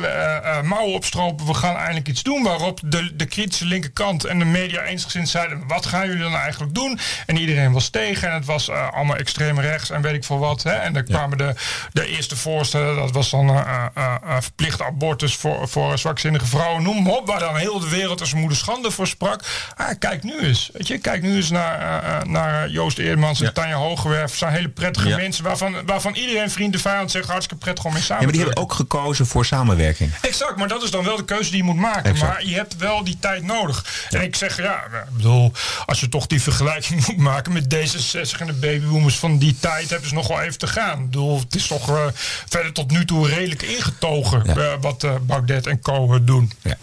mouwen 0.63 0.93
opstropen, 0.93 1.45
we 1.45 1.53
gaan 1.53 1.75
eindelijk 1.75 2.07
iets 2.07 2.23
doen. 2.23 2.43
Waarop 2.43 2.79
de, 2.83 3.15
de 3.15 3.25
kritische 3.25 3.65
linkerkant 3.65 4.25
en 4.25 4.39
de 4.39 4.45
media 4.45 4.81
eensgezind 4.81 5.29
zeiden, 5.29 5.67
wat 5.67 5.85
gaan 5.85 6.07
jullie 6.09 6.23
dan 6.23 6.35
eigenlijk 6.35 6.73
doen? 6.73 6.99
En 7.25 7.37
iedereen 7.37 7.71
was 7.71 7.89
tegen 7.89 8.27
en 8.27 8.33
het 8.33 8.45
was 8.45 8.69
uh, 8.69 8.93
allemaal 8.93 9.15
extreem 9.15 9.59
rechts 9.59 9.89
en 9.89 10.01
weet 10.01 10.13
ik 10.13 10.23
veel 10.23 10.39
wat. 10.39 10.63
Hè? 10.63 10.71
En 10.71 10.93
dan 10.93 11.03
kwamen 11.03 11.37
ja. 11.37 11.45
de, 11.47 11.55
de 11.91 12.07
eerste 12.07 12.35
voorstellen, 12.35 12.95
dat 12.95 13.11
was 13.11 13.29
dan 13.29 13.49
uh, 13.49 13.85
uh, 13.97 14.15
verplicht 14.39 14.81
abortus 14.81 15.35
voor, 15.35 15.69
voor 15.69 15.97
zwakzinnige 15.97 16.45
vrouwen, 16.45 16.83
noem 16.83 17.03
maar 17.03 17.13
op, 17.13 17.27
waar 17.27 17.39
dan 17.39 17.55
heel 17.55 17.79
de 17.79 17.89
wereld 17.89 18.19
als 18.19 18.33
moeder 18.33 18.57
schande 18.57 18.91
voor 18.91 19.07
sprak. 19.07 19.41
Ah, 19.75 19.87
kijk 19.99 20.23
nu 20.23 20.39
eens, 20.39 20.69
weet 20.73 20.87
je, 20.87 20.97
kijk 20.97 21.21
nu 21.21 21.35
eens 21.35 21.49
naar, 21.49 22.27
naar 22.27 22.69
Joost 22.69 22.97
Eermans 22.97 23.39
en 23.39 23.45
ja. 23.45 23.51
Tanja 23.51 23.75
Hogewerf. 23.75 24.37
zijn 24.37 24.53
hele 24.53 24.69
prettige 24.69 25.07
ja. 25.07 25.17
mensen 25.17 25.43
waarvan, 25.43 25.75
waarvan 25.85 26.15
iedereen 26.15 26.51
vrienden 26.51 26.79
vijand 26.79 27.11
zegt 27.11 27.27
hartstikke 27.27 27.63
prettig 27.63 27.85
om 27.85 27.93
mee 27.93 28.01
samen 28.01 28.17
ja, 28.19 28.23
maar 28.23 28.35
die 28.35 28.45
hebben 28.45 28.63
ook 28.63 28.73
gekozen 28.73 29.25
voor 29.25 29.45
samenwerking. 29.45 30.11
Exact, 30.21 30.55
maar 30.55 30.67
dat 30.67 30.83
is 30.83 30.91
dan 30.91 31.03
wel 31.03 31.15
de 31.15 31.25
keuze 31.25 31.49
die 31.49 31.57
je 31.57 31.63
moet 31.63 31.75
maken. 31.75 32.11
Exact. 32.11 32.31
Maar 32.31 32.45
je 32.45 32.55
hebt 32.55 32.77
wel 32.77 33.03
die 33.03 33.17
tijd 33.19 33.43
nodig. 33.43 34.07
En 34.09 34.21
ik 34.21 34.35
zeg, 34.35 34.57
ja, 34.57 34.83
ik 34.83 35.15
bedoel, 35.15 35.51
als 35.85 35.98
je 35.99 36.09
toch 36.09 36.27
die 36.27 36.41
vergelijking 36.41 37.05
moet 37.07 37.17
maken 37.17 37.53
met 37.53 37.75
D66 37.75 38.39
en 38.39 38.45
de 38.45 38.53
babyboomers 38.53 39.17
van 39.17 39.37
die 39.37 39.55
tijd, 39.59 39.89
hebben 39.89 40.09
ze 40.09 40.15
nog 40.15 40.27
wel 40.27 40.41
even 40.41 40.57
te 40.57 40.67
gaan. 40.67 40.99
Ik 40.99 41.05
bedoel, 41.05 41.39
het 41.39 41.55
is 41.55 41.67
toch 41.67 41.89
uh, 41.89 42.05
verder 42.49 42.73
tot 42.73 42.91
nu 42.91 43.05
toe 43.05 43.27
redelijk 43.27 43.61
ingetogen 43.61 44.43
ja. 44.45 44.55
uh, 44.55 44.73
wat 44.81 45.03
uh, 45.03 45.15
Baudet 45.21 45.67
en 45.67 45.81
Co. 45.81 46.23
doen. 46.23 46.51
Ja. 46.61 46.77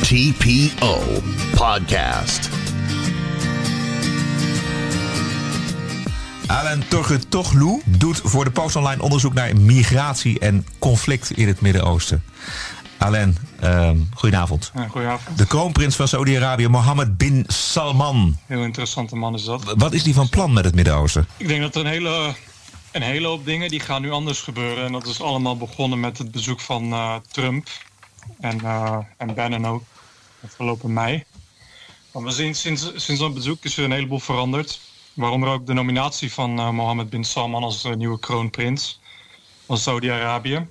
TPO 0.00 1.22
Podcast. 1.54 2.48
Alain 6.46 6.88
Torgetoglu 6.88 7.80
doet 7.84 8.20
voor 8.24 8.44
de 8.44 8.50
Post 8.50 8.76
Online 8.76 9.02
onderzoek 9.02 9.34
naar 9.34 9.56
migratie 9.56 10.38
en 10.38 10.66
conflict 10.78 11.30
in 11.30 11.48
het 11.48 11.60
Midden-Oosten. 11.60 12.22
Alain, 13.04 13.36
uh, 13.62 13.90
goedenavond. 14.14 14.70
Ja, 14.74 14.88
goedenavond. 14.88 15.38
De 15.38 15.46
kroonprins 15.46 15.96
van 15.96 16.08
Saudi-Arabië, 16.08 16.68
Mohammed 16.68 17.16
bin 17.16 17.44
Salman. 17.46 18.36
Heel 18.46 18.62
interessante 18.62 19.16
man 19.16 19.34
is 19.34 19.44
dat. 19.44 19.74
Wat 19.76 19.92
is 19.92 20.02
die 20.02 20.14
van 20.14 20.28
plan 20.28 20.52
met 20.52 20.64
het 20.64 20.74
Midden-Oosten? 20.74 21.26
Ik 21.36 21.48
denk 21.48 21.60
dat 21.60 21.74
er 21.74 21.80
een 21.80 21.86
hele, 21.86 22.34
een 22.92 23.02
hele 23.02 23.26
hoop 23.26 23.44
dingen 23.44 23.68
die 23.68 23.80
gaan 23.80 24.02
nu 24.02 24.10
anders 24.10 24.40
gebeuren. 24.40 24.84
En 24.84 24.92
dat 24.92 25.06
is 25.06 25.20
allemaal 25.20 25.56
begonnen 25.56 26.00
met 26.00 26.18
het 26.18 26.30
bezoek 26.30 26.60
van 26.60 26.92
uh, 26.92 27.14
Trump 27.30 27.68
en, 28.40 28.60
uh, 28.62 28.98
en 29.16 29.34
Bannon 29.34 29.66
ook, 29.66 29.82
afgelopen 30.44 30.92
mei. 30.92 31.24
Want 32.10 32.26
we 32.26 32.32
zien 32.32 32.54
sinds, 32.54 32.92
sinds 32.94 33.20
dat 33.20 33.34
bezoek 33.34 33.64
is 33.64 33.76
er 33.76 33.84
een 33.84 33.92
heleboel 33.92 34.20
veranderd. 34.20 34.80
Waaronder 35.14 35.48
ook 35.48 35.66
de 35.66 35.72
nominatie 35.72 36.32
van 36.32 36.58
uh, 36.60 36.70
Mohammed 36.70 37.10
bin 37.10 37.24
Salman 37.24 37.62
als 37.62 37.88
nieuwe 37.96 38.18
kroonprins 38.18 39.00
van 39.66 39.78
Saudi-Arabië. 39.78 40.66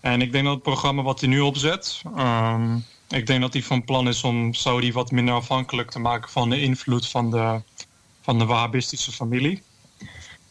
En 0.00 0.22
ik 0.22 0.32
denk 0.32 0.44
dat 0.44 0.54
het 0.54 0.62
programma 0.62 1.02
wat 1.02 1.20
hij 1.20 1.28
nu 1.28 1.40
opzet, 1.40 2.02
um, 2.18 2.84
ik 3.08 3.26
denk 3.26 3.40
dat 3.40 3.52
hij 3.52 3.62
van 3.62 3.84
plan 3.84 4.08
is 4.08 4.24
om 4.24 4.54
Saudi 4.54 4.92
wat 4.92 5.10
minder 5.10 5.34
afhankelijk 5.34 5.90
te 5.90 5.98
maken 5.98 6.30
van 6.30 6.50
de 6.50 6.60
invloed 6.60 7.08
van 7.08 7.30
de, 7.30 7.60
van 8.22 8.38
de 8.38 8.44
Wahhabistische 8.44 9.12
familie. 9.12 9.62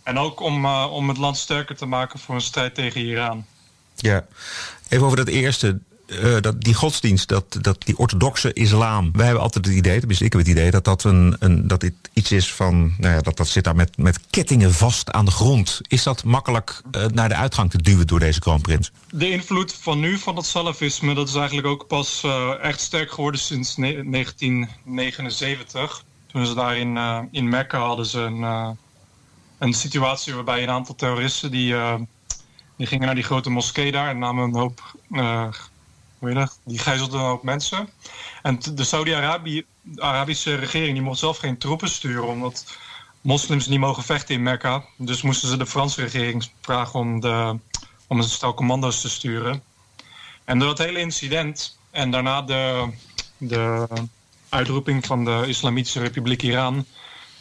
En 0.04 0.18
ook 0.18 0.40
om, 0.40 0.66
uh, 0.66 0.88
om 0.92 1.08
het 1.08 1.18
land 1.18 1.38
sterker 1.38 1.76
te 1.76 1.86
maken 1.86 2.20
voor 2.20 2.36
een 2.36 2.42
strijd 2.42 2.76
tegen 2.76 3.02
Iran. 3.02 3.46
Ja, 3.96 4.26
even 4.90 5.06
over 5.06 5.18
dat 5.18 5.28
eerste. 5.28 5.80
Uh, 6.10 6.38
dat, 6.42 6.62
die 6.62 6.74
godsdienst, 6.74 7.28
dat, 7.28 7.58
dat, 7.62 7.86
die 7.86 7.98
orthodoxe 7.98 8.54
islam. 8.54 9.10
Wij 9.12 9.26
hebben 9.26 9.44
altijd 9.44 9.66
het 9.66 9.76
idee, 9.76 9.98
tenminste 9.98 10.26
ik 10.26 10.32
heb 10.32 10.42
het 10.42 10.50
idee, 10.50 10.72
dat 10.72 10.84
dat, 10.84 11.04
een, 11.04 11.36
een, 11.40 11.68
dat 11.68 11.80
dit 11.80 11.94
iets 12.14 12.32
is 12.32 12.54
van. 12.54 12.94
Nou 12.98 13.14
ja, 13.14 13.22
dat, 13.22 13.38
dat 13.38 13.48
zit 13.48 13.64
daar 13.64 13.76
met, 13.76 13.98
met 13.98 14.20
kettingen 14.30 14.74
vast 14.74 15.12
aan 15.12 15.26
de 15.26 15.32
grond. 15.32 15.82
Is 15.88 16.04
dat 16.04 16.24
makkelijk 16.24 16.82
uh, 16.92 17.06
naar 17.06 17.30
de 17.30 17.36
uitgang 17.36 17.70
te 17.70 17.82
duwen 17.82 18.08
door 18.08 18.20
deze 18.20 18.40
kroonprins? 18.40 18.92
De 19.12 19.30
invloed 19.30 19.74
van 19.74 20.00
nu 20.00 20.18
van 20.18 20.36
het 20.36 20.46
salafisme, 20.46 21.14
dat 21.14 21.28
is 21.28 21.36
eigenlijk 21.36 21.68
ook 21.68 21.88
pas 21.88 22.24
echt 22.62 22.80
sterk 22.80 23.12
geworden 23.12 23.42
sinds 23.42 23.76
1979. 23.76 26.04
Toen 26.32 26.46
ze 26.46 26.54
daar 26.54 26.78
in, 26.78 26.98
in 27.32 27.50
Mekka 27.50 27.80
hadden 27.80 28.06
ze 28.06 28.20
een, 28.20 28.76
een 29.58 29.74
situatie 29.74 30.34
waarbij 30.34 30.64
een 30.64 30.70
aantal 30.70 30.96
terroristen 30.96 31.52
die, 31.52 31.76
die 32.78 32.88
gingen 32.88 33.06
naar 33.06 33.16
die 33.16 33.24
grote 33.24 33.50
moskee 33.50 33.92
daar 33.92 34.10
en 34.10 34.20
namen 34.20 34.44
een 34.44 34.56
hoop 34.56 34.96
hoe 36.20 36.34
dat? 36.34 36.60
Die 36.64 36.80
gijzelden 36.80 37.20
hoop 37.20 37.44
mensen. 37.44 37.90
En 38.42 38.60
de 38.74 38.84
Saudi-Arabische 38.84 40.56
regering 40.56 40.94
die 40.94 41.02
mocht 41.02 41.20
zelf 41.20 41.38
geen 41.38 41.58
troepen 41.58 41.90
sturen, 41.90 42.28
omdat 42.28 42.78
moslims 43.22 43.68
niet 43.68 43.80
mogen 43.80 44.04
vechten 44.04 44.36
in 44.36 44.44
Mekka. 44.44 44.86
Dus 44.98 45.22
moesten 45.22 45.50
ze 45.50 45.58
de 45.58 45.66
Franse 45.66 46.02
regering 46.02 46.50
vragen 46.62 47.00
om, 47.00 47.20
de, 47.20 47.60
om 48.08 48.18
een 48.18 48.24
stel 48.24 48.54
commando's 48.54 49.02
te 49.02 49.10
sturen. 49.10 49.64
En 50.46 50.60
door 50.60 50.68
dat 50.68 50.78
hele 50.78 51.00
incident 51.00 51.78
en 51.92 52.12
daarna 52.12 52.42
de, 52.42 52.90
de 53.38 53.88
uitroeping 54.50 55.06
van 55.06 55.26
de 55.26 55.44
Islamitische 55.48 56.00
Republiek 56.00 56.42
Iran 56.42 56.86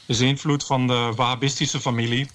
is 0.06 0.18
de 0.18 0.26
invloed 0.26 0.64
van 0.64 0.86
de 0.86 1.12
Wahhabistische 1.16 1.80
familie. 1.80 2.28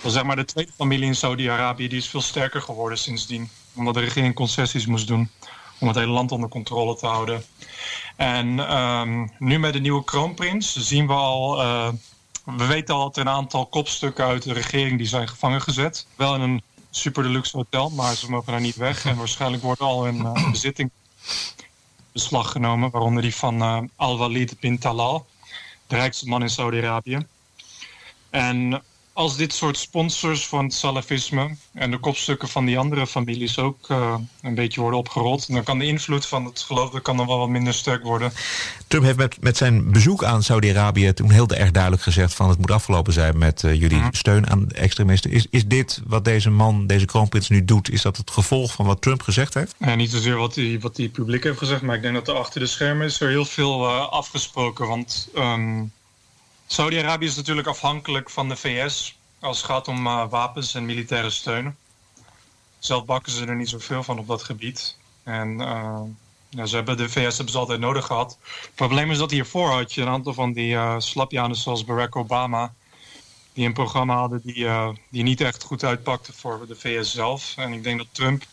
Dat 0.00 0.12
zeg 0.12 0.22
maar 0.22 0.36
de 0.36 0.44
tweede 0.44 0.72
familie 0.76 1.06
in 1.06 1.14
Saudi-Arabië, 1.14 1.88
die 1.88 1.98
is 1.98 2.08
veel 2.08 2.20
sterker 2.20 2.62
geworden 2.62 2.98
sindsdien. 2.98 3.50
Omdat 3.74 3.94
de 3.94 4.00
regering 4.00 4.34
concessies 4.34 4.86
moest 4.86 5.06
doen 5.06 5.30
om 5.78 5.88
het 5.88 5.96
hele 5.96 6.10
land 6.10 6.32
onder 6.32 6.48
controle 6.48 6.96
te 6.96 7.06
houden. 7.06 7.44
En 8.16 8.68
ehm, 8.68 9.26
nu 9.38 9.58
met 9.58 9.72
de 9.72 9.80
nieuwe 9.80 10.04
kroonprins 10.04 10.76
zien 10.76 11.06
we 11.06 11.12
al... 11.12 11.60
eh, 11.62 11.88
we 12.44 12.66
weten 12.66 12.94
al 12.94 13.02
dat 13.02 13.16
er 13.16 13.22
een 13.22 13.32
aantal 13.32 13.66
kopstukken 13.66 14.24
uit 14.24 14.42
de 14.42 14.52
regering 14.52 14.98
die 14.98 15.06
zijn 15.06 15.28
gevangen 15.28 15.62
gezet. 15.62 16.06
Wel 16.16 16.34
in 16.34 16.40
een 16.40 16.62
super 16.90 17.22
deluxe 17.22 17.56
hotel, 17.56 17.90
maar 17.90 18.14
ze 18.14 18.30
mogen 18.30 18.52
daar 18.52 18.60
niet 18.60 18.76
weg. 18.76 19.04
En 19.04 19.16
waarschijnlijk 19.16 19.62
wordt 19.62 19.80
al 19.80 20.06
in 20.06 20.24
eh, 20.24 20.50
bezitting 20.50 20.90
beslag 22.12 22.50
genomen. 22.52 22.90
Waaronder 22.90 23.22
die 23.22 23.34
van 23.34 23.62
eh, 23.62 23.78
Al-Walid 23.96 24.60
bin 24.60 24.78
Talal, 24.78 25.26
de 25.86 25.96
rijkste 25.96 26.28
man 26.28 26.42
in 26.42 26.50
Saudi-Arabië. 26.50 27.26
En 28.30 28.82
als 29.12 29.36
dit 29.36 29.52
soort 29.52 29.76
sponsors 29.76 30.46
van 30.46 30.64
het 30.64 30.74
salafisme 30.74 31.56
en 31.72 31.90
de 31.90 31.98
kopstukken 31.98 32.48
van 32.48 32.64
die 32.64 32.78
andere 32.78 33.06
families 33.06 33.58
ook 33.58 33.88
eh, 33.88 34.14
een 34.42 34.54
beetje 34.54 34.80
worden 34.80 34.98
opgerold, 34.98 35.52
dan 35.52 35.62
kan 35.62 35.78
de 35.78 35.86
invloed 35.86 36.26
van 36.26 36.44
het 36.44 36.60
geloof 36.60 36.90
dat 36.90 37.02
kan 37.02 37.16
dan 37.16 37.26
wel 37.26 37.38
wat 37.38 37.48
minder 37.48 37.74
sterk 37.74 38.02
worden. 38.02 38.32
Trump 38.86 39.04
heeft 39.04 39.16
met, 39.16 39.40
met 39.40 39.56
zijn 39.56 39.90
bezoek 39.90 40.24
aan 40.24 40.42
Saudi-Arabië 40.42 41.12
toen 41.12 41.30
heel 41.30 41.48
erg 41.48 41.70
duidelijk 41.70 42.02
gezegd 42.02 42.34
van 42.34 42.48
het 42.48 42.58
moet 42.58 42.70
afgelopen 42.70 43.12
zijn 43.12 43.38
met 43.38 43.64
eh, 43.64 43.80
jullie 43.80 44.02
steun 44.10 44.50
aan 44.50 44.64
de 44.68 44.74
extremisten. 44.74 45.30
Is, 45.30 45.46
is 45.50 45.66
dit 45.66 46.02
wat 46.06 46.24
deze 46.24 46.50
man, 46.50 46.86
deze 46.86 47.06
kroonprins 47.06 47.48
nu 47.48 47.64
doet, 47.64 47.90
is 47.90 48.02
dat 48.02 48.16
het 48.16 48.30
gevolg 48.30 48.72
van 48.72 48.86
wat 48.86 49.00
Trump 49.00 49.22
gezegd 49.22 49.54
heeft? 49.54 49.74
Ja, 49.78 49.94
niet 49.94 50.10
zozeer 50.10 50.36
wat 50.36 50.54
hij 50.54 50.78
wat 50.80 50.96
die 50.96 51.08
publiek 51.08 51.44
heeft 51.44 51.58
gezegd, 51.58 51.82
maar 51.82 51.96
ik 51.96 52.02
denk 52.02 52.14
dat 52.14 52.28
er 52.28 52.34
achter 52.34 52.60
de 52.60 52.66
schermen 52.66 53.06
is 53.06 53.20
er 53.20 53.28
heel 53.28 53.44
veel 53.44 53.86
eh, 53.86 54.08
afgesproken. 54.08 54.88
Want 54.88 55.28
ehm, 55.34 55.82
Saudi-Arabië 56.72 57.26
is 57.26 57.36
natuurlijk 57.36 57.66
afhankelijk 57.66 58.30
van 58.30 58.48
de 58.48 58.56
VS 58.56 59.18
als 59.40 59.56
het 59.56 59.66
gaat 59.66 59.88
om 59.88 60.06
eh, 60.06 60.28
wapens 60.28 60.74
en 60.74 60.84
militaire 60.84 61.30
steun. 61.30 61.76
Zelf 62.78 63.04
bakken 63.04 63.32
ze 63.32 63.46
er 63.46 63.56
niet 63.56 63.68
zoveel 63.68 64.02
van 64.02 64.18
op 64.18 64.26
dat 64.26 64.42
gebied. 64.42 64.96
En 65.22 65.60
eh, 65.60 66.00
ze 66.64 66.74
hebben, 66.74 66.96
de 66.96 67.08
VS 67.08 67.36
hebben 67.36 67.52
ze 67.52 67.58
altijd 67.58 67.80
nodig 67.80 68.06
gehad. 68.06 68.38
Het 68.60 68.74
probleem 68.74 69.10
is 69.10 69.18
dat 69.18 69.30
hiervoor 69.30 69.70
had 69.70 69.92
je 69.92 70.00
een 70.00 70.08
aantal 70.08 70.34
van 70.34 70.52
die 70.52 70.72
uh, 70.72 70.94
slapjanen 70.98 71.56
zoals 71.56 71.84
Barack 71.84 72.16
Obama... 72.16 72.74
die 73.52 73.66
een 73.66 73.72
programma 73.72 74.14
hadden 74.14 74.40
die, 74.44 74.66
die 75.08 75.22
niet 75.22 75.40
echt 75.40 75.62
goed 75.62 75.84
uitpakte 75.84 76.32
voor 76.32 76.66
de 76.66 76.76
VS 76.76 77.12
zelf. 77.12 77.54
En 77.56 77.72
ik 77.72 77.82
denk 77.82 77.98
dat 77.98 78.08
Trump, 78.12 78.44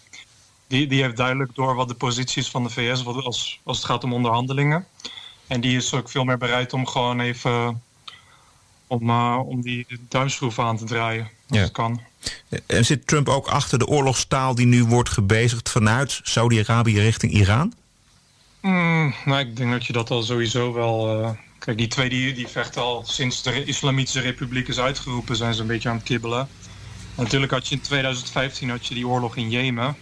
die, 0.67 0.87
die 0.87 1.01
heeft 1.01 1.17
duidelijk 1.17 1.55
door 1.55 1.75
wat 1.75 1.87
de 1.87 1.95
positie 1.95 2.41
is 2.41 2.49
van 2.49 2.63
de 2.63 2.69
VS... 2.69 3.03
Wat, 3.03 3.23
als, 3.23 3.59
als 3.63 3.77
het 3.77 3.85
gaat 3.85 4.03
om 4.03 4.13
onderhandelingen. 4.13 4.87
En 5.47 5.61
die 5.61 5.77
is 5.77 5.93
ook 5.93 6.09
veel 6.09 6.23
meer 6.23 6.37
bereid 6.37 6.73
om 6.73 6.87
gewoon 6.87 7.19
even... 7.19 7.81
om, 8.89 9.09
eh, 9.09 9.39
om 9.45 9.61
die 9.61 9.85
duimschroef 10.09 10.59
aan 10.59 10.77
te 10.77 10.85
draaien, 10.85 11.23
als 11.49 11.57
Ja. 11.57 11.63
het 11.63 11.71
kan. 11.71 12.01
En 12.65 12.85
zit 12.85 13.07
Trump 13.07 13.29
ook 13.29 13.47
achter 13.47 13.79
de 13.79 13.87
oorlogstaal 13.87 14.55
die 14.55 14.65
nu 14.65 14.83
wordt 14.85 15.09
gebezigd 15.09 15.69
vanuit 15.69 16.19
Saudi-Arabië 16.23 16.99
richting 16.99 17.31
Iran? 17.31 17.73
Mm, 18.61 19.13
nou, 19.25 19.39
ik 19.39 19.55
denk 19.57 19.71
dat 19.71 19.85
je 19.85 19.93
dat 19.93 20.09
al 20.11 20.23
sowieso 20.23 20.73
wel. 20.73 21.21
eh, 21.23 21.29
kijk, 21.59 21.77
die 21.77 21.87
twee 21.87 22.09
die, 22.09 22.33
die 22.33 22.47
vechten 22.47 22.81
al 22.81 23.03
sinds 23.05 23.43
de 23.43 23.63
Islamitische 23.63 24.19
Republiek 24.19 24.67
is 24.67 24.79
uitgeroepen, 24.79 25.35
zijn 25.35 25.53
ze 25.53 25.61
een 25.61 25.67
beetje 25.67 25.89
aan 25.89 25.95
het 25.95 26.03
kibbelen. 26.05 26.39
En 27.15 27.23
natuurlijk 27.23 27.51
had 27.51 27.67
je 27.67 27.75
in 27.75 27.81
2015 27.81 28.69
had 28.69 28.87
je 28.87 28.93
die 28.93 29.07
oorlog 29.07 29.35
in 29.35 29.49
Jemen. 29.49 29.95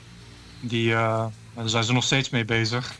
Die, 0.59 0.89
daar 0.89 1.31
zijn 1.65 1.83
ze 1.83 1.93
nog 1.93 2.03
steeds 2.03 2.29
mee 2.29 2.45
bezig. 2.45 2.99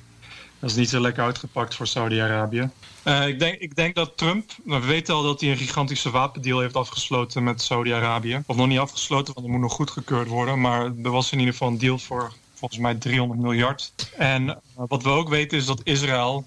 Dat 0.60 0.70
is 0.70 0.76
niet 0.76 0.90
zo 0.90 1.00
lekker 1.00 1.24
uitgepakt 1.24 1.76
voor 1.76 1.88
Saudi-Arabië. 1.88 2.70
Eh, 3.04 3.28
ik, 3.28 3.40
denk, 3.40 3.60
ik 3.60 3.76
denk 3.76 3.96
dat 3.96 4.18
Trump, 4.18 4.52
we 4.64 4.80
weten 4.80 5.14
al 5.14 5.24
dat 5.24 5.42
hij 5.42 5.52
een 5.52 5.58
gigantische 5.58 6.10
wapendeal 6.10 6.60
heeft 6.60 6.76
afgesloten 6.76 7.44
met 7.44 7.62
Saudi-Arabië. 7.62 8.44
Of 8.46 8.56
nog 8.56 8.68
niet 8.68 8.80
afgesloten, 8.80 9.34
want 9.34 9.46
het 9.46 9.56
moet 9.56 9.66
nog 9.66 9.74
goedgekeurd 9.74 10.28
worden. 10.28 10.62
Maar 10.62 10.84
er 11.04 11.12
was 11.12 11.32
in 11.32 11.40
ieder 11.40 11.54
geval 11.54 11.68
een 11.68 11.78
deal 11.78 11.98
voor 11.98 12.34
volgens 12.58 12.80
mij 12.80 12.96
300 12.96 13.40
miljard. 13.40 13.94
En 14.18 14.50
eh, 14.50 14.56
wat 14.88 15.04
we 15.04 15.10
ook 15.10 15.30
weten 15.30 15.58
is 15.58 15.66
dat 15.66 15.82
Israël 15.84 16.46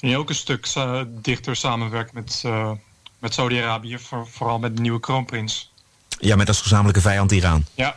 nu 0.00 0.16
ook 0.16 0.28
een 0.28 0.34
stuk 0.34 0.66
eh, 0.74 1.00
dichter 1.08 1.56
samenwerkt 1.56 2.12
met, 2.12 2.42
eh, 2.44 2.70
met 3.18 3.34
Saudi-Arabië. 3.34 3.98
Voor, 3.98 4.28
vooral 4.28 4.58
met 4.58 4.76
de 4.76 4.82
nieuwe 4.82 5.00
kroonprins. 5.00 5.72
Ja, 6.18 6.36
met 6.36 6.48
als 6.48 6.60
gezamenlijke 6.60 7.00
vijand 7.00 7.32
Iran. 7.32 7.64
Ja, 7.74 7.96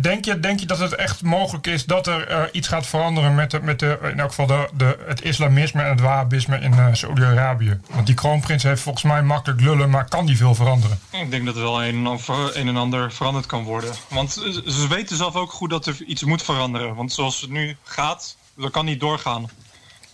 Denk 0.00 0.24
je, 0.24 0.40
denk 0.40 0.60
je 0.60 0.66
dat 0.66 0.78
het 0.78 0.94
echt 0.94 1.22
mogelijk 1.22 1.66
is 1.66 1.84
dat 1.84 2.06
er 2.06 2.26
eh, 2.28 2.42
iets 2.52 2.68
gaat 2.68 2.86
veranderen 2.86 3.34
met, 3.34 3.50
de, 3.50 3.60
met 3.62 3.78
de, 3.78 3.98
in 4.02 4.20
elk 4.20 4.28
geval 4.28 4.46
de, 4.46 4.68
de, 4.74 4.98
het 5.06 5.22
islamisme 5.22 5.82
en 5.82 5.90
het 5.90 6.00
wahhabisme 6.00 6.60
in 6.60 6.72
eh, 6.72 6.86
Saudi-Arabië? 6.92 7.80
Want 7.90 8.06
die 8.06 8.14
kroonprins 8.14 8.62
heeft 8.62 8.82
volgens 8.82 9.04
mij 9.04 9.22
makkelijk 9.22 9.60
lullen, 9.60 9.90
maar 9.90 10.08
kan 10.08 10.26
die 10.26 10.36
veel 10.36 10.54
veranderen? 10.54 11.00
Ik 11.10 11.30
denk 11.30 11.46
dat 11.46 11.56
er 11.56 11.62
wel 11.62 11.84
een 11.84 12.06
en, 12.06 12.18
een 12.52 12.68
en 12.68 12.76
ander 12.76 13.12
veranderd 13.12 13.46
kan 13.46 13.64
worden. 13.64 13.94
Want 14.08 14.32
ze 14.66 14.86
weten 14.88 15.16
zelf 15.16 15.34
ook 15.34 15.52
goed 15.52 15.70
dat 15.70 15.86
er 15.86 16.02
iets 16.06 16.24
moet 16.24 16.42
veranderen. 16.42 16.94
Want 16.94 17.12
zoals 17.12 17.40
het 17.40 17.50
nu 17.50 17.76
gaat, 17.82 18.36
dat 18.56 18.70
kan 18.70 18.84
niet 18.84 19.00
doorgaan. 19.00 19.42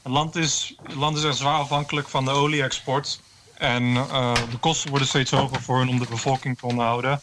Het 0.03 0.13
land 0.13 0.37
is, 0.37 0.75
land 0.95 1.17
is 1.17 1.25
echt 1.25 1.37
zwaar 1.37 1.59
afhankelijk 1.59 2.09
van 2.09 2.25
de 2.25 2.31
olie-export. 2.31 3.21
En 3.59 3.97
eh, 3.97 4.33
de 4.51 4.57
kosten 4.57 4.91
worden 4.91 5.09
steeds 5.09 5.31
hoger 5.31 5.63
voor 5.63 5.79
hun 5.79 5.89
om 5.89 5.99
de 5.99 6.07
bevolking 6.11 6.59
te 6.59 6.67
onderhouden. 6.67 7.21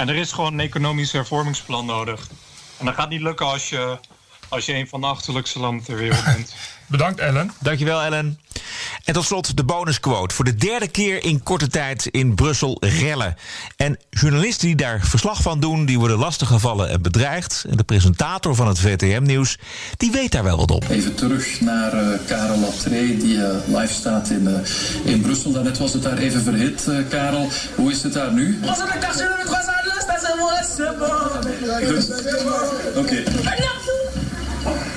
En 0.00 0.08
er 0.08 0.16
is 0.16 0.32
gewoon 0.32 0.52
een 0.52 0.60
economisch 0.60 1.12
hervormingsplan 1.12 1.86
nodig. 1.86 2.28
En 2.78 2.84
dat 2.84 2.94
gaat 2.94 3.08
niet 3.08 3.20
lukken 3.20 3.46
als 3.46 3.68
je, 3.68 3.98
als 4.48 4.66
je 4.66 4.74
een 4.74 4.88
van 4.88 5.00
de 5.00 5.06
achterlijkste 5.06 5.58
landen 5.58 5.84
ter 5.84 5.96
wereld 5.96 6.24
bent. 6.24 6.54
Bedankt, 6.86 7.20
Ellen. 7.20 7.52
Dankjewel, 7.58 8.02
Ellen. 8.02 8.40
En 9.04 9.14
tot 9.14 9.24
slot 9.24 9.56
de 9.56 9.64
bonusquote. 9.64 10.34
Voor 10.34 10.44
de 10.44 10.54
derde 10.54 10.88
keer 10.88 11.24
in 11.24 11.42
korte 11.42 11.68
tijd 11.68 12.06
in 12.06 12.34
Brussel 12.34 12.76
rellen. 12.80 13.36
En 13.76 13.98
journalisten 14.10 14.66
die 14.66 14.76
daar 14.76 15.00
verslag 15.02 15.42
van 15.42 15.60
doen, 15.60 15.84
die 15.84 15.98
worden 15.98 16.18
lastiggevallen 16.18 16.90
en 16.90 17.02
bedreigd. 17.02 17.64
En 17.68 17.76
de 17.76 17.82
presentator 17.82 18.54
van 18.54 18.68
het 18.68 18.78
VTM-nieuws, 18.78 19.58
die 19.96 20.10
weet 20.10 20.32
daar 20.32 20.44
wel 20.44 20.56
wat 20.56 20.70
op. 20.70 20.88
Even 20.88 21.14
terug 21.14 21.60
naar 21.60 21.92
eh, 21.92 22.18
Karel 22.26 22.58
Latree, 22.58 23.16
die 23.16 23.44
eh, 23.44 23.78
live 23.78 23.92
staat 23.94 24.30
in, 24.30 24.46
eh, 24.46 25.12
in 25.12 25.20
Brussel. 25.20 25.52
Daarnet 25.52 25.78
was 25.78 25.92
het 25.92 26.02
daar 26.02 26.18
even 26.18 26.42
verhit, 26.42 26.88
eh, 26.88 27.08
Karel. 27.08 27.48
Hoe 27.74 27.90
is 27.90 28.02
het 28.02 28.12
daar 28.12 28.32
nu? 28.32 28.58
Oké. 32.96 33.22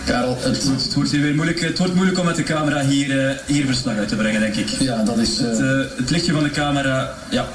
Karel, 0.05 0.37
het, 0.39 0.63
het 0.63 0.93
wordt 0.93 1.11
hier 1.11 1.21
weer 1.21 1.35
moeilijk. 1.35 1.59
Het 1.59 1.77
wordt 1.77 1.93
moeilijk 1.93 2.19
om 2.19 2.25
met 2.25 2.35
de 2.35 2.43
camera 2.43 2.81
hier, 2.81 3.27
eh, 3.27 3.35
hier 3.45 3.65
verslag 3.65 3.97
uit 3.97 4.07
te 4.07 4.15
brengen, 4.15 4.41
denk 4.41 4.55
ik. 4.55 4.69
Ja, 4.69 5.03
dat 5.03 5.17
is... 5.17 5.37
Het, 5.37 5.59
eh, 5.59 5.97
het 5.97 6.09
lichtje 6.09 6.33
van 6.33 6.43
de 6.43 6.49
camera, 6.49 7.13
ja. 7.29 7.47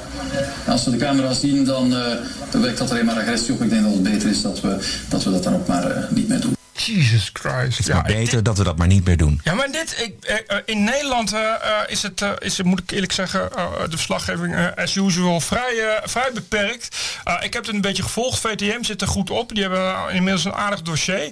Als 0.67 0.85
we 0.85 0.91
de 0.91 0.97
camera 0.97 1.33
zien, 1.33 1.65
dan, 1.65 1.95
eh, 1.95 2.61
werkt 2.61 2.77
dat 2.77 2.91
alleen 2.91 3.05
maar 3.05 3.15
agressie 3.15 3.53
op. 3.53 3.61
Ik 3.61 3.69
denk 3.69 3.83
dat 3.83 3.93
het 3.93 4.03
beter 4.03 4.29
is 4.29 4.41
dat 4.41 4.61
we 4.61 4.77
dat, 5.09 5.23
we 5.23 5.31
dat 5.31 5.43
dan 5.43 5.53
ook 5.53 5.67
maar 5.67 5.91
eh, 5.91 6.03
niet 6.09 6.27
meer 6.27 6.39
doen. 6.39 6.58
Jesus 6.79 7.29
Christ. 7.33 7.77
Het 7.77 7.87
is 7.87 7.93
maar 7.93 8.03
beter 8.03 8.43
dat 8.43 8.57
we 8.57 8.63
dat 8.63 8.77
maar 8.77 8.87
niet 8.87 9.05
meer 9.05 9.17
doen. 9.17 9.41
Ja, 9.43 9.53
maar 9.53 9.71
dit, 9.71 10.01
ik, 10.01 10.23
eh, 10.23 10.35
eh, 10.47 10.63
in 10.65 10.83
Nederland 10.83 11.33
eh, 11.33 11.53
is, 11.87 12.01
het, 12.01 12.25
is 12.39 12.57
het, 12.57 12.65
moet 12.65 12.79
ik 12.79 12.91
eerlijk 12.91 13.11
zeggen, 13.11 13.49
de 13.89 13.97
verslaggeving 13.97 14.75
as 14.75 14.95
usual 14.95 15.39
vrij, 15.39 15.99
vrij 16.03 16.31
beperkt. 16.33 16.97
Ik 17.41 17.53
heb 17.53 17.65
het 17.65 17.75
een 17.75 17.81
beetje 17.81 18.03
gevolgd. 18.03 18.39
VTM 18.39 18.83
zit 18.83 19.01
er 19.01 19.07
goed 19.07 19.29
op. 19.29 19.53
Die 19.53 19.61
hebben 19.63 20.13
inmiddels 20.13 20.45
een 20.45 20.53
aardig 20.53 20.81
dossier. 20.81 21.29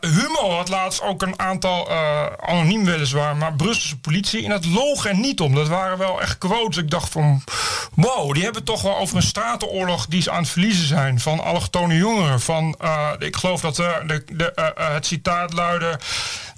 Humo 0.00 0.50
had 0.50 0.68
laatst 0.68 1.02
ook 1.02 1.22
een 1.22 1.38
aantal, 1.38 1.90
anoniem 2.40 2.84
weliswaar, 2.84 3.36
maar 3.36 3.54
Brusselse 3.54 3.98
politie. 3.98 4.44
En 4.44 4.50
dat 4.50 4.64
loog 4.64 5.06
er 5.06 5.16
niet 5.16 5.40
om. 5.40 5.54
Dat 5.54 5.68
waren 5.68 5.98
wel 5.98 6.20
echt 6.20 6.38
quotes. 6.38 6.76
Ik 6.76 6.90
dacht 6.90 7.12
van, 7.12 7.44
wow, 7.94 8.34
die 8.34 8.42
hebben 8.42 8.64
toch 8.64 8.82
wel 8.82 8.96
over 8.96 9.16
een 9.16 9.22
stratenoorlog 9.22 10.06
die 10.06 10.22
ze 10.22 10.30
aan 10.30 10.42
het 10.42 10.50
verliezen 10.50 10.86
zijn. 10.86 11.20
Van 11.20 11.40
allochtone 11.40 11.96
jongeren. 11.96 12.40
Van, 12.40 12.78
ik 13.18 13.36
geloof 13.36 13.60
dat 13.60 13.76
de, 13.76 14.22
de, 14.34 14.52
eh, 14.52 14.66
eh, 14.66 14.92
het 14.92 15.06
citaat 15.06 15.52
luidde... 15.52 15.98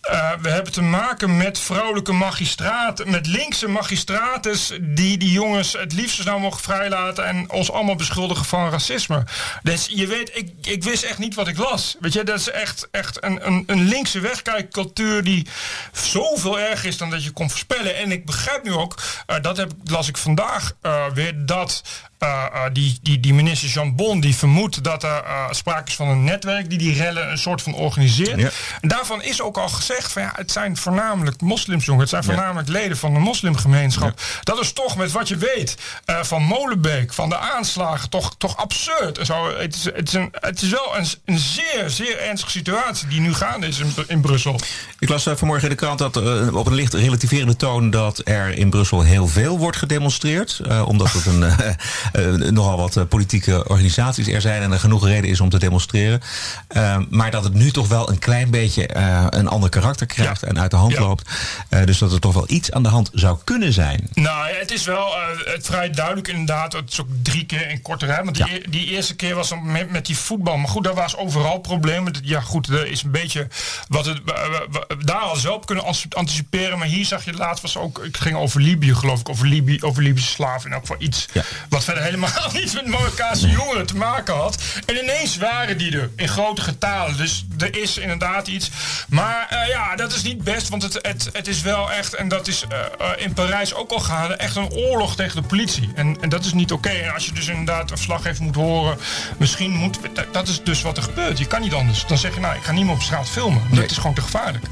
eh, 0.01 0.33
we 0.41 0.49
hebben 0.49 0.73
te 0.73 0.83
maken 0.83 1.37
met 1.37 1.59
vrouwelijke 1.59 2.13
magistraten, 2.13 3.11
met 3.11 3.27
linkse 3.27 3.69
magistrates 3.69 4.73
die 4.81 5.19
die 5.19 5.33
jongens 5.33 5.73
het 5.73 5.93
liefst 5.93 6.21
snel 6.21 6.39
mogelijk 6.39 6.65
vrijlaten 6.65 7.25
en 7.25 7.51
ons 7.51 7.71
allemaal 7.71 7.97
beschuldigen 7.97 8.45
van 8.45 8.71
racisme. 8.71 9.25
Dus 9.63 9.87
je 9.91 10.07
weet, 10.07 10.31
ik, 10.35 10.53
ik 10.63 10.85
wist 10.85 11.03
echt 11.03 11.19
niet 11.19 11.35
wat 11.35 11.49
ik 11.49 11.59
las. 11.59 11.97
Weet 12.01 12.13
je, 12.13 12.25
dat 12.25 12.39
is 12.39 12.51
echt, 12.51 12.89
echt 12.91 13.25
een, 13.25 13.47
een, 13.47 13.65
een 13.67 13.85
linkse 13.89 14.21
wegkijkcultuur 14.21 15.25
die 15.25 15.47
zoveel 15.93 16.59
erger 16.61 16.89
is 16.89 16.97
dan 16.99 17.11
dat 17.11 17.25
je 17.25 17.31
kon 17.31 17.51
voorspellen. 17.51 17.97
En 17.97 18.13
ik 18.13 18.27
begrijp 18.27 18.65
nu 18.65 18.73
ook, 18.73 18.95
dat 19.41 19.57
heb, 19.57 19.73
las 19.85 20.09
ik 20.09 20.17
vandaag 20.17 20.73
weer, 21.15 21.47
dat 21.47 21.83
eh, 22.19 22.45
eh, 22.53 22.61
die, 22.73 22.99
die, 23.03 23.21
die 23.21 23.35
minister 23.35 23.69
Jean 23.69 23.95
Bon 23.97 24.21
die 24.21 24.37
vermoedt 24.37 24.85
dat 24.85 25.03
er 25.03 25.23
eh, 25.25 25.45
sprake 25.51 25.89
is 25.89 25.95
van 25.95 26.09
een 26.09 26.25
netwerk 26.25 26.69
die 26.71 26.79
die 26.79 26.95
rellen 26.95 27.31
een 27.31 27.39
soort 27.39 27.63
van 27.63 27.75
organiseert. 27.75 28.41
Ja. 28.41 28.51
En 28.81 28.89
daarvan 28.89 29.23
is 29.23 29.41
ook 29.41 29.57
al 29.57 29.69
gezegd 29.69 30.13
van 30.13 30.23
ja, 30.23 30.33
het 30.37 30.53
zijn 30.53 30.77
voornamelijk 30.77 31.41
moslims, 31.41 31.85
jongen. 31.85 32.01
Het 32.01 32.09
zijn 32.09 32.23
Ja. 32.23 32.33
voornamelijk 32.33 32.69
leden 32.69 32.97
van 32.97 33.13
de 33.15 33.19
moslimgemeenschap. 33.19 34.21
Dat 34.43 34.61
is 34.61 34.73
toch 34.73 34.97
met 34.97 35.13
wat 35.13 35.29
je 35.29 35.37
weet 35.37 35.77
van 36.07 36.43
Molenbeek, 36.43 37.13
van 37.13 37.29
de 37.29 37.39
aanslagen, 37.39 38.11
toch, 38.11 38.35
toch 38.39 38.57
absurd. 38.57 39.19
En 39.19 39.27
Zo, 39.27 39.57
het, 39.59 39.75
is, 39.75 39.85
het, 39.85 40.09
is 40.09 40.13
een, 40.13 40.29
het 40.33 40.63
is 40.63 40.71
wel 40.71 40.97
een, 40.97 41.07
een 41.25 41.39
zeer, 41.39 41.91
zeer 41.91 42.19
ernstige 42.19 42.51
situatie 42.53 43.09
die 43.09 43.21
nu 43.21 43.35
gaande 43.35 43.67
is 43.67 43.79
in, 43.79 43.95
in 44.07 44.21
Brussel. 44.21 44.61
Ik 44.99 45.09
las 45.09 45.23
vanmorgen 45.23 45.65
in 45.65 45.77
de 45.77 45.81
krant 45.85 45.99
dat 45.99 46.17
op 46.53 46.67
een 46.67 46.75
licht 46.75 46.95
relativerende 46.95 47.57
toon 47.57 47.91
dat 47.91 48.21
er 48.25 48.51
in 48.51 48.71
Brussel 48.71 49.03
heel 49.03 49.29
veel 49.29 49.59
wordt 49.59 49.77
gedemonstreerd. 49.77 50.61
omdat 50.85 51.13
het 51.13 51.27
een, 51.27 51.43
nogal 52.53 52.77
wat 52.77 52.97
eh, 52.97 53.05
politieke 53.09 53.69
organisaties 53.69 54.27
er 54.29 54.41
zijn 54.41 54.63
en 54.63 54.73
er 54.73 54.79
genoeg 54.81 55.05
reden 55.07 55.31
is 55.31 55.41
om 55.41 55.49
te 55.49 55.59
demonstreren. 55.59 56.21
Eh, 56.69 56.97
maar 57.11 57.31
dat 57.31 57.45
het 57.45 57.55
nu 57.55 57.71
toch 57.71 57.89
wel 57.89 58.11
een 58.11 58.19
klein 58.19 58.51
beetje 58.51 58.87
eh, 58.87 59.27
een 59.31 59.49
ander 59.49 59.69
karakter 59.71 60.07
krijgt 60.07 60.43
en 60.43 60.61
uit 60.61 60.71
de 60.71 60.77
hand 60.77 60.93
Ja. 60.93 61.01
loopt. 61.01 61.31
Eh, 61.69 61.85
dus 61.85 61.99
dat 61.99 62.13
er 62.13 62.21
toch 62.21 62.35
wel 62.35 62.45
iets 62.51 62.71
aan 62.73 62.83
de 62.83 62.89
hand 62.89 63.11
zou 63.13 63.39
kunnen 63.45 63.73
zijn. 63.73 64.09
Nou, 64.15 64.49
het 64.55 64.71
is 64.71 64.85
wel 64.85 65.07
eh, 65.07 65.53
het 65.53 65.67
vrij 65.67 65.91
duidelijk 65.91 66.29
inderdaad. 66.29 66.73
Het 66.73 66.91
is 66.93 67.01
ook 67.01 67.09
drie 67.23 67.47
keer 67.47 67.71
in 67.71 67.83
korte 67.83 68.07
rij. 68.07 68.25
Want 68.25 68.37
die, 68.37 68.69
die 68.71 68.87
eerste 68.87 69.15
keer 69.17 69.35
was 69.35 69.49
dan 69.49 69.73
met, 69.73 69.91
met 69.91 70.07
die 70.07 70.17
voetbal. 70.17 70.57
Maar 70.57 70.69
goed, 70.69 70.85
daar 70.85 70.95
was 70.95 71.17
overal 71.17 71.59
problemen. 71.59 72.13
Ja, 72.23 72.41
goed, 72.41 72.69
er 72.69 72.87
is 72.87 73.03
een 73.03 73.11
beetje 73.11 73.49
wat 73.89 74.07
het. 74.07 74.21
eh, 74.25 74.97
daar 75.05 75.17
hadden 75.21 75.41
ze 75.41 75.47
wel 75.47 75.57
op 75.57 75.67
kunnen 75.67 75.85
anticiperen. 76.11 76.79
Maar 76.79 76.87
hier 76.87 77.05
zag 77.05 77.25
je 77.25 77.33
laatst 77.33 77.63
was 77.63 77.77
ook. 77.77 78.01
Het 78.05 78.19
ging 78.21 78.37
over 78.37 78.61
Libië, 78.61 78.95
geloof 78.95 79.21
ik. 79.21 79.29
Over, 79.29 79.47
Libië, 79.47 79.79
over 79.83 80.03
Libische 80.03 80.31
slaven. 80.31 80.71
En 80.71 80.77
ook 80.77 80.87
voor 80.87 80.97
iets. 80.99 81.27
Wat 81.69 81.85
verder 81.85 81.94
helemaal 82.03 82.51
niet 82.53 82.75
met 82.75 82.87
Marokkaanse 82.87 83.49
jongeren 83.49 83.87
te 83.87 83.97
maken 83.97 84.35
had. 84.35 84.63
En 84.87 84.97
ineens 85.03 85.37
waren 85.37 85.79
die 85.79 85.97
er 85.99 86.11
in 86.17 86.29
grote 86.29 86.61
getalen. 86.63 87.17
Dus 87.17 87.45
er 87.59 87.77
is 87.83 87.99
inderdaad 87.99 88.47
iets. 88.49 88.71
Maar 89.09 89.47
eh, 89.51 89.69
ja, 89.69 89.97
dat 89.97 90.13
is 90.15 90.23
niet 90.23 90.45
best. 90.45 90.69
Want 90.69 90.83
het, 90.83 90.99
het, 91.03 91.29
het 91.33 91.49
is 91.49 91.61
wel 91.63 91.93
echt. 91.93 92.15
En 92.15 92.29
dat 92.29 92.49
is 92.49 92.65
eh, 92.69 92.79
eh, 92.81 93.23
in 93.25 93.33
Parijs 93.33 93.75
ook 93.75 93.91
al 93.91 94.01
gaande. 94.01 94.35
Echt 94.35 94.57
een 94.57 94.71
oorlog 94.73 95.17
tegen 95.17 95.43
de 95.43 95.49
politie. 95.49 95.91
En, 95.95 96.17
en 96.21 96.29
dat 96.29 96.45
is 96.45 96.53
niet 96.53 96.73
oké. 96.73 96.89
En 96.89 97.13
als 97.15 97.27
je 97.27 97.33
dus 97.33 97.47
inderdaad 97.49 97.91
een 97.91 97.97
verslaggever 97.97 98.43
moet 98.45 98.55
horen. 98.55 98.99
Misschien 99.39 99.71
moet. 99.71 99.99
dat- 100.15 100.33
Dat 100.33 100.49
is 100.49 100.63
dus 100.63 100.83
wat 100.83 100.97
er 100.97 101.03
gebeurt. 101.03 101.39
Je 101.39 101.47
kan 101.47 101.61
niet 101.61 101.73
anders. 101.75 102.07
Dan 102.07 102.19
zeg 102.19 102.35
je, 102.35 102.41
nou, 102.41 102.57
ik 102.57 102.63
ga 102.63 102.73
niet 102.73 102.85
meer 102.85 102.95
op 102.95 103.03
straat 103.03 103.29
filmen. 103.29 103.61
Want 103.69 103.77
Dat 103.77 103.91
is 103.91 103.97
gewoon 103.97 104.15
te 104.15 104.21
gevaarlijk. 104.21 104.65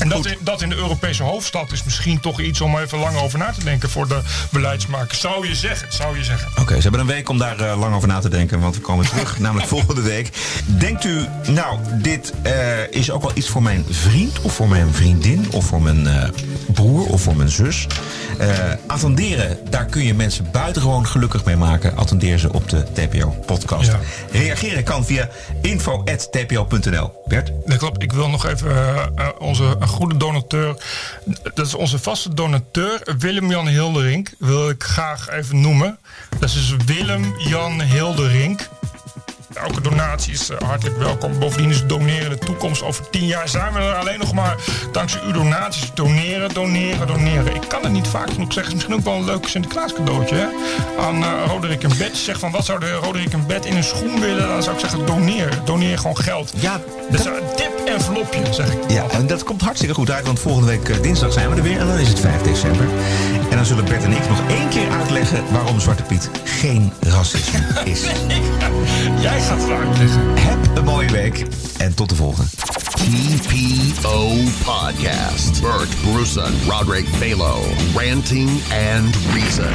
En 0.00 0.08
dat 0.08 0.26
in, 0.26 0.36
dat 0.40 0.62
in 0.62 0.68
de 0.68 0.76
Europese 0.76 1.22
hoofdstad 1.22 1.72
is 1.72 1.84
misschien 1.84 2.20
toch 2.20 2.40
iets 2.40 2.60
om 2.60 2.78
even 2.78 2.98
lang 2.98 3.16
over 3.16 3.38
na 3.38 3.52
te 3.52 3.64
denken 3.64 3.90
voor 3.90 4.08
de 4.08 4.20
beleidsmakers. 4.50 5.20
Zou 5.20 5.48
je 5.48 5.54
zeggen, 5.54 5.92
zou 5.92 6.18
je 6.18 6.24
zeggen. 6.24 6.48
Oké, 6.60 6.74
ze 6.74 6.82
hebben 6.82 7.00
een 7.00 7.06
week 7.06 7.28
om 7.28 7.38
daar 7.38 7.60
eh, 7.60 7.78
lang 7.78 7.94
over 7.94 8.08
na 8.08 8.20
te 8.20 8.28
denken, 8.28 8.60
want 8.60 8.74
we 8.74 8.80
komen 8.80 9.06
terug, 9.06 9.38
namelijk 9.38 9.68
volgende 9.68 10.00
week. 10.00 10.30
Denkt 10.66 11.04
u, 11.04 11.26
nou, 11.46 11.78
dit 12.02 12.32
eh, 12.42 12.90
is 12.90 13.10
ook 13.10 13.22
wel 13.22 13.30
iets 13.34 13.48
voor 13.48 13.62
mijn 13.62 13.84
vriend, 13.88 14.40
of 14.40 14.52
voor 14.52 14.68
mijn 14.68 14.94
vriendin, 14.94 15.46
of 15.52 15.64
voor 15.64 15.82
mijn 15.82 16.06
eh, 16.06 16.28
broer, 16.72 17.06
of 17.06 17.22
voor 17.22 17.36
mijn 17.36 17.48
zus? 17.48 17.86
Attenderen, 18.86 19.58
daar 19.70 19.84
kun 19.84 20.04
je 20.04 20.14
mensen 20.14 20.48
buitengewoon 20.52 21.06
gelukkig 21.06 21.44
mee 21.44 21.56
maken. 21.56 21.96
Attendeer 21.96 22.38
ze 22.38 22.52
op 22.52 22.68
de 22.68 22.84
TPO-podcast. 22.92 23.90
Ja. 23.90 23.98
Reageren 24.32 24.84
kan 24.84 25.04
via 25.04 25.28
info.tpo.nl. 25.62 27.12
Bert? 27.26 27.52
Dat 27.66 27.78
klopt. 27.78 28.02
Ik 28.02 28.12
wil 28.12 28.28
nog 28.28 28.46
even 28.46 28.98
onze 29.38 29.76
goede 29.90 30.16
donateur. 30.16 30.76
Dat 31.54 31.66
is 31.66 31.74
onze 31.74 31.98
vaste 31.98 32.34
donateur, 32.34 33.16
Willem-Jan 33.18 33.66
Hilderink. 33.66 34.30
Wil 34.38 34.68
ik 34.68 34.82
graag 34.82 35.28
even 35.28 35.60
noemen. 35.60 35.98
Dat 36.38 36.48
is 36.48 36.74
Willem-Jan 36.86 37.80
Hilderink. 37.80 38.29
Elke 39.64 39.80
donatie 39.80 40.32
is 40.32 40.50
eh, 40.50 40.58
hartelijk 40.58 40.98
welkom. 40.98 41.38
Bovendien 41.38 41.70
is 41.70 41.86
doneren 41.86 42.30
de 42.30 42.38
toekomst. 42.38 42.82
Over 42.82 43.10
tien 43.10 43.26
jaar 43.26 43.48
zijn 43.48 43.72
we 43.72 43.78
er 43.78 43.94
alleen 43.94 44.18
nog 44.18 44.32
maar 44.32 44.56
dankzij 44.92 45.20
uw 45.26 45.32
donaties. 45.32 45.90
Doneren, 45.94 46.54
doneren, 46.54 47.06
doneren. 47.06 47.54
Ik 47.54 47.68
kan 47.68 47.82
het 47.82 47.92
niet 47.92 48.08
vaak 48.08 48.30
genoeg 48.30 48.52
zeggen. 48.52 48.72
Het 48.72 48.82
is 48.82 48.88
misschien 48.88 48.94
ook 48.94 49.04
wel 49.04 49.14
een 49.14 49.24
leuk 49.24 49.48
Sinterklaas 49.48 49.92
cadeautje. 49.92 50.34
Hè? 50.34 50.46
Aan 51.02 51.22
eh, 51.22 51.30
Roderick 51.46 51.82
en 51.82 51.98
Bet. 51.98 52.16
Zeg 52.16 52.38
van 52.38 52.50
wat 52.50 52.64
zou 52.64 52.80
de 52.80 52.92
Roderick 52.92 53.32
en 53.32 53.46
Bet 53.46 53.64
in 53.64 53.76
een 53.76 53.84
schoen 53.84 54.20
willen? 54.20 54.48
Dan 54.48 54.62
zou 54.62 54.74
ik 54.74 54.80
zeggen 54.80 55.06
doneer. 55.06 55.58
Doneer 55.64 55.98
gewoon 55.98 56.18
geld. 56.18 56.52
Ja, 56.56 56.80
dat 57.10 57.20
is 57.20 57.26
een 57.26 57.32
tip 57.56 57.80
envelopje, 57.86 58.52
zeg 58.52 58.72
ik. 58.72 58.78
Ja, 58.88 59.04
en 59.10 59.26
dat 59.26 59.44
komt 59.44 59.62
hartstikke 59.62 59.94
goed 59.94 60.10
uit, 60.10 60.26
want 60.26 60.40
volgende 60.40 60.68
week 60.68 60.88
eh, 60.88 61.02
dinsdag 61.02 61.32
zijn 61.32 61.50
we 61.50 61.56
er 61.56 61.62
weer 61.62 61.80
en 61.80 61.86
dan 61.86 61.98
is 61.98 62.08
het 62.08 62.20
5 62.20 62.42
december. 62.42 62.86
En 63.50 63.56
dan 63.56 63.64
zullen 63.66 63.84
Bert 63.84 64.04
en 64.04 64.10
ik 64.12 64.28
nog 64.28 64.42
één 64.48 64.68
keer 64.68 64.90
uitleggen 64.90 65.44
waarom 65.52 65.80
Zwarte 65.80 66.02
Piet 66.02 66.30
geen 66.44 66.92
racisme 67.00 67.58
is. 67.92 68.02
Jij 69.20 69.40
gaat 69.40 69.60
het 69.60 69.70
uitleggen. 69.70 70.20
Heb 70.38 70.76
een 70.76 70.84
mooie 70.84 71.10
week 71.10 71.44
en 71.78 71.94
tot 71.94 72.08
de 72.08 72.14
volgende. 72.14 72.50
TPO 72.90 74.28
Podcast. 74.64 75.60
Bert 75.60 75.88
Bruson, 76.02 76.52
Roderick 76.68 77.06
Balo, 77.18 77.62
Ranting 77.94 78.50
and 78.96 79.16
Reason. 79.34 79.72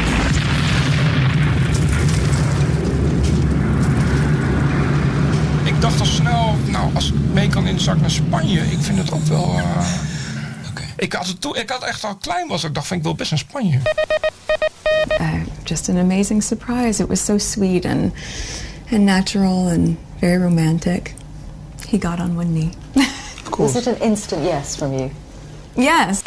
Ik 5.64 5.82
dacht 5.82 6.00
al 6.00 6.06
snel, 6.06 6.56
nou, 6.68 6.90
als 6.94 7.08
ik 7.08 7.14
mee 7.34 7.48
kan 7.50 7.68
in 7.68 7.76
de 7.76 7.82
zak 7.82 8.00
naar 8.02 8.12
Spanje. 8.12 8.60
Ik 8.60 8.78
vind 8.82 8.98
het 8.98 9.12
ook 9.12 9.26
wel... 9.26 9.56
eh, 9.58 9.86
ik, 10.96 11.14
had 11.14 11.28
het 11.28 11.42
toe, 11.42 11.58
ik 11.58 11.70
had 11.70 11.84
echt 11.84 12.04
al 12.04 12.16
klein 12.16 12.48
was. 12.48 12.64
Ik 12.64 12.74
dacht 12.74 12.88
van, 12.88 12.98
ik 12.98 13.04
wil 13.04 13.16
best 13.16 13.30
naar 13.30 13.40
Spanje. 13.40 13.80
uh, 15.22 15.34
just 15.64 15.90
an 15.90 15.98
amazing 15.98 16.44
surprise. 16.44 17.02
It 17.04 17.08
was 17.08 17.26
so 17.26 17.38
sweet 17.38 17.86
and 17.86 18.14
and 18.92 19.02
natural 19.06 19.68
and 19.68 19.98
very 20.20 20.42
romantic. 20.42 21.14
He 21.90 21.98
got 21.98 22.20
on 22.20 22.38
one 22.38 22.52
knee. 22.52 22.70
Was 23.58 23.76
it 23.76 23.88
an 23.88 24.00
instant 24.02 24.44
yes 24.44 24.76
from 24.76 24.94
you? 24.94 25.10
Yes. 25.76 26.22